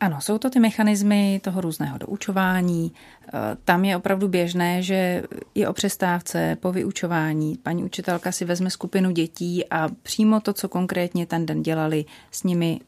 Ano, 0.01 0.20
jsou 0.20 0.39
to 0.39 0.51
ty 0.51 0.61
mechanismy 0.61 1.41
toho 1.45 1.61
různého 1.61 1.99
doučování. 1.99 2.93
E, 2.93 3.57
tam 3.64 3.85
je 3.85 3.97
opravdu 3.97 4.29
běžné, 4.29 4.83
že 4.83 5.22
i 5.55 5.66
o 5.66 5.72
přestávce, 5.72 6.57
po 6.61 6.72
vyučování, 6.72 7.57
paní 7.62 7.85
učitelka 7.85 8.33
si 8.33 8.45
vezme 8.45 8.70
skupinu 8.70 9.11
dětí 9.11 9.68
a 9.70 9.89
přímo 10.03 10.41
to, 10.41 10.53
co 10.53 10.68
konkrétně 10.68 11.26
ten 11.26 11.47
den 11.47 11.62
dělali, 11.62 12.05
s 12.31 12.43
nimi 12.43 12.81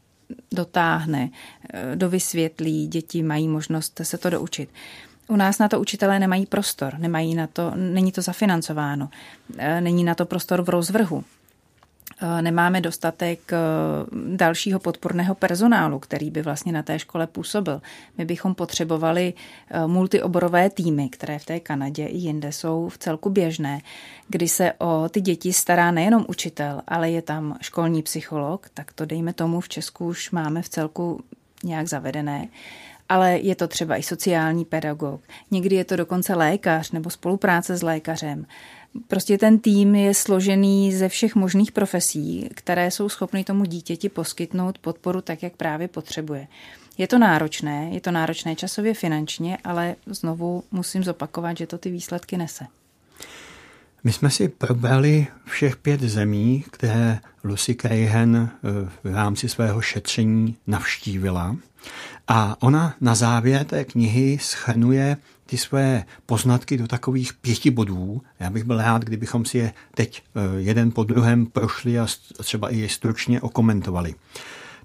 dotáhne, 0.51 1.29
e, 1.73 1.95
dovysvětlí, 1.95 2.87
děti 2.87 3.23
mají 3.23 3.47
možnost 3.47 4.01
se 4.03 4.17
to 4.17 4.29
doučit. 4.29 4.69
U 5.27 5.35
nás 5.35 5.59
na 5.59 5.69
to 5.69 5.79
učitelé 5.79 6.19
nemají 6.19 6.45
prostor, 6.45 6.93
nemají 6.97 7.35
na 7.35 7.47
to, 7.47 7.71
není 7.75 8.11
to 8.11 8.21
zafinancováno, 8.21 9.09
e, 9.57 9.81
není 9.81 10.03
na 10.03 10.15
to 10.15 10.25
prostor 10.25 10.61
v 10.61 10.69
rozvrhu. 10.69 11.23
E, 12.21 12.41
nemáme 12.41 12.81
dostatek 12.81 13.53
e, 13.53 13.57
dalšího 14.35 14.79
podporného 14.79 15.35
personálu, 15.35 15.99
který 15.99 16.31
by 16.31 16.41
vlastně 16.41 16.71
na 16.71 16.83
té 16.83 16.99
škole 16.99 17.27
působil. 17.27 17.81
My 18.17 18.25
bychom 18.25 18.55
potřebovali 18.55 19.33
multioborové 19.87 20.69
týmy, 20.69 21.09
které 21.09 21.39
v 21.39 21.45
té 21.45 21.59
Kanadě 21.59 22.05
i 22.05 22.17
jinde 22.17 22.51
jsou 22.51 22.89
v 22.89 22.97
celku 22.97 23.29
běžné, 23.29 23.81
kdy 24.27 24.47
se 24.47 24.73
o 24.73 25.09
ty 25.09 25.21
děti 25.21 25.53
stará 25.53 25.91
nejenom 25.91 26.25
učitel, 26.27 26.81
ale 26.87 27.11
je 27.11 27.21
tam 27.21 27.57
školní 27.61 28.03
psycholog, 28.03 28.69
tak 28.73 28.93
to 28.93 29.05
dejme 29.05 29.33
tomu 29.33 29.61
v 29.61 29.69
Česku 29.69 30.05
už 30.05 30.31
máme 30.31 30.61
v 30.61 30.69
celku 30.69 31.23
nějak 31.63 31.87
zavedené 31.87 32.47
ale 33.11 33.37
je 33.37 33.55
to 33.55 33.67
třeba 33.67 33.97
i 33.97 34.03
sociální 34.03 34.65
pedagog, 34.65 35.21
někdy 35.51 35.75
je 35.75 35.85
to 35.85 35.95
dokonce 35.95 36.35
lékař 36.35 36.91
nebo 36.91 37.09
spolupráce 37.09 37.77
s 37.77 37.81
lékařem. 37.81 38.45
Prostě 39.07 39.37
ten 39.37 39.59
tým 39.59 39.95
je 39.95 40.13
složený 40.13 40.93
ze 40.93 41.09
všech 41.09 41.35
možných 41.35 41.71
profesí, 41.71 42.49
které 42.53 42.91
jsou 42.91 43.09
schopny 43.09 43.43
tomu 43.43 43.65
dítěti 43.65 44.09
poskytnout 44.09 44.77
podporu 44.77 45.21
tak, 45.21 45.43
jak 45.43 45.55
právě 45.55 45.87
potřebuje. 45.87 46.47
Je 46.97 47.07
to 47.07 47.19
náročné, 47.19 47.89
je 47.91 48.01
to 48.01 48.11
náročné 48.11 48.55
časově 48.55 48.93
finančně, 48.93 49.57
ale 49.63 49.95
znovu 50.05 50.63
musím 50.71 51.03
zopakovat, 51.03 51.57
že 51.57 51.67
to 51.67 51.77
ty 51.77 51.89
výsledky 51.89 52.37
nese. 52.37 52.65
My 54.03 54.13
jsme 54.13 54.29
si 54.29 54.47
probrali 54.47 55.27
všech 55.45 55.75
pět 55.75 56.01
zemí, 56.01 56.65
které 56.71 57.19
Lucy 57.43 57.75
Crahan 57.75 58.35
eh, 58.35 58.49
v 59.03 59.13
rámci 59.13 59.49
svého 59.49 59.81
šetření 59.81 60.55
navštívila. 60.67 61.55
A 62.33 62.57
ona 62.59 62.95
na 63.01 63.15
závěr 63.15 63.65
té 63.65 63.85
knihy 63.85 64.37
schrnuje 64.41 65.17
ty 65.45 65.57
své 65.57 66.05
poznatky 66.25 66.77
do 66.77 66.87
takových 66.87 67.33
pěti 67.33 67.71
bodů. 67.71 68.21
Já 68.39 68.49
bych 68.49 68.63
byl 68.63 68.77
rád, 68.77 69.03
kdybychom 69.03 69.45
si 69.45 69.57
je 69.57 69.73
teď 69.95 70.23
eh, 70.35 70.39
jeden 70.57 70.91
po 70.91 71.03
druhém 71.03 71.45
prošli 71.45 71.99
a 71.99 72.07
třeba 72.37 72.69
i 72.69 72.77
je 72.77 72.89
stručně 72.89 73.41
okomentovali. 73.41 74.15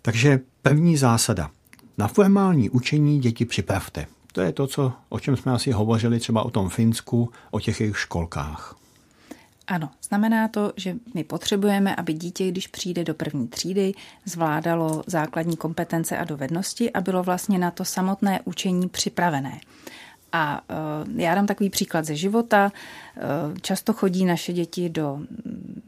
Takže 0.03 0.41
první 0.63 0.97
zásada. 0.97 1.51
Na 1.99 2.09
formální 2.09 2.71
učení 2.71 3.21
děti 3.21 3.45
připravte. 3.45 4.07
To 4.33 4.41
je 4.41 4.53
to, 4.53 4.67
co, 4.67 4.93
o 5.09 5.21
čem 5.21 5.37
jsme 5.37 5.53
asi 5.53 5.73
hovořili 5.73 6.19
třeba 6.19 6.43
o 6.43 6.51
tom 6.51 6.69
Finsku, 6.69 7.31
o 7.51 7.61
těch 7.61 7.81
jejich 7.81 7.99
školkách. 7.99 8.77
Ano, 9.67 9.91
znamená 10.03 10.49
to, 10.49 10.73
že 10.77 10.95
my 11.14 11.25
potřebujeme, 11.25 11.97
aby 11.97 12.12
dítě, 12.12 12.49
když 12.49 12.67
přijde 12.67 13.05
do 13.05 13.14
první 13.14 13.49
třídy, 13.49 13.93
zvládalo 14.25 15.03
základní 15.07 15.57
kompetence 15.57 16.19
a 16.19 16.25
dovednosti 16.25 16.93
a 16.93 17.01
bylo 17.01 17.23
vlastně 17.23 17.59
na 17.59 17.71
to 17.71 17.85
samotné 17.85 18.41
učení 18.45 18.89
připravené. 18.89 19.61
A 20.39 20.61
uh, 20.70 21.20
já 21.20 21.34
dám 21.34 21.47
takový 21.47 21.70
příklad 21.70 22.05
ze 22.05 22.16
života. 22.16 22.72
Uh, 23.16 23.59
často 23.61 23.93
chodí 23.93 24.24
naše 24.24 24.53
děti 24.53 24.89
do, 24.89 25.18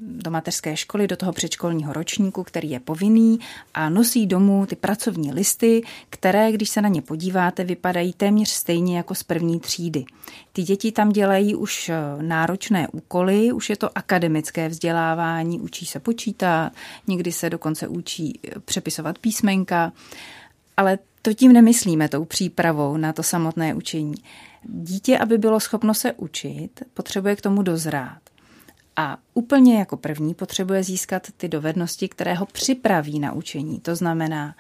do 0.01 0.31
mateřské 0.31 0.77
školy, 0.77 1.07
do 1.07 1.17
toho 1.17 1.33
předškolního 1.33 1.93
ročníku, 1.93 2.45
který 2.45 2.71
je 2.71 2.81
povinný 2.81 3.39
a 3.75 3.89
nosí 3.89 4.27
domů 4.27 4.67
ty 4.67 4.77
pracovní 4.77 5.33
listy, 5.33 5.83
které, 6.11 6.53
když 6.53 6.71
se 6.71 6.83
na 6.83 6.89
ně 6.89 7.03
podíváte, 7.03 7.65
vypadají 7.65 8.13
téměř 8.13 8.49
stejně 8.49 8.97
jako 8.97 9.15
z 9.15 9.23
první 9.23 9.61
třídy. 9.61 10.05
Ty 10.53 10.63
děti 10.63 10.93
tam 10.93 11.09
dělají 11.09 11.55
už 11.55 11.89
uh, 11.89 12.23
náročné 12.23 12.89
úkoly, 12.89 13.53
už 13.53 13.71
je 13.71 13.77
to 13.77 13.99
akademické 13.99 14.69
vzdělávání, 14.69 15.61
učí 15.61 15.87
se 15.87 16.01
počítat, 16.01 16.73
někdy 17.07 17.33
se 17.33 17.51
dokonce 17.51 17.89
učí 17.89 18.41
přepisovat 18.65 19.19
písmenka, 19.19 19.93
ale 20.77 20.99
to 21.23 21.35
tím 21.35 21.53
nemyslíme, 21.53 22.09
tou 22.09 22.25
přípravou 22.25 22.97
na 22.97 23.13
to 23.13 23.23
samotné 23.23 23.75
učení. 23.75 24.15
Dítě, 24.63 25.19
aby 25.19 25.39
bylo 25.39 25.61
schopno 25.61 25.95
se 25.95 26.13
učit, 26.13 26.83
potřebuje 26.95 27.37
k 27.37 27.41
tomu 27.41 27.63
dozrát. 27.63 28.19
A 28.97 29.19
úplně 29.35 29.79
jako 29.79 29.97
první 29.97 30.35
potřebuje 30.35 30.83
získat 30.83 31.27
ty 31.37 31.49
dovednosti, 31.49 32.09
které 32.09 32.35
ho 32.35 32.47
připraví 32.47 33.19
na 33.19 33.33
učení. 33.33 33.81
To 33.81 33.97
znamená 33.97 34.55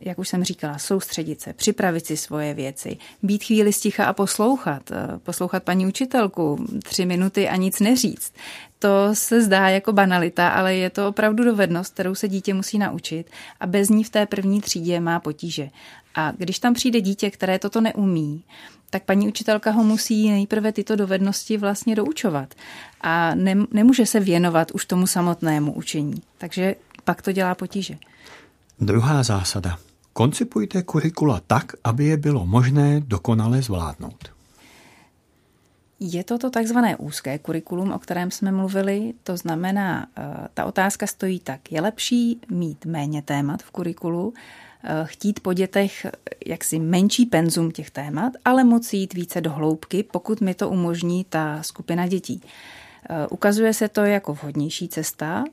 jak 0.00 0.18
už 0.18 0.28
jsem 0.28 0.44
říkala, 0.44 0.78
soustředit 0.78 1.40
se, 1.40 1.52
připravit 1.52 2.06
si 2.06 2.16
svoje 2.16 2.54
věci, 2.54 2.96
být 3.22 3.44
chvíli 3.44 3.72
sticha 3.72 4.04
a 4.04 4.12
poslouchat, 4.12 4.90
eh, 4.90 5.18
poslouchat 5.18 5.62
paní 5.62 5.86
učitelku 5.86 6.66
tři 6.84 7.06
minuty 7.06 7.48
a 7.48 7.56
nic 7.56 7.80
neříct. 7.80 8.34
To 8.78 9.08
se 9.12 9.42
zdá 9.42 9.68
jako 9.68 9.92
banalita, 9.92 10.48
ale 10.48 10.74
je 10.74 10.90
to 10.90 11.08
opravdu 11.08 11.44
dovednost, 11.44 11.94
kterou 11.94 12.14
se 12.14 12.28
dítě 12.28 12.54
musí 12.54 12.78
naučit 12.78 13.30
a 13.60 13.66
bez 13.66 13.88
ní 13.88 14.04
v 14.04 14.10
té 14.10 14.26
první 14.26 14.60
třídě 14.60 15.00
má 15.00 15.20
potíže. 15.20 15.70
A 16.14 16.32
když 16.32 16.58
tam 16.58 16.74
přijde 16.74 17.00
dítě, 17.00 17.30
které 17.30 17.58
toto 17.58 17.80
neumí, 17.80 18.44
tak 18.90 19.02
paní 19.02 19.28
učitelka 19.28 19.70
ho 19.70 19.84
musí 19.84 20.30
nejprve 20.30 20.72
tyto 20.72 20.96
dovednosti 20.96 21.56
vlastně 21.56 21.94
doučovat 21.94 22.54
a 23.00 23.34
ne, 23.34 23.54
nemůže 23.70 24.06
se 24.06 24.20
věnovat 24.20 24.70
už 24.70 24.84
tomu 24.84 25.06
samotnému 25.06 25.72
učení. 25.72 26.22
Takže 26.38 26.74
pak 27.04 27.22
to 27.22 27.32
dělá 27.32 27.54
potíže. 27.54 27.98
Druhá 28.80 29.22
zásada. 29.22 29.78
Koncipujte 30.18 30.82
kurikula 30.82 31.40
tak, 31.46 31.72
aby 31.84 32.04
je 32.04 32.16
bylo 32.16 32.46
možné 32.46 33.00
dokonale 33.00 33.62
zvládnout. 33.62 34.28
Je 36.00 36.24
to 36.24 36.38
to 36.38 36.50
takzvané 36.50 36.96
úzké 36.96 37.38
kurikulum, 37.38 37.92
o 37.92 37.98
kterém 37.98 38.30
jsme 38.30 38.52
mluvili. 38.52 39.14
To 39.22 39.36
znamená, 39.36 40.06
eh, 40.16 40.48
ta 40.54 40.64
otázka 40.64 41.06
stojí 41.06 41.40
tak. 41.40 41.72
Je 41.72 41.80
lepší 41.80 42.40
mít 42.50 42.86
méně 42.86 43.22
témat 43.22 43.62
v 43.62 43.70
kurikulu, 43.70 44.34
eh, 44.34 44.88
chtít 45.04 45.40
po 45.40 45.52
dětech 45.52 46.06
jaksi 46.46 46.78
menší 46.78 47.26
penzum 47.26 47.70
těch 47.70 47.90
témat, 47.90 48.32
ale 48.44 48.64
moci 48.64 48.96
jít 48.96 49.14
více 49.14 49.40
do 49.40 49.50
hloubky, 49.50 50.02
pokud 50.02 50.40
mi 50.40 50.54
to 50.54 50.68
umožní 50.68 51.24
ta 51.24 51.62
skupina 51.62 52.06
dětí. 52.06 52.42
Eh, 53.10 53.26
ukazuje 53.26 53.74
se 53.74 53.88
to 53.88 54.00
jako 54.00 54.34
vhodnější 54.34 54.88
cesta. 54.88 55.44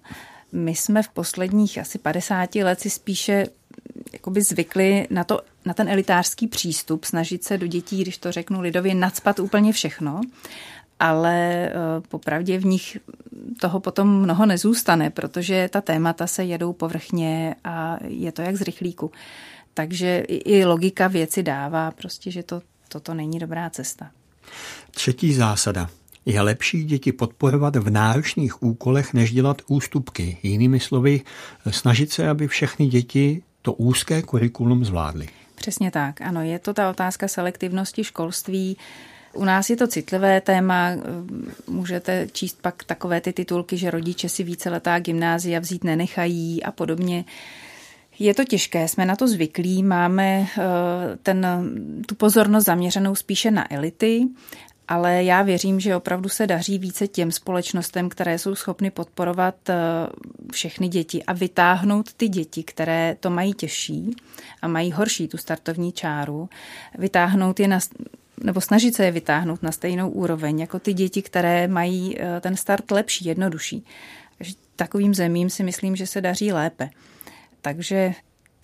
My 0.51 0.75
jsme 0.75 1.03
v 1.03 1.09
posledních 1.09 1.77
asi 1.77 1.97
50 1.97 2.63
let 2.63 2.79
si 2.79 2.89
spíše 2.89 3.45
jakoby 4.13 4.41
zvykli 4.41 5.07
na, 5.09 5.23
to, 5.23 5.41
na 5.65 5.73
ten 5.73 5.89
elitářský 5.89 6.47
přístup, 6.47 7.05
snažit 7.05 7.43
se 7.43 7.57
do 7.57 7.67
dětí, 7.67 8.01
když 8.01 8.17
to 8.17 8.31
řeknu 8.31 8.61
lidově, 8.61 8.95
nadspat 8.95 9.39
úplně 9.39 9.73
všechno, 9.73 10.21
ale 10.99 11.69
eh, 11.69 11.73
popravdě 12.09 12.57
v 12.57 12.65
nich 12.65 12.97
toho 13.61 13.79
potom 13.79 14.21
mnoho 14.21 14.45
nezůstane, 14.45 15.09
protože 15.09 15.69
ta 15.71 15.81
témata 15.81 16.27
se 16.27 16.43
jedou 16.43 16.73
povrchně 16.73 17.55
a 17.63 17.97
je 18.07 18.31
to 18.31 18.41
jak 18.41 18.55
z 18.55 18.61
rychlíku. 18.61 19.11
Takže 19.73 20.23
i 20.27 20.65
logika 20.65 21.07
věci 21.07 21.43
dává 21.43 21.91
prostě, 21.91 22.31
že 22.31 22.43
to, 22.43 22.61
toto 22.87 23.13
není 23.13 23.39
dobrá 23.39 23.69
cesta. 23.69 24.11
Třetí 24.91 25.33
zásada. 25.33 25.89
Je 26.25 26.41
lepší 26.41 26.83
děti 26.83 27.11
podporovat 27.11 27.75
v 27.75 27.89
náročných 27.89 28.63
úkolech, 28.63 29.13
než 29.13 29.31
dělat 29.31 29.61
ústupky. 29.67 30.37
Jinými 30.43 30.79
slovy, 30.79 31.21
snažit 31.69 32.11
se, 32.11 32.29
aby 32.29 32.47
všechny 32.47 32.87
děti 32.87 33.43
to 33.65 33.73
úzké 33.73 34.21
kurikulum 34.21 34.85
zvládli. 34.85 35.27
Přesně 35.55 35.91
tak, 35.91 36.21
ano, 36.21 36.41
je 36.41 36.59
to 36.59 36.73
ta 36.73 36.89
otázka 36.89 37.27
selektivnosti 37.27 38.03
školství. 38.03 38.77
U 39.33 39.45
nás 39.45 39.69
je 39.69 39.75
to 39.75 39.87
citlivé 39.87 40.41
téma, 40.41 40.91
můžete 41.67 42.27
číst 42.31 42.61
pak 42.61 42.83
takové 42.83 43.21
ty 43.21 43.33
titulky, 43.33 43.77
že 43.77 43.91
rodiče 43.91 44.29
si 44.29 44.43
víceletá 44.43 44.99
gymnázia 44.99 45.59
vzít 45.59 45.83
nenechají 45.83 46.63
a 46.63 46.71
podobně. 46.71 47.25
Je 48.19 48.33
to 48.33 48.43
těžké, 48.43 48.87
jsme 48.87 49.05
na 49.05 49.15
to 49.15 49.27
zvyklí, 49.27 49.83
máme 49.83 50.47
eh, 50.57 50.61
ten, 51.23 51.47
tu 52.07 52.15
pozornost 52.15 52.65
zaměřenou 52.65 53.15
spíše 53.15 53.51
na 53.51 53.73
elity 53.73 54.27
ale 54.87 55.23
já 55.23 55.41
věřím, 55.41 55.79
že 55.79 55.95
opravdu 55.95 56.29
se 56.29 56.47
daří 56.47 56.79
více 56.79 57.07
těm 57.07 57.31
společnostem, 57.31 58.09
které 58.09 58.39
jsou 58.39 58.55
schopny 58.55 58.91
podporovat 58.91 59.69
eh, 59.69 59.75
všechny 60.51 60.87
děti 60.87 61.23
a 61.23 61.33
vytáhnout 61.33 62.13
ty 62.13 62.27
děti, 62.27 62.63
které 62.63 63.17
to 63.19 63.29
mají 63.29 63.53
těžší 63.53 64.15
a 64.61 64.67
mají 64.67 64.91
horší 64.91 65.27
tu 65.27 65.37
startovní 65.37 65.91
čáru, 65.91 66.49
vytáhnout 66.97 67.59
je 67.59 67.67
na 67.67 67.79
nebo 68.43 68.61
snažit 68.61 68.95
se 68.95 69.05
je 69.05 69.11
vytáhnout 69.11 69.63
na 69.63 69.71
stejnou 69.71 70.09
úroveň 70.09 70.59
jako 70.59 70.79
ty 70.79 70.93
děti, 70.93 71.21
které 71.21 71.67
mají 71.67 72.15
eh, 72.19 72.41
ten 72.41 72.55
start 72.55 72.91
lepší, 72.91 73.25
jednodušší. 73.25 73.85
Takovým 74.75 75.13
zemím 75.13 75.49
si 75.49 75.63
myslím, 75.63 75.95
že 75.95 76.07
se 76.07 76.21
daří 76.21 76.51
lépe. 76.51 76.89
Takže 77.61 78.13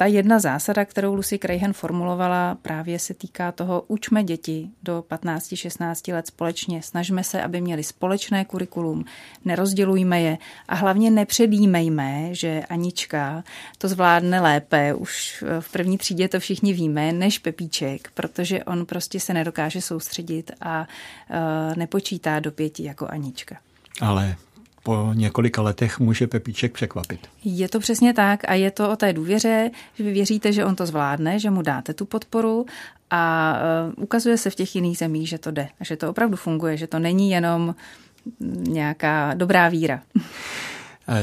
ta 0.02 0.06
jedna 0.06 0.40
zásada, 0.40 0.86
kterou 0.86 1.16
Lucy 1.16 1.40
Crahan 1.40 1.74
formulovala, 1.74 2.58
právě 2.62 3.00
se 3.00 3.14
týká 3.14 3.52
toho, 3.52 3.84
učme 3.88 4.24
děti 4.24 4.70
do 4.84 5.06
15-16 5.10 6.14
let 6.14 6.28
společně, 6.28 6.82
snažme 6.82 7.24
se, 7.24 7.42
aby 7.42 7.62
měli 7.62 7.84
společné 7.84 8.46
kurikulum, 8.46 9.06
nerozdělujme 9.46 10.22
je 10.22 10.38
a 10.68 10.76
hlavně 10.76 11.12
nepředjímejme, 11.12 12.36
že 12.36 12.64
Anička 12.70 13.44
to 13.78 13.88
zvládne 13.88 14.42
lépe, 14.42 14.94
už 14.94 15.44
v 15.60 15.72
první 15.72 15.98
třídě 15.98 16.28
to 16.28 16.40
všichni 16.40 16.74
víme, 16.74 17.14
než 17.14 17.40
Pepíček, 17.40 18.12
protože 18.14 18.64
on 18.64 18.86
prostě 18.86 19.20
se 19.20 19.34
nedokáže 19.34 19.82
soustředit 19.82 20.52
a 20.62 20.88
uh, 21.30 21.76
nepočítá 21.76 22.40
do 22.40 22.52
pěti 22.52 22.84
jako 22.84 23.08
Anička. 23.08 23.58
Ale 24.02 24.36
po 24.84 25.12
několika 25.14 25.62
letech 25.62 26.00
může 26.00 26.28
Pepíček 26.28 26.74
překvapit. 26.74 27.28
Je 27.44 27.70
to 27.70 27.80
přesně 27.80 28.14
tak 28.14 28.40
a 28.48 28.54
je 28.54 28.72
to 28.72 28.92
o 28.92 28.96
té 28.96 29.14
důvěře, 29.14 29.72
že 29.94 30.04
vy 30.04 30.12
věříte, 30.12 30.54
že 30.54 30.66
on 30.66 30.76
to 30.76 30.86
zvládne, 30.86 31.40
že 31.40 31.50
mu 31.50 31.62
dáte 31.62 31.94
tu 31.94 32.06
podporu 32.06 32.66
a 33.10 33.56
uh, 33.98 34.04
ukazuje 34.04 34.38
se 34.38 34.50
v 34.50 34.56
těch 34.56 34.76
jiných 34.76 34.98
zemích, 34.98 35.30
že 35.30 35.38
to 35.38 35.52
jde, 35.52 35.68
že 35.82 35.98
to 35.98 36.10
opravdu 36.10 36.38
funguje, 36.38 36.78
že 36.78 36.88
to 36.88 37.00
není 37.00 37.32
jenom 37.32 37.76
nějaká 38.58 39.34
dobrá 39.34 39.70
víra. 39.70 40.02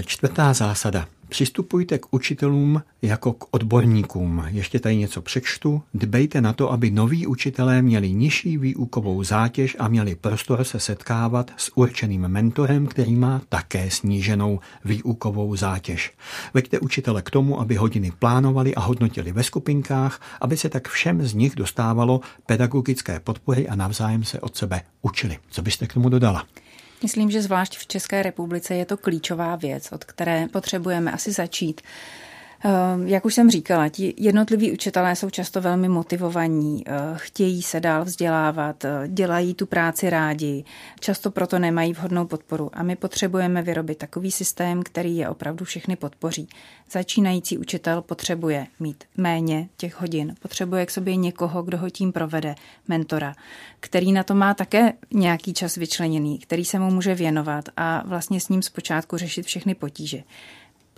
Čtvrtá 0.06 0.52
zásada. 0.52 1.08
Přistupujte 1.28 1.98
k 1.98 2.06
učitelům 2.10 2.82
jako 3.02 3.32
k 3.32 3.44
odborníkům. 3.50 4.44
Ještě 4.48 4.80
tady 4.80 4.96
něco 4.96 5.22
přečtu. 5.22 5.82
Dbejte 5.94 6.40
na 6.40 6.52
to, 6.52 6.72
aby 6.72 6.90
noví 6.90 7.26
učitelé 7.26 7.82
měli 7.82 8.12
nižší 8.12 8.58
výukovou 8.58 9.22
zátěž 9.22 9.76
a 9.78 9.88
měli 9.88 10.14
prostor 10.14 10.64
se 10.64 10.80
setkávat 10.80 11.50
s 11.56 11.76
určeným 11.76 12.28
mentorem, 12.28 12.86
který 12.86 13.14
má 13.14 13.42
také 13.48 13.90
sníženou 13.90 14.60
výukovou 14.84 15.56
zátěž. 15.56 16.12
Veďte 16.54 16.78
učitele 16.78 17.22
k 17.22 17.30
tomu, 17.30 17.60
aby 17.60 17.74
hodiny 17.74 18.12
plánovali 18.18 18.74
a 18.74 18.80
hodnotili 18.80 19.32
ve 19.32 19.42
skupinkách, 19.42 20.20
aby 20.40 20.56
se 20.56 20.68
tak 20.68 20.88
všem 20.88 21.26
z 21.26 21.34
nich 21.34 21.54
dostávalo 21.54 22.20
pedagogické 22.46 23.20
podpory 23.20 23.68
a 23.68 23.76
navzájem 23.76 24.24
se 24.24 24.40
od 24.40 24.56
sebe 24.56 24.82
učili. 25.02 25.38
Co 25.50 25.62
byste 25.62 25.86
k 25.86 25.94
tomu 25.94 26.08
dodala? 26.08 26.44
Myslím, 27.02 27.30
že 27.30 27.42
zvlášť 27.42 27.78
v 27.78 27.86
České 27.86 28.22
republice 28.22 28.74
je 28.74 28.86
to 28.86 28.96
klíčová 28.96 29.56
věc, 29.56 29.92
od 29.92 30.04
které 30.04 30.48
potřebujeme 30.48 31.12
asi 31.12 31.32
začít. 31.32 31.80
Ehm, 32.64 33.06
jak 33.06 33.24
už 33.24 33.34
jsem 33.34 33.50
říkala, 33.50 33.88
ti 33.88 34.14
jednotliví 34.16 34.72
učitelé 34.72 35.16
jsou 35.16 35.30
často 35.30 35.60
velmi 35.60 35.88
motivovaní, 35.88 36.84
eh, 36.86 36.92
chtějí 37.16 37.62
se 37.62 37.80
dál 37.80 38.04
vzdělávat, 38.04 38.84
eh, 38.84 39.08
dělají 39.08 39.54
tu 39.54 39.66
práci 39.66 40.10
rádi, 40.10 40.64
často 41.00 41.30
proto 41.30 41.58
nemají 41.58 41.92
vhodnou 41.92 42.26
podporu 42.26 42.70
a 42.72 42.82
my 42.82 42.96
potřebujeme 42.96 43.62
vyrobit 43.62 43.98
takový 43.98 44.30
systém, 44.30 44.82
který 44.82 45.16
je 45.16 45.28
opravdu 45.28 45.64
všechny 45.64 45.96
podpoří. 45.96 46.48
Začínající 46.90 47.58
učitel 47.58 48.02
potřebuje 48.02 48.66
mít 48.80 49.04
méně 49.16 49.68
těch 49.76 50.00
hodin, 50.00 50.34
potřebuje 50.42 50.86
k 50.86 50.90
sobě 50.90 51.16
někoho, 51.16 51.62
kdo 51.62 51.78
ho 51.78 51.90
tím 51.90 52.12
provede, 52.12 52.54
mentora, 52.88 53.34
který 53.80 54.12
na 54.12 54.22
to 54.22 54.34
má 54.34 54.54
také 54.54 54.92
nějaký 55.14 55.54
čas 55.54 55.76
vyčleněný, 55.76 56.38
který 56.38 56.64
se 56.64 56.78
mu 56.78 56.90
může 56.90 57.14
věnovat 57.14 57.64
a 57.76 58.02
vlastně 58.06 58.40
s 58.40 58.48
ním 58.48 58.62
zpočátku 58.62 59.16
řešit 59.16 59.46
všechny 59.46 59.74
potíže. 59.74 60.22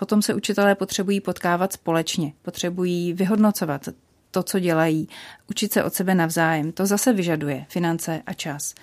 Potom 0.00 0.22
se 0.22 0.34
učitelé 0.34 0.74
potřebují 0.74 1.20
potkávat 1.20 1.72
společně, 1.72 2.32
potřebují 2.42 3.12
vyhodnocovat 3.12 3.88
to, 4.30 4.42
co 4.42 4.58
dělají, 4.58 5.08
učit 5.50 5.72
se 5.72 5.84
od 5.84 5.94
sebe 5.94 6.14
navzájem. 6.14 6.72
To 6.72 6.86
zase 6.86 7.12
vyžaduje 7.12 7.66
finance 7.68 8.22
a 8.26 8.32
čas. 8.32 8.74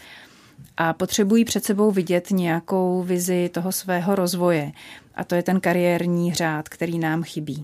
A 0.77 0.93
potřebují 0.93 1.45
před 1.45 1.65
sebou 1.65 1.91
vidět 1.91 2.31
nějakou 2.31 3.03
vizi 3.03 3.49
toho 3.49 3.71
svého 3.71 4.15
rozvoje. 4.15 4.71
A 5.15 5.23
to 5.23 5.35
je 5.35 5.43
ten 5.43 5.59
kariérní 5.59 6.33
řád, 6.33 6.69
který 6.69 6.99
nám 6.99 7.23
chybí. 7.23 7.63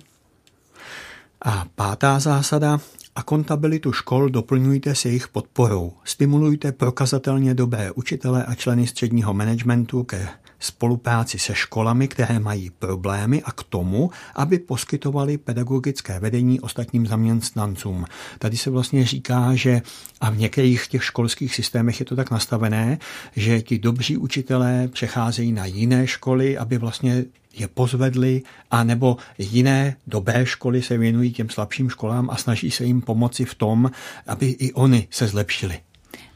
A 1.42 1.66
pátá 1.76 2.20
zásada, 2.20 2.80
a 3.16 3.24
kontabilitu 3.24 3.92
škol 3.92 4.30
doplňujte 4.30 4.96
s 4.96 5.06
jejich 5.06 5.28
podporou. 5.28 5.94
Stimulujte 6.04 6.72
prokazatelně 6.72 7.54
dobré 7.54 7.92
učitele 7.92 8.46
a 8.46 8.56
členy 8.56 8.88
středního 8.88 9.34
managementu 9.34 10.04
ke 10.04 10.28
spolupráci 10.64 11.40
se 11.40 11.56
školami, 11.56 12.08
které 12.08 12.40
mají 12.40 12.70
problémy 12.70 13.44
a 13.44 13.52
k 13.52 13.64
tomu, 13.64 14.12
aby 14.36 14.60
poskytovali 14.60 15.38
pedagogické 15.38 16.20
vedení 16.20 16.60
ostatním 16.60 17.08
zaměstnancům. 17.08 18.06
Tady 18.40 18.58
se 18.58 18.70
vlastně 18.70 19.06
říká, 19.06 19.56
že 19.56 19.82
a 20.22 20.30
v 20.30 20.38
některých 20.38 20.88
těch 20.88 21.04
školských 21.04 21.56
systémech 21.56 22.00
je 22.00 22.06
to 22.06 22.16
tak 22.16 22.32
nastavené, 22.32 22.98
že 23.36 23.62
ti 23.62 23.80
dobří 23.80 24.18
učitelé 24.18 24.88
přecházejí 24.88 25.52
na 25.52 25.66
jiné 25.66 26.08
školy, 26.08 26.58
aby 26.58 26.78
vlastně 26.78 27.26
je 27.54 27.68
pozvedli, 27.68 28.42
a 28.72 28.84
nebo 28.84 29.18
jiné 29.38 29.96
dobré 30.08 30.46
školy 30.46 30.82
se 30.82 30.98
věnují 30.98 31.32
těm 31.32 31.50
slabším 31.50 31.90
školám 31.90 32.30
a 32.30 32.38
snaží 32.38 32.72
se 32.72 32.86
jim 32.86 33.02
pomoci 33.02 33.46
v 33.46 33.56
tom, 33.56 33.92
aby 34.28 34.46
i 34.46 34.74
oni 34.74 35.08
se 35.12 35.28
zlepšili. 35.28 35.80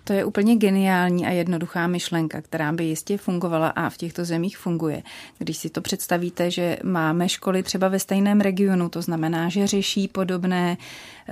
To 0.08 0.14
je 0.14 0.26
úplně 0.26 0.56
geniální 0.56 1.26
a 1.26 1.30
jednoduchá 1.30 1.88
myšlenka, 1.88 2.42
která 2.42 2.72
by 2.72 2.84
jistě 2.84 3.18
fungovala 3.18 3.68
a 3.68 3.90
v 3.90 3.98
těchto 3.98 4.26
zemích 4.26 4.58
funguje. 4.58 5.04
Když 5.38 5.58
si 5.58 5.70
to 5.70 5.82
představíte, 5.82 6.52
že 6.52 6.78
máme 6.84 7.30
školy 7.30 7.64
třeba 7.64 7.88
ve 7.88 8.00
stejném 8.00 8.42
regionu, 8.42 8.90
to 8.90 9.02
znamená, 9.02 9.50
že 9.50 9.68
řeší 9.68 10.08
podobné 10.08 10.78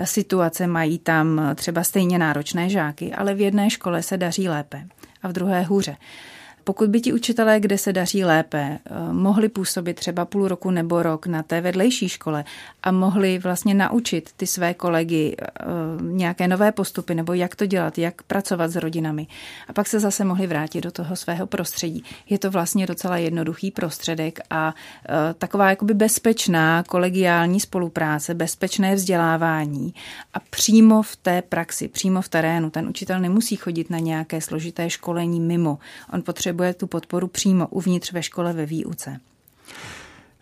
situace, 0.04 0.68
mají 0.68 1.00
tam 1.00 1.42
třeba 1.56 1.84
stejně 1.84 2.18
náročné 2.18 2.70
žáky, 2.70 3.14
ale 3.14 3.34
v 3.34 3.42
jedné 3.42 3.70
škole 3.70 4.04
se 4.04 4.18
daří 4.18 4.50
lépe 4.50 4.88
a 5.24 5.28
v 5.28 5.34
druhé 5.34 5.64
hůře. 5.64 5.98
Pokud 6.68 6.90
by 6.90 7.02
ti 7.02 7.14
učitelé, 7.14 7.60
kde 7.60 7.78
se 7.78 7.94
daří 7.94 8.24
lépe, 8.24 8.80
eh, 8.86 9.14
mohli 9.14 9.50
působit 9.50 9.94
třeba 9.94 10.26
půl 10.26 10.48
roku 10.48 10.72
nebo 10.72 11.04
rok 11.04 11.28
na 11.28 11.44
té 11.44 11.62
vedlejší 11.62 12.10
škole 12.10 12.44
a 12.84 12.92
mohli 12.92 13.40
vlastně 13.40 13.74
naučit 13.74 14.30
ty 14.38 14.48
své 14.48 14.74
kolegy 14.74 15.36
eh, 15.40 15.56
nějaké 16.02 16.48
nové 16.48 16.72
postupy 16.72 17.16
nebo 17.16 17.34
jak 17.34 17.56
to 17.56 17.66
dělat, 17.66 17.98
jak 17.98 18.24
pracovat 18.24 18.72
s 18.72 18.76
rodinami 18.76 19.28
a 19.68 19.74
pak 19.74 19.88
se 19.88 20.00
zase 20.00 20.26
mohli 20.26 20.48
vrátit 20.48 20.82
do 20.82 20.92
toho 20.92 21.16
svého 21.16 21.48
prostředí. 21.48 22.04
Je 22.30 22.40
to 22.40 22.52
vlastně 22.52 22.88
docela 22.88 23.18
jednoduchý 23.18 23.72
prostředek 23.72 24.40
a 24.50 24.74
eh, 25.10 25.34
taková 25.34 25.70
jakoby 25.70 25.94
bezpečná 25.94 26.84
kolegiální 26.84 27.60
spolupráce, 27.60 28.34
bezpečné 28.34 28.96
vzdělávání 28.96 29.94
a 30.34 30.40
přímo 30.40 31.02
v 31.02 31.16
té 31.16 31.42
praxi, 31.42 31.88
přímo 31.88 32.22
v 32.22 32.30
terénu. 32.30 32.70
Ten 32.70 32.88
učitel 32.88 33.20
nemusí 33.20 33.56
chodit 33.56 33.90
na 33.90 34.00
nějaké 34.00 34.42
složité 34.42 34.90
školení 34.90 35.40
mimo. 35.40 35.78
On 36.14 36.22
potřebuje 36.22 36.55
potřebuje 36.56 36.74
tu 36.74 36.88
podporu 36.88 37.28
přímo 37.28 37.68
uvnitř 37.68 38.12
ve 38.12 38.24
škole 38.24 38.54
ve 38.54 38.66
výuce. 38.66 39.20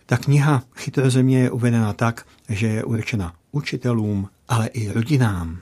Ta 0.06 0.18
kniha 0.18 0.64
Chytré 0.76 1.10
země 1.10 1.40
je 1.40 1.52
uvedena 1.52 1.94
tak, 1.94 2.26
že 2.50 2.68
je 2.68 2.84
určena 2.84 3.34
učitelům, 3.52 4.30
ale 4.48 4.68
i 4.68 4.92
rodinám. 4.92 5.60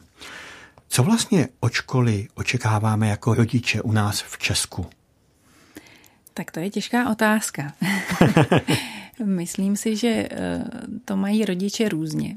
Co 0.88 1.04
vlastně 1.04 1.48
od 1.60 1.72
školy 1.72 2.28
očekáváme 2.36 3.08
jako 3.08 3.34
rodiče 3.34 3.82
u 3.82 3.92
nás 3.92 4.22
v 4.22 4.38
Česku? 4.38 4.86
Tak 6.34 6.52
to 6.52 6.60
je 6.60 6.70
těžká 6.70 7.10
otázka. 7.10 7.74
Myslím 9.26 9.76
si, 9.76 9.96
že 9.96 10.28
eh, 10.32 10.64
to 11.06 11.18
mají 11.18 11.46
rodiče 11.46 11.90
různě. 11.90 12.36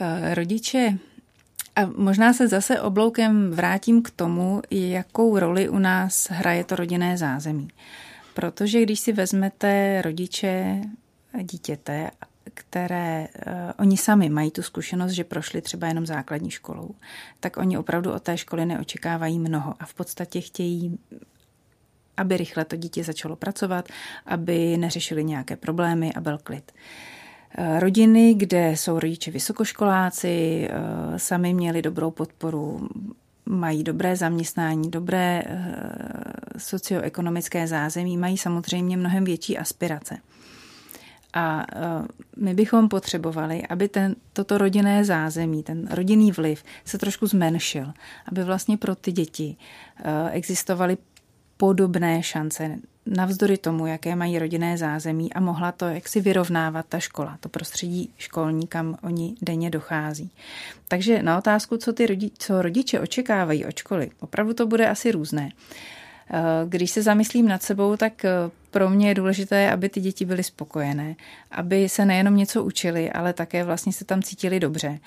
Eh, 0.00 0.34
rodiče 0.34 0.98
a 1.76 1.86
možná 1.96 2.32
se 2.32 2.48
zase 2.48 2.80
obloukem 2.80 3.50
vrátím 3.50 4.02
k 4.02 4.10
tomu, 4.10 4.62
jakou 4.70 5.38
roli 5.38 5.68
u 5.68 5.78
nás 5.78 6.30
hraje 6.30 6.64
to 6.64 6.76
rodinné 6.76 7.18
zázemí. 7.18 7.68
Protože 8.34 8.82
když 8.82 9.00
si 9.00 9.12
vezmete 9.12 10.02
rodiče 10.02 10.80
dítěte, 11.42 12.10
které 12.54 13.28
uh, 13.46 13.52
oni 13.78 13.96
sami 13.96 14.28
mají 14.28 14.50
tu 14.50 14.62
zkušenost, 14.62 15.12
že 15.12 15.24
prošli 15.24 15.62
třeba 15.62 15.86
jenom 15.88 16.06
základní 16.06 16.50
školou, 16.50 16.90
tak 17.40 17.56
oni 17.56 17.78
opravdu 17.78 18.12
od 18.12 18.22
té 18.22 18.38
školy 18.38 18.66
neočekávají 18.66 19.38
mnoho 19.38 19.74
a 19.80 19.86
v 19.86 19.94
podstatě 19.94 20.40
chtějí 20.40 20.98
aby 22.18 22.36
rychle 22.36 22.64
to 22.64 22.76
dítě 22.76 23.04
začalo 23.04 23.36
pracovat, 23.36 23.88
aby 24.26 24.76
neřešili 24.76 25.24
nějaké 25.24 25.56
problémy 25.56 26.14
a 26.14 26.20
byl 26.20 26.38
klid. 26.38 26.72
Uh, 26.74 27.15
rodiny, 27.78 28.34
kde 28.34 28.70
jsou 28.70 28.98
rodiče 28.98 29.30
vysokoškoláci, 29.30 30.68
eh, 30.70 31.18
sami 31.18 31.54
měli 31.54 31.82
dobrou 31.82 32.10
podporu, 32.10 32.88
mají 33.46 33.84
dobré 33.84 34.16
zaměstnání, 34.16 34.90
dobré 34.90 35.42
eh, 35.46 35.62
socioekonomické 36.58 37.66
zázemí, 37.66 38.16
mají 38.16 38.38
samozřejmě 38.38 38.96
mnohem 38.96 39.24
větší 39.24 39.58
aspirace. 39.58 40.18
A 41.34 41.66
my 42.36 42.54
bychom 42.54 42.88
potřebovali, 42.88 43.66
aby 43.66 43.88
ten, 43.88 44.16
toto 44.32 44.58
rodinné 44.58 45.04
zázemí, 45.04 45.62
ten 45.62 45.88
rodinný 45.90 46.32
vliv 46.32 46.64
se 46.84 46.98
trošku 46.98 47.26
zmenšil, 47.26 47.92
aby 48.28 48.44
vlastně 48.44 48.76
pro 48.76 48.94
ty 48.94 49.12
děti 49.12 49.56
existovaly 50.32 50.98
podobné 51.56 52.22
šance 52.22 52.78
navzdory 53.06 53.58
tomu, 53.58 53.86
jaké 53.86 54.16
mají 54.16 54.38
rodinné 54.38 54.78
zázemí 54.78 55.32
a 55.32 55.40
mohla 55.40 55.72
to 55.72 55.84
jaksi 55.84 56.20
vyrovnávat 56.20 56.86
ta 56.88 56.98
škola, 56.98 57.36
to 57.40 57.48
prostředí 57.48 58.10
školní, 58.18 58.66
kam 58.66 58.96
oni 59.02 59.34
denně 59.42 59.70
dochází. 59.70 60.30
Takže 60.88 61.22
na 61.22 61.38
otázku, 61.38 61.76
co, 61.76 61.92
ty 61.92 62.06
rodi, 62.06 62.30
co 62.38 62.62
rodiče 62.62 63.00
očekávají 63.00 63.64
od 63.64 63.76
školy, 63.76 64.10
opravdu 64.20 64.54
to 64.54 64.66
bude 64.66 64.88
asi 64.88 65.12
různé. 65.12 65.50
Eh, 66.30 66.40
když 66.68 66.90
se 66.90 67.02
zamyslím 67.02 67.48
nad 67.48 67.62
sebou, 67.62 67.96
tak 67.96 68.24
eh, 68.24 68.30
pro 68.70 68.90
mě 68.90 69.08
je 69.08 69.14
důležité, 69.14 69.70
aby 69.70 69.88
ty 69.88 70.00
děti 70.00 70.24
byly 70.24 70.42
spokojené, 70.42 71.16
aby 71.50 71.88
se 71.88 72.04
nejenom 72.04 72.36
něco 72.36 72.64
učili, 72.64 73.10
ale 73.10 73.32
také 73.32 73.64
vlastně 73.64 73.92
se 73.92 74.04
tam 74.04 74.22
cítili 74.22 74.60
dobře. 74.60 74.98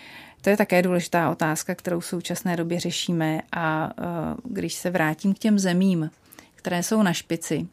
To 0.41 0.49
je 0.49 0.57
také 0.57 0.81
důležitá 0.81 1.29
otázka, 1.29 1.75
kterou 1.75 1.99
v 1.99 2.05
současné 2.05 2.55
době 2.55 2.79
řešíme 2.79 3.41
a 3.51 3.93
eh, 3.97 4.03
když 4.43 4.73
se 4.73 4.89
vrátím 4.89 5.33
k 5.33 5.39
těm 5.39 5.59
zemím, 5.59 6.11
které 6.55 6.83
jsou 6.83 7.01
na 7.01 7.13
špici, 7.13 7.67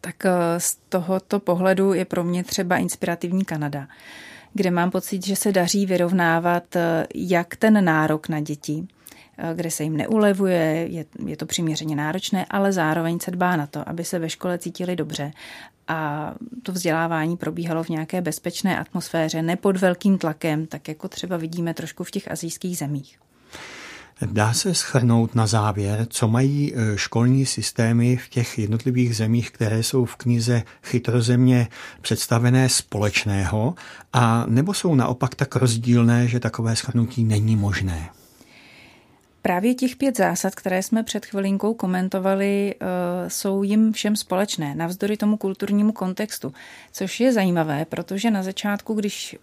tak 0.00 0.24
eh, 0.24 0.30
z 0.60 0.78
tohoto 0.88 1.40
pohledu 1.40 1.92
je 1.92 2.04
pro 2.04 2.24
mě 2.24 2.44
třeba 2.44 2.76
inspirativní 2.76 3.44
Kanada, 3.44 3.88
kde 4.54 4.70
mám 4.70 4.90
pocit, 4.90 5.26
že 5.26 5.36
se 5.36 5.52
daří 5.52 5.86
vyrovnávat 5.86 6.76
eh, 6.76 7.06
jak 7.14 7.56
ten 7.56 7.84
nárok 7.84 8.28
na 8.28 8.40
děti, 8.40 8.86
eh, 9.38 9.54
kde 9.54 9.70
se 9.70 9.82
jim 9.82 9.96
neulevuje, 9.96 10.86
je, 10.90 11.04
je 11.26 11.36
to 11.36 11.46
přiměřeně 11.46 11.96
náročné, 11.96 12.46
ale 12.50 12.72
zároveň 12.72 13.18
se 13.18 13.30
dbá 13.30 13.56
na 13.56 13.66
to, 13.66 13.88
aby 13.88 14.04
se 14.04 14.18
ve 14.18 14.30
škole 14.30 14.58
cítili 14.58 14.96
dobře 14.96 15.32
a 15.88 16.32
to 16.62 16.72
vzdělávání 16.72 17.36
probíhalo 17.36 17.82
v 17.82 17.88
nějaké 17.88 18.20
bezpečné 18.20 18.78
atmosféře, 18.78 19.42
ne 19.42 19.56
pod 19.56 19.76
velkým 19.76 20.18
tlakem, 20.18 20.66
tak 20.66 20.88
jako 20.88 21.08
třeba 21.08 21.36
vidíme 21.36 21.74
trošku 21.74 22.04
v 22.04 22.10
těch 22.10 22.30
azijských 22.30 22.78
zemích. 22.78 23.18
Dá 24.22 24.52
se 24.52 24.74
schrnout 24.74 25.34
na 25.34 25.46
závěr, 25.46 26.06
co 26.10 26.28
mají 26.28 26.72
e, 26.74 26.98
školní 26.98 27.46
systémy 27.46 28.16
v 28.16 28.28
těch 28.28 28.58
jednotlivých 28.58 29.16
zemích, 29.16 29.50
které 29.50 29.82
jsou 29.82 30.04
v 30.04 30.16
knize 30.16 30.62
Chytrozemě 30.82 31.68
představené 32.00 32.68
společného, 32.68 33.74
a 34.12 34.44
nebo 34.48 34.74
jsou 34.74 34.94
naopak 34.94 35.34
tak 35.34 35.56
rozdílné, 35.56 36.28
že 36.28 36.40
takové 36.40 36.76
schrnutí 36.76 37.24
není 37.24 37.56
možné? 37.56 38.10
Právě 39.42 39.74
těch 39.74 39.96
pět 39.96 40.16
zásad, 40.16 40.54
které 40.54 40.82
jsme 40.82 41.02
před 41.02 41.26
chvilinkou 41.26 41.74
komentovali, 41.74 42.74
e, 42.74 43.30
jsou 43.30 43.62
jim 43.62 43.92
všem 43.92 44.16
společné, 44.16 44.74
navzdory 44.74 45.16
tomu 45.16 45.36
kulturnímu 45.36 45.92
kontextu, 45.92 46.52
což 46.92 47.20
je 47.20 47.32
zajímavé, 47.32 47.84
protože 47.84 48.30
na 48.30 48.42
začátku, 48.42 48.94
když 48.94 49.34
e, 49.34 49.38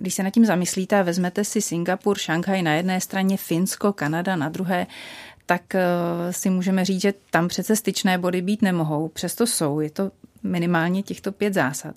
když 0.00 0.14
se 0.14 0.22
nad 0.22 0.30
tím 0.30 0.44
zamyslíte 0.44 1.00
a 1.00 1.02
vezmete 1.02 1.44
si 1.44 1.62
Singapur, 1.62 2.18
Šanghaj 2.18 2.62
na 2.62 2.74
jedné 2.74 3.00
straně, 3.00 3.36
Finsko, 3.36 3.92
Kanada 3.92 4.36
na 4.36 4.48
druhé, 4.48 4.86
tak 5.46 5.74
eh, 5.74 5.82
si 6.30 6.50
můžeme 6.50 6.84
říct, 6.84 7.00
že 7.00 7.14
tam 7.30 7.48
přece 7.48 7.76
styčné 7.76 8.18
body 8.18 8.42
být 8.42 8.62
nemohou. 8.62 9.08
Přesto 9.08 9.46
jsou, 9.46 9.80
je 9.80 9.90
to 9.90 10.10
minimálně 10.42 11.02
těchto 11.02 11.32
pět 11.32 11.54
zásad. 11.54 11.96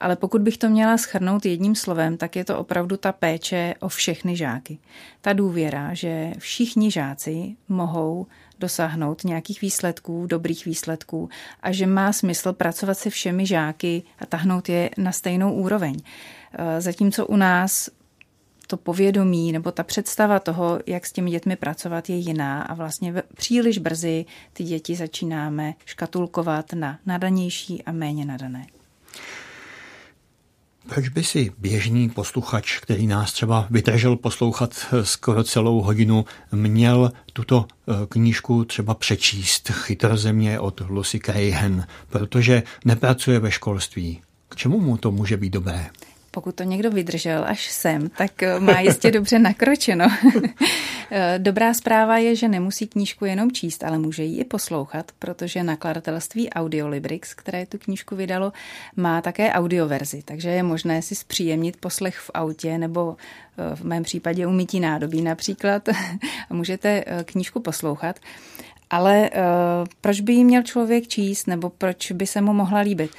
Ale 0.00 0.16
pokud 0.16 0.42
bych 0.42 0.58
to 0.58 0.68
měla 0.68 0.98
schrnout 0.98 1.46
jedním 1.46 1.74
slovem, 1.74 2.16
tak 2.16 2.36
je 2.36 2.44
to 2.44 2.58
opravdu 2.58 2.96
ta 2.96 3.12
péče 3.12 3.74
o 3.80 3.88
všechny 3.88 4.36
žáky. 4.36 4.78
Ta 5.20 5.32
důvěra, 5.32 5.94
že 5.94 6.32
všichni 6.38 6.90
žáci 6.90 7.56
mohou 7.68 8.26
dosáhnout 8.58 9.24
nějakých 9.24 9.60
výsledků, 9.60 10.26
dobrých 10.26 10.64
výsledků 10.64 11.28
a 11.62 11.72
že 11.72 11.86
má 11.86 12.12
smysl 12.12 12.52
pracovat 12.52 12.98
se 12.98 13.10
všemi 13.10 13.46
žáky 13.46 14.02
a 14.18 14.26
tahnout 14.26 14.68
je 14.68 14.90
na 14.98 15.12
stejnou 15.12 15.52
úroveň. 15.52 15.96
Eh, 16.54 16.80
zatímco 16.80 17.26
u 17.26 17.36
nás 17.36 17.90
to 18.66 18.76
povědomí 18.76 19.52
nebo 19.52 19.72
ta 19.72 19.82
představa 19.82 20.38
toho, 20.38 20.80
jak 20.86 21.06
s 21.06 21.12
těmi 21.12 21.30
dětmi 21.30 21.56
pracovat, 21.56 22.08
je 22.08 22.16
jiná 22.16 22.62
a 22.62 22.74
vlastně 22.74 23.22
příliš 23.36 23.78
brzy 23.78 24.24
ty 24.52 24.64
děti 24.64 24.96
začínáme 24.96 25.74
škatulkovat 25.84 26.72
na 26.72 26.98
nadanější 27.06 27.82
a 27.82 27.92
méně 27.92 28.24
nadané. 28.24 28.66
Proč 30.88 31.08
by 31.08 31.24
si 31.24 31.52
běžný 31.58 32.10
posluchač, 32.10 32.78
který 32.80 33.06
nás 33.06 33.32
třeba 33.32 33.66
vydržel 33.70 34.16
poslouchat 34.16 34.86
skoro 35.02 35.44
celou 35.44 35.80
hodinu, 35.80 36.24
měl 36.52 37.12
tuto 37.32 37.66
eh, 37.68 37.92
knížku 38.08 38.64
třeba 38.64 38.94
přečíst 38.94 39.70
Chytrozemě 39.72 40.60
od 40.60 40.80
Lucy 40.88 41.20
Crahan, 41.20 41.86
protože 42.08 42.62
nepracuje 42.84 43.38
ve 43.38 43.50
školství? 43.50 44.22
K 44.48 44.56
čemu 44.56 44.80
mu 44.80 44.96
to 44.96 45.10
může 45.10 45.36
být 45.36 45.50
dobré? 45.50 45.90
Pokud 46.34 46.54
to 46.54 46.62
někdo 46.62 46.90
vydržel 46.90 47.44
až 47.46 47.70
sem, 47.70 48.08
tak 48.08 48.42
eh, 48.42 48.60
má 48.60 48.80
jistě 48.80 49.10
dobře 49.18 49.38
nakročeno. 49.38 50.06
Eh, 51.14 51.38
dobrá 51.38 51.74
zpráva 51.74 52.18
je, 52.18 52.36
že 52.36 52.48
nemusí 52.48 52.86
knížku 52.86 53.24
jenom 53.24 53.52
číst, 53.52 53.84
ale 53.84 53.98
může 53.98 54.22
ji 54.22 54.40
i 54.40 54.44
poslouchat, 54.44 55.12
protože 55.18 55.62
nakladatelství 55.62 56.50
Audiolibrix, 56.50 57.34
které 57.34 57.66
tu 57.66 57.78
knížku 57.78 58.16
vydalo, 58.16 58.52
má 58.96 59.20
také 59.20 59.52
audioverzi, 59.52 60.22
takže 60.24 60.48
je 60.48 60.62
možné 60.62 61.02
si 61.02 61.14
zpříjemnit 61.14 61.76
poslech 61.76 62.16
v 62.16 62.30
autě 62.34 62.78
nebo 62.78 63.16
eh, 63.16 63.76
v 63.76 63.84
mém 63.84 64.02
případě 64.02 64.46
umytí 64.46 64.80
nádobí 64.80 65.22
například 65.22 65.88
můžete 66.50 67.04
knížku 67.24 67.60
poslouchat. 67.60 68.20
Ale 68.90 69.30
proč 70.00 70.20
by 70.20 70.32
ji 70.32 70.44
měl 70.44 70.62
člověk 70.62 71.08
číst 71.08 71.46
nebo 71.46 71.70
proč 71.70 72.12
by 72.12 72.26
se 72.26 72.40
mu 72.40 72.52
mohla 72.52 72.80
líbit? 72.80 73.10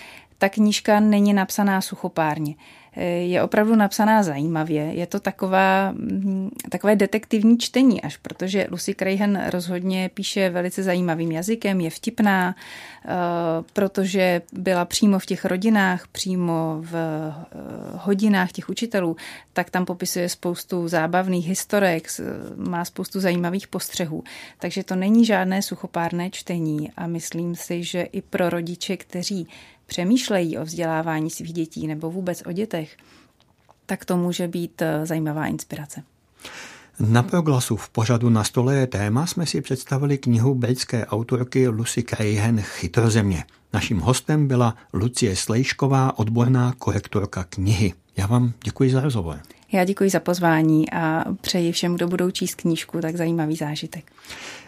Ta 0.43 0.49
knížka 0.49 0.99
není 0.99 1.33
napsaná 1.33 1.81
suchopárně 1.81 2.55
je 3.01 3.43
opravdu 3.43 3.75
napsaná 3.75 4.23
zajímavě. 4.23 4.83
Je 4.83 5.07
to 5.07 5.19
taková, 5.19 5.91
mm, 5.91 6.49
takové 6.69 6.95
detektivní 6.95 7.57
čtení 7.57 8.01
až, 8.01 8.17
protože 8.17 8.67
Lucy 8.71 8.95
Crahan 8.95 9.41
rozhodně 9.49 10.09
píše 10.13 10.49
velice 10.49 10.83
zajímavým 10.83 11.31
jazykem, 11.31 11.81
je 11.81 11.89
vtipná, 11.89 12.55
eh, 13.05 13.09
protože 13.73 14.41
byla 14.53 14.85
přímo 14.85 15.19
v 15.19 15.25
těch 15.25 15.45
rodinách, 15.45 16.07
přímo 16.07 16.77
v 16.79 16.95
eh, 16.95 17.33
hodinách 17.93 18.51
těch 18.51 18.69
učitelů, 18.69 19.15
tak 19.53 19.69
tam 19.69 19.85
popisuje 19.85 20.29
spoustu 20.29 20.87
zábavných 20.87 21.47
historek, 21.47 22.07
má 22.55 22.85
spoustu 22.85 23.19
zajímavých 23.19 23.67
postřehů. 23.67 24.23
Takže 24.59 24.83
to 24.83 24.95
není 24.95 25.25
žádné 25.25 25.61
suchopárné 25.61 26.29
čtení 26.29 26.91
a 26.97 27.07
myslím 27.07 27.55
si, 27.55 27.83
že 27.83 28.01
i 28.01 28.21
pro 28.21 28.49
rodiče, 28.49 28.97
kteří 28.97 29.47
přemýšlejí 29.85 30.57
o 30.57 30.65
vzdělávání 30.65 31.29
svých 31.29 31.53
dětí 31.53 31.87
nebo 31.87 32.11
vůbec 32.11 32.43
o 32.45 32.51
dětech, 32.51 32.97
tak 33.85 34.05
to 34.05 34.17
může 34.17 34.47
být 34.47 34.81
eh, 34.81 35.05
zajímavá 35.05 35.47
inspirace. 35.47 36.03
Na 36.99 37.23
proglasu 37.23 37.75
v 37.75 37.89
pořadu 37.89 38.29
na 38.29 38.43
stole 38.43 38.75
je 38.75 38.87
téma 38.87 39.25
jsme 39.25 39.45
si 39.45 39.61
představili 39.61 40.17
knihu 40.17 40.55
britské 40.55 41.05
autorky 41.05 41.67
Lucy 41.67 42.03
Crahan 42.03 42.61
Chytrozemě. 42.61 43.43
Naším 43.73 43.99
hostem 43.99 44.47
byla 44.47 44.75
Lucie 44.93 45.35
Slejšková, 45.35 46.19
odborná 46.19 46.73
korektorka 46.77 47.43
knihy. 47.43 47.93
Já 48.17 48.27
vám 48.27 48.53
děkuji 48.63 48.91
za 48.91 49.01
rozhovor. 49.01 49.39
Já 49.71 49.83
děkuji 49.83 50.09
za 50.09 50.19
pozvání 50.19 50.91
a 50.91 51.25
přeji 51.41 51.71
všem, 51.71 51.95
kdo 51.95 52.07
budou 52.07 52.31
číst 52.31 52.55
knížku, 52.55 53.01
tak 53.01 53.15
zajímavý 53.15 53.55
zážitek. 53.55 54.11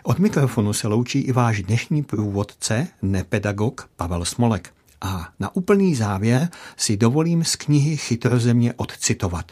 Od 0.03 0.19
mikrofonu 0.19 0.73
se 0.73 0.87
loučí 0.87 1.19
i 1.19 1.31
váš 1.31 1.63
dnešní 1.63 2.03
průvodce, 2.03 2.87
nepedagog 3.01 3.89
Pavel 3.95 4.25
Smolek. 4.25 4.73
A 5.01 5.29
na 5.39 5.55
úplný 5.55 5.95
závěr 5.95 6.49
si 6.77 6.97
dovolím 6.97 7.43
z 7.43 7.55
knihy 7.55 7.97
Chytrozemě 7.97 8.73
odcitovat. 8.73 9.51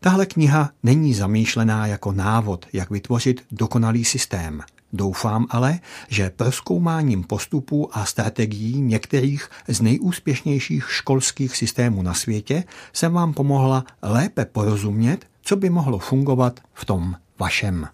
Tahle 0.00 0.26
kniha 0.26 0.70
není 0.82 1.14
zamýšlená 1.14 1.86
jako 1.86 2.12
návod, 2.12 2.66
jak 2.72 2.90
vytvořit 2.90 3.44
dokonalý 3.50 4.04
systém. 4.04 4.62
Doufám 4.92 5.46
ale, 5.50 5.78
že 6.08 6.30
proskoumáním 6.30 7.24
postupů 7.24 7.96
a 7.96 8.04
strategií 8.04 8.80
některých 8.80 9.50
z 9.68 9.80
nejúspěšnějších 9.80 10.86
školských 10.90 11.56
systémů 11.56 12.02
na 12.02 12.14
světě 12.14 12.64
jsem 12.92 13.12
vám 13.12 13.34
pomohla 13.34 13.84
lépe 14.02 14.44
porozumět, 14.44 15.26
co 15.42 15.56
by 15.56 15.70
mohlo 15.70 15.98
fungovat 15.98 16.60
v 16.74 16.84
tom 16.84 17.16
vašem. 17.38 17.88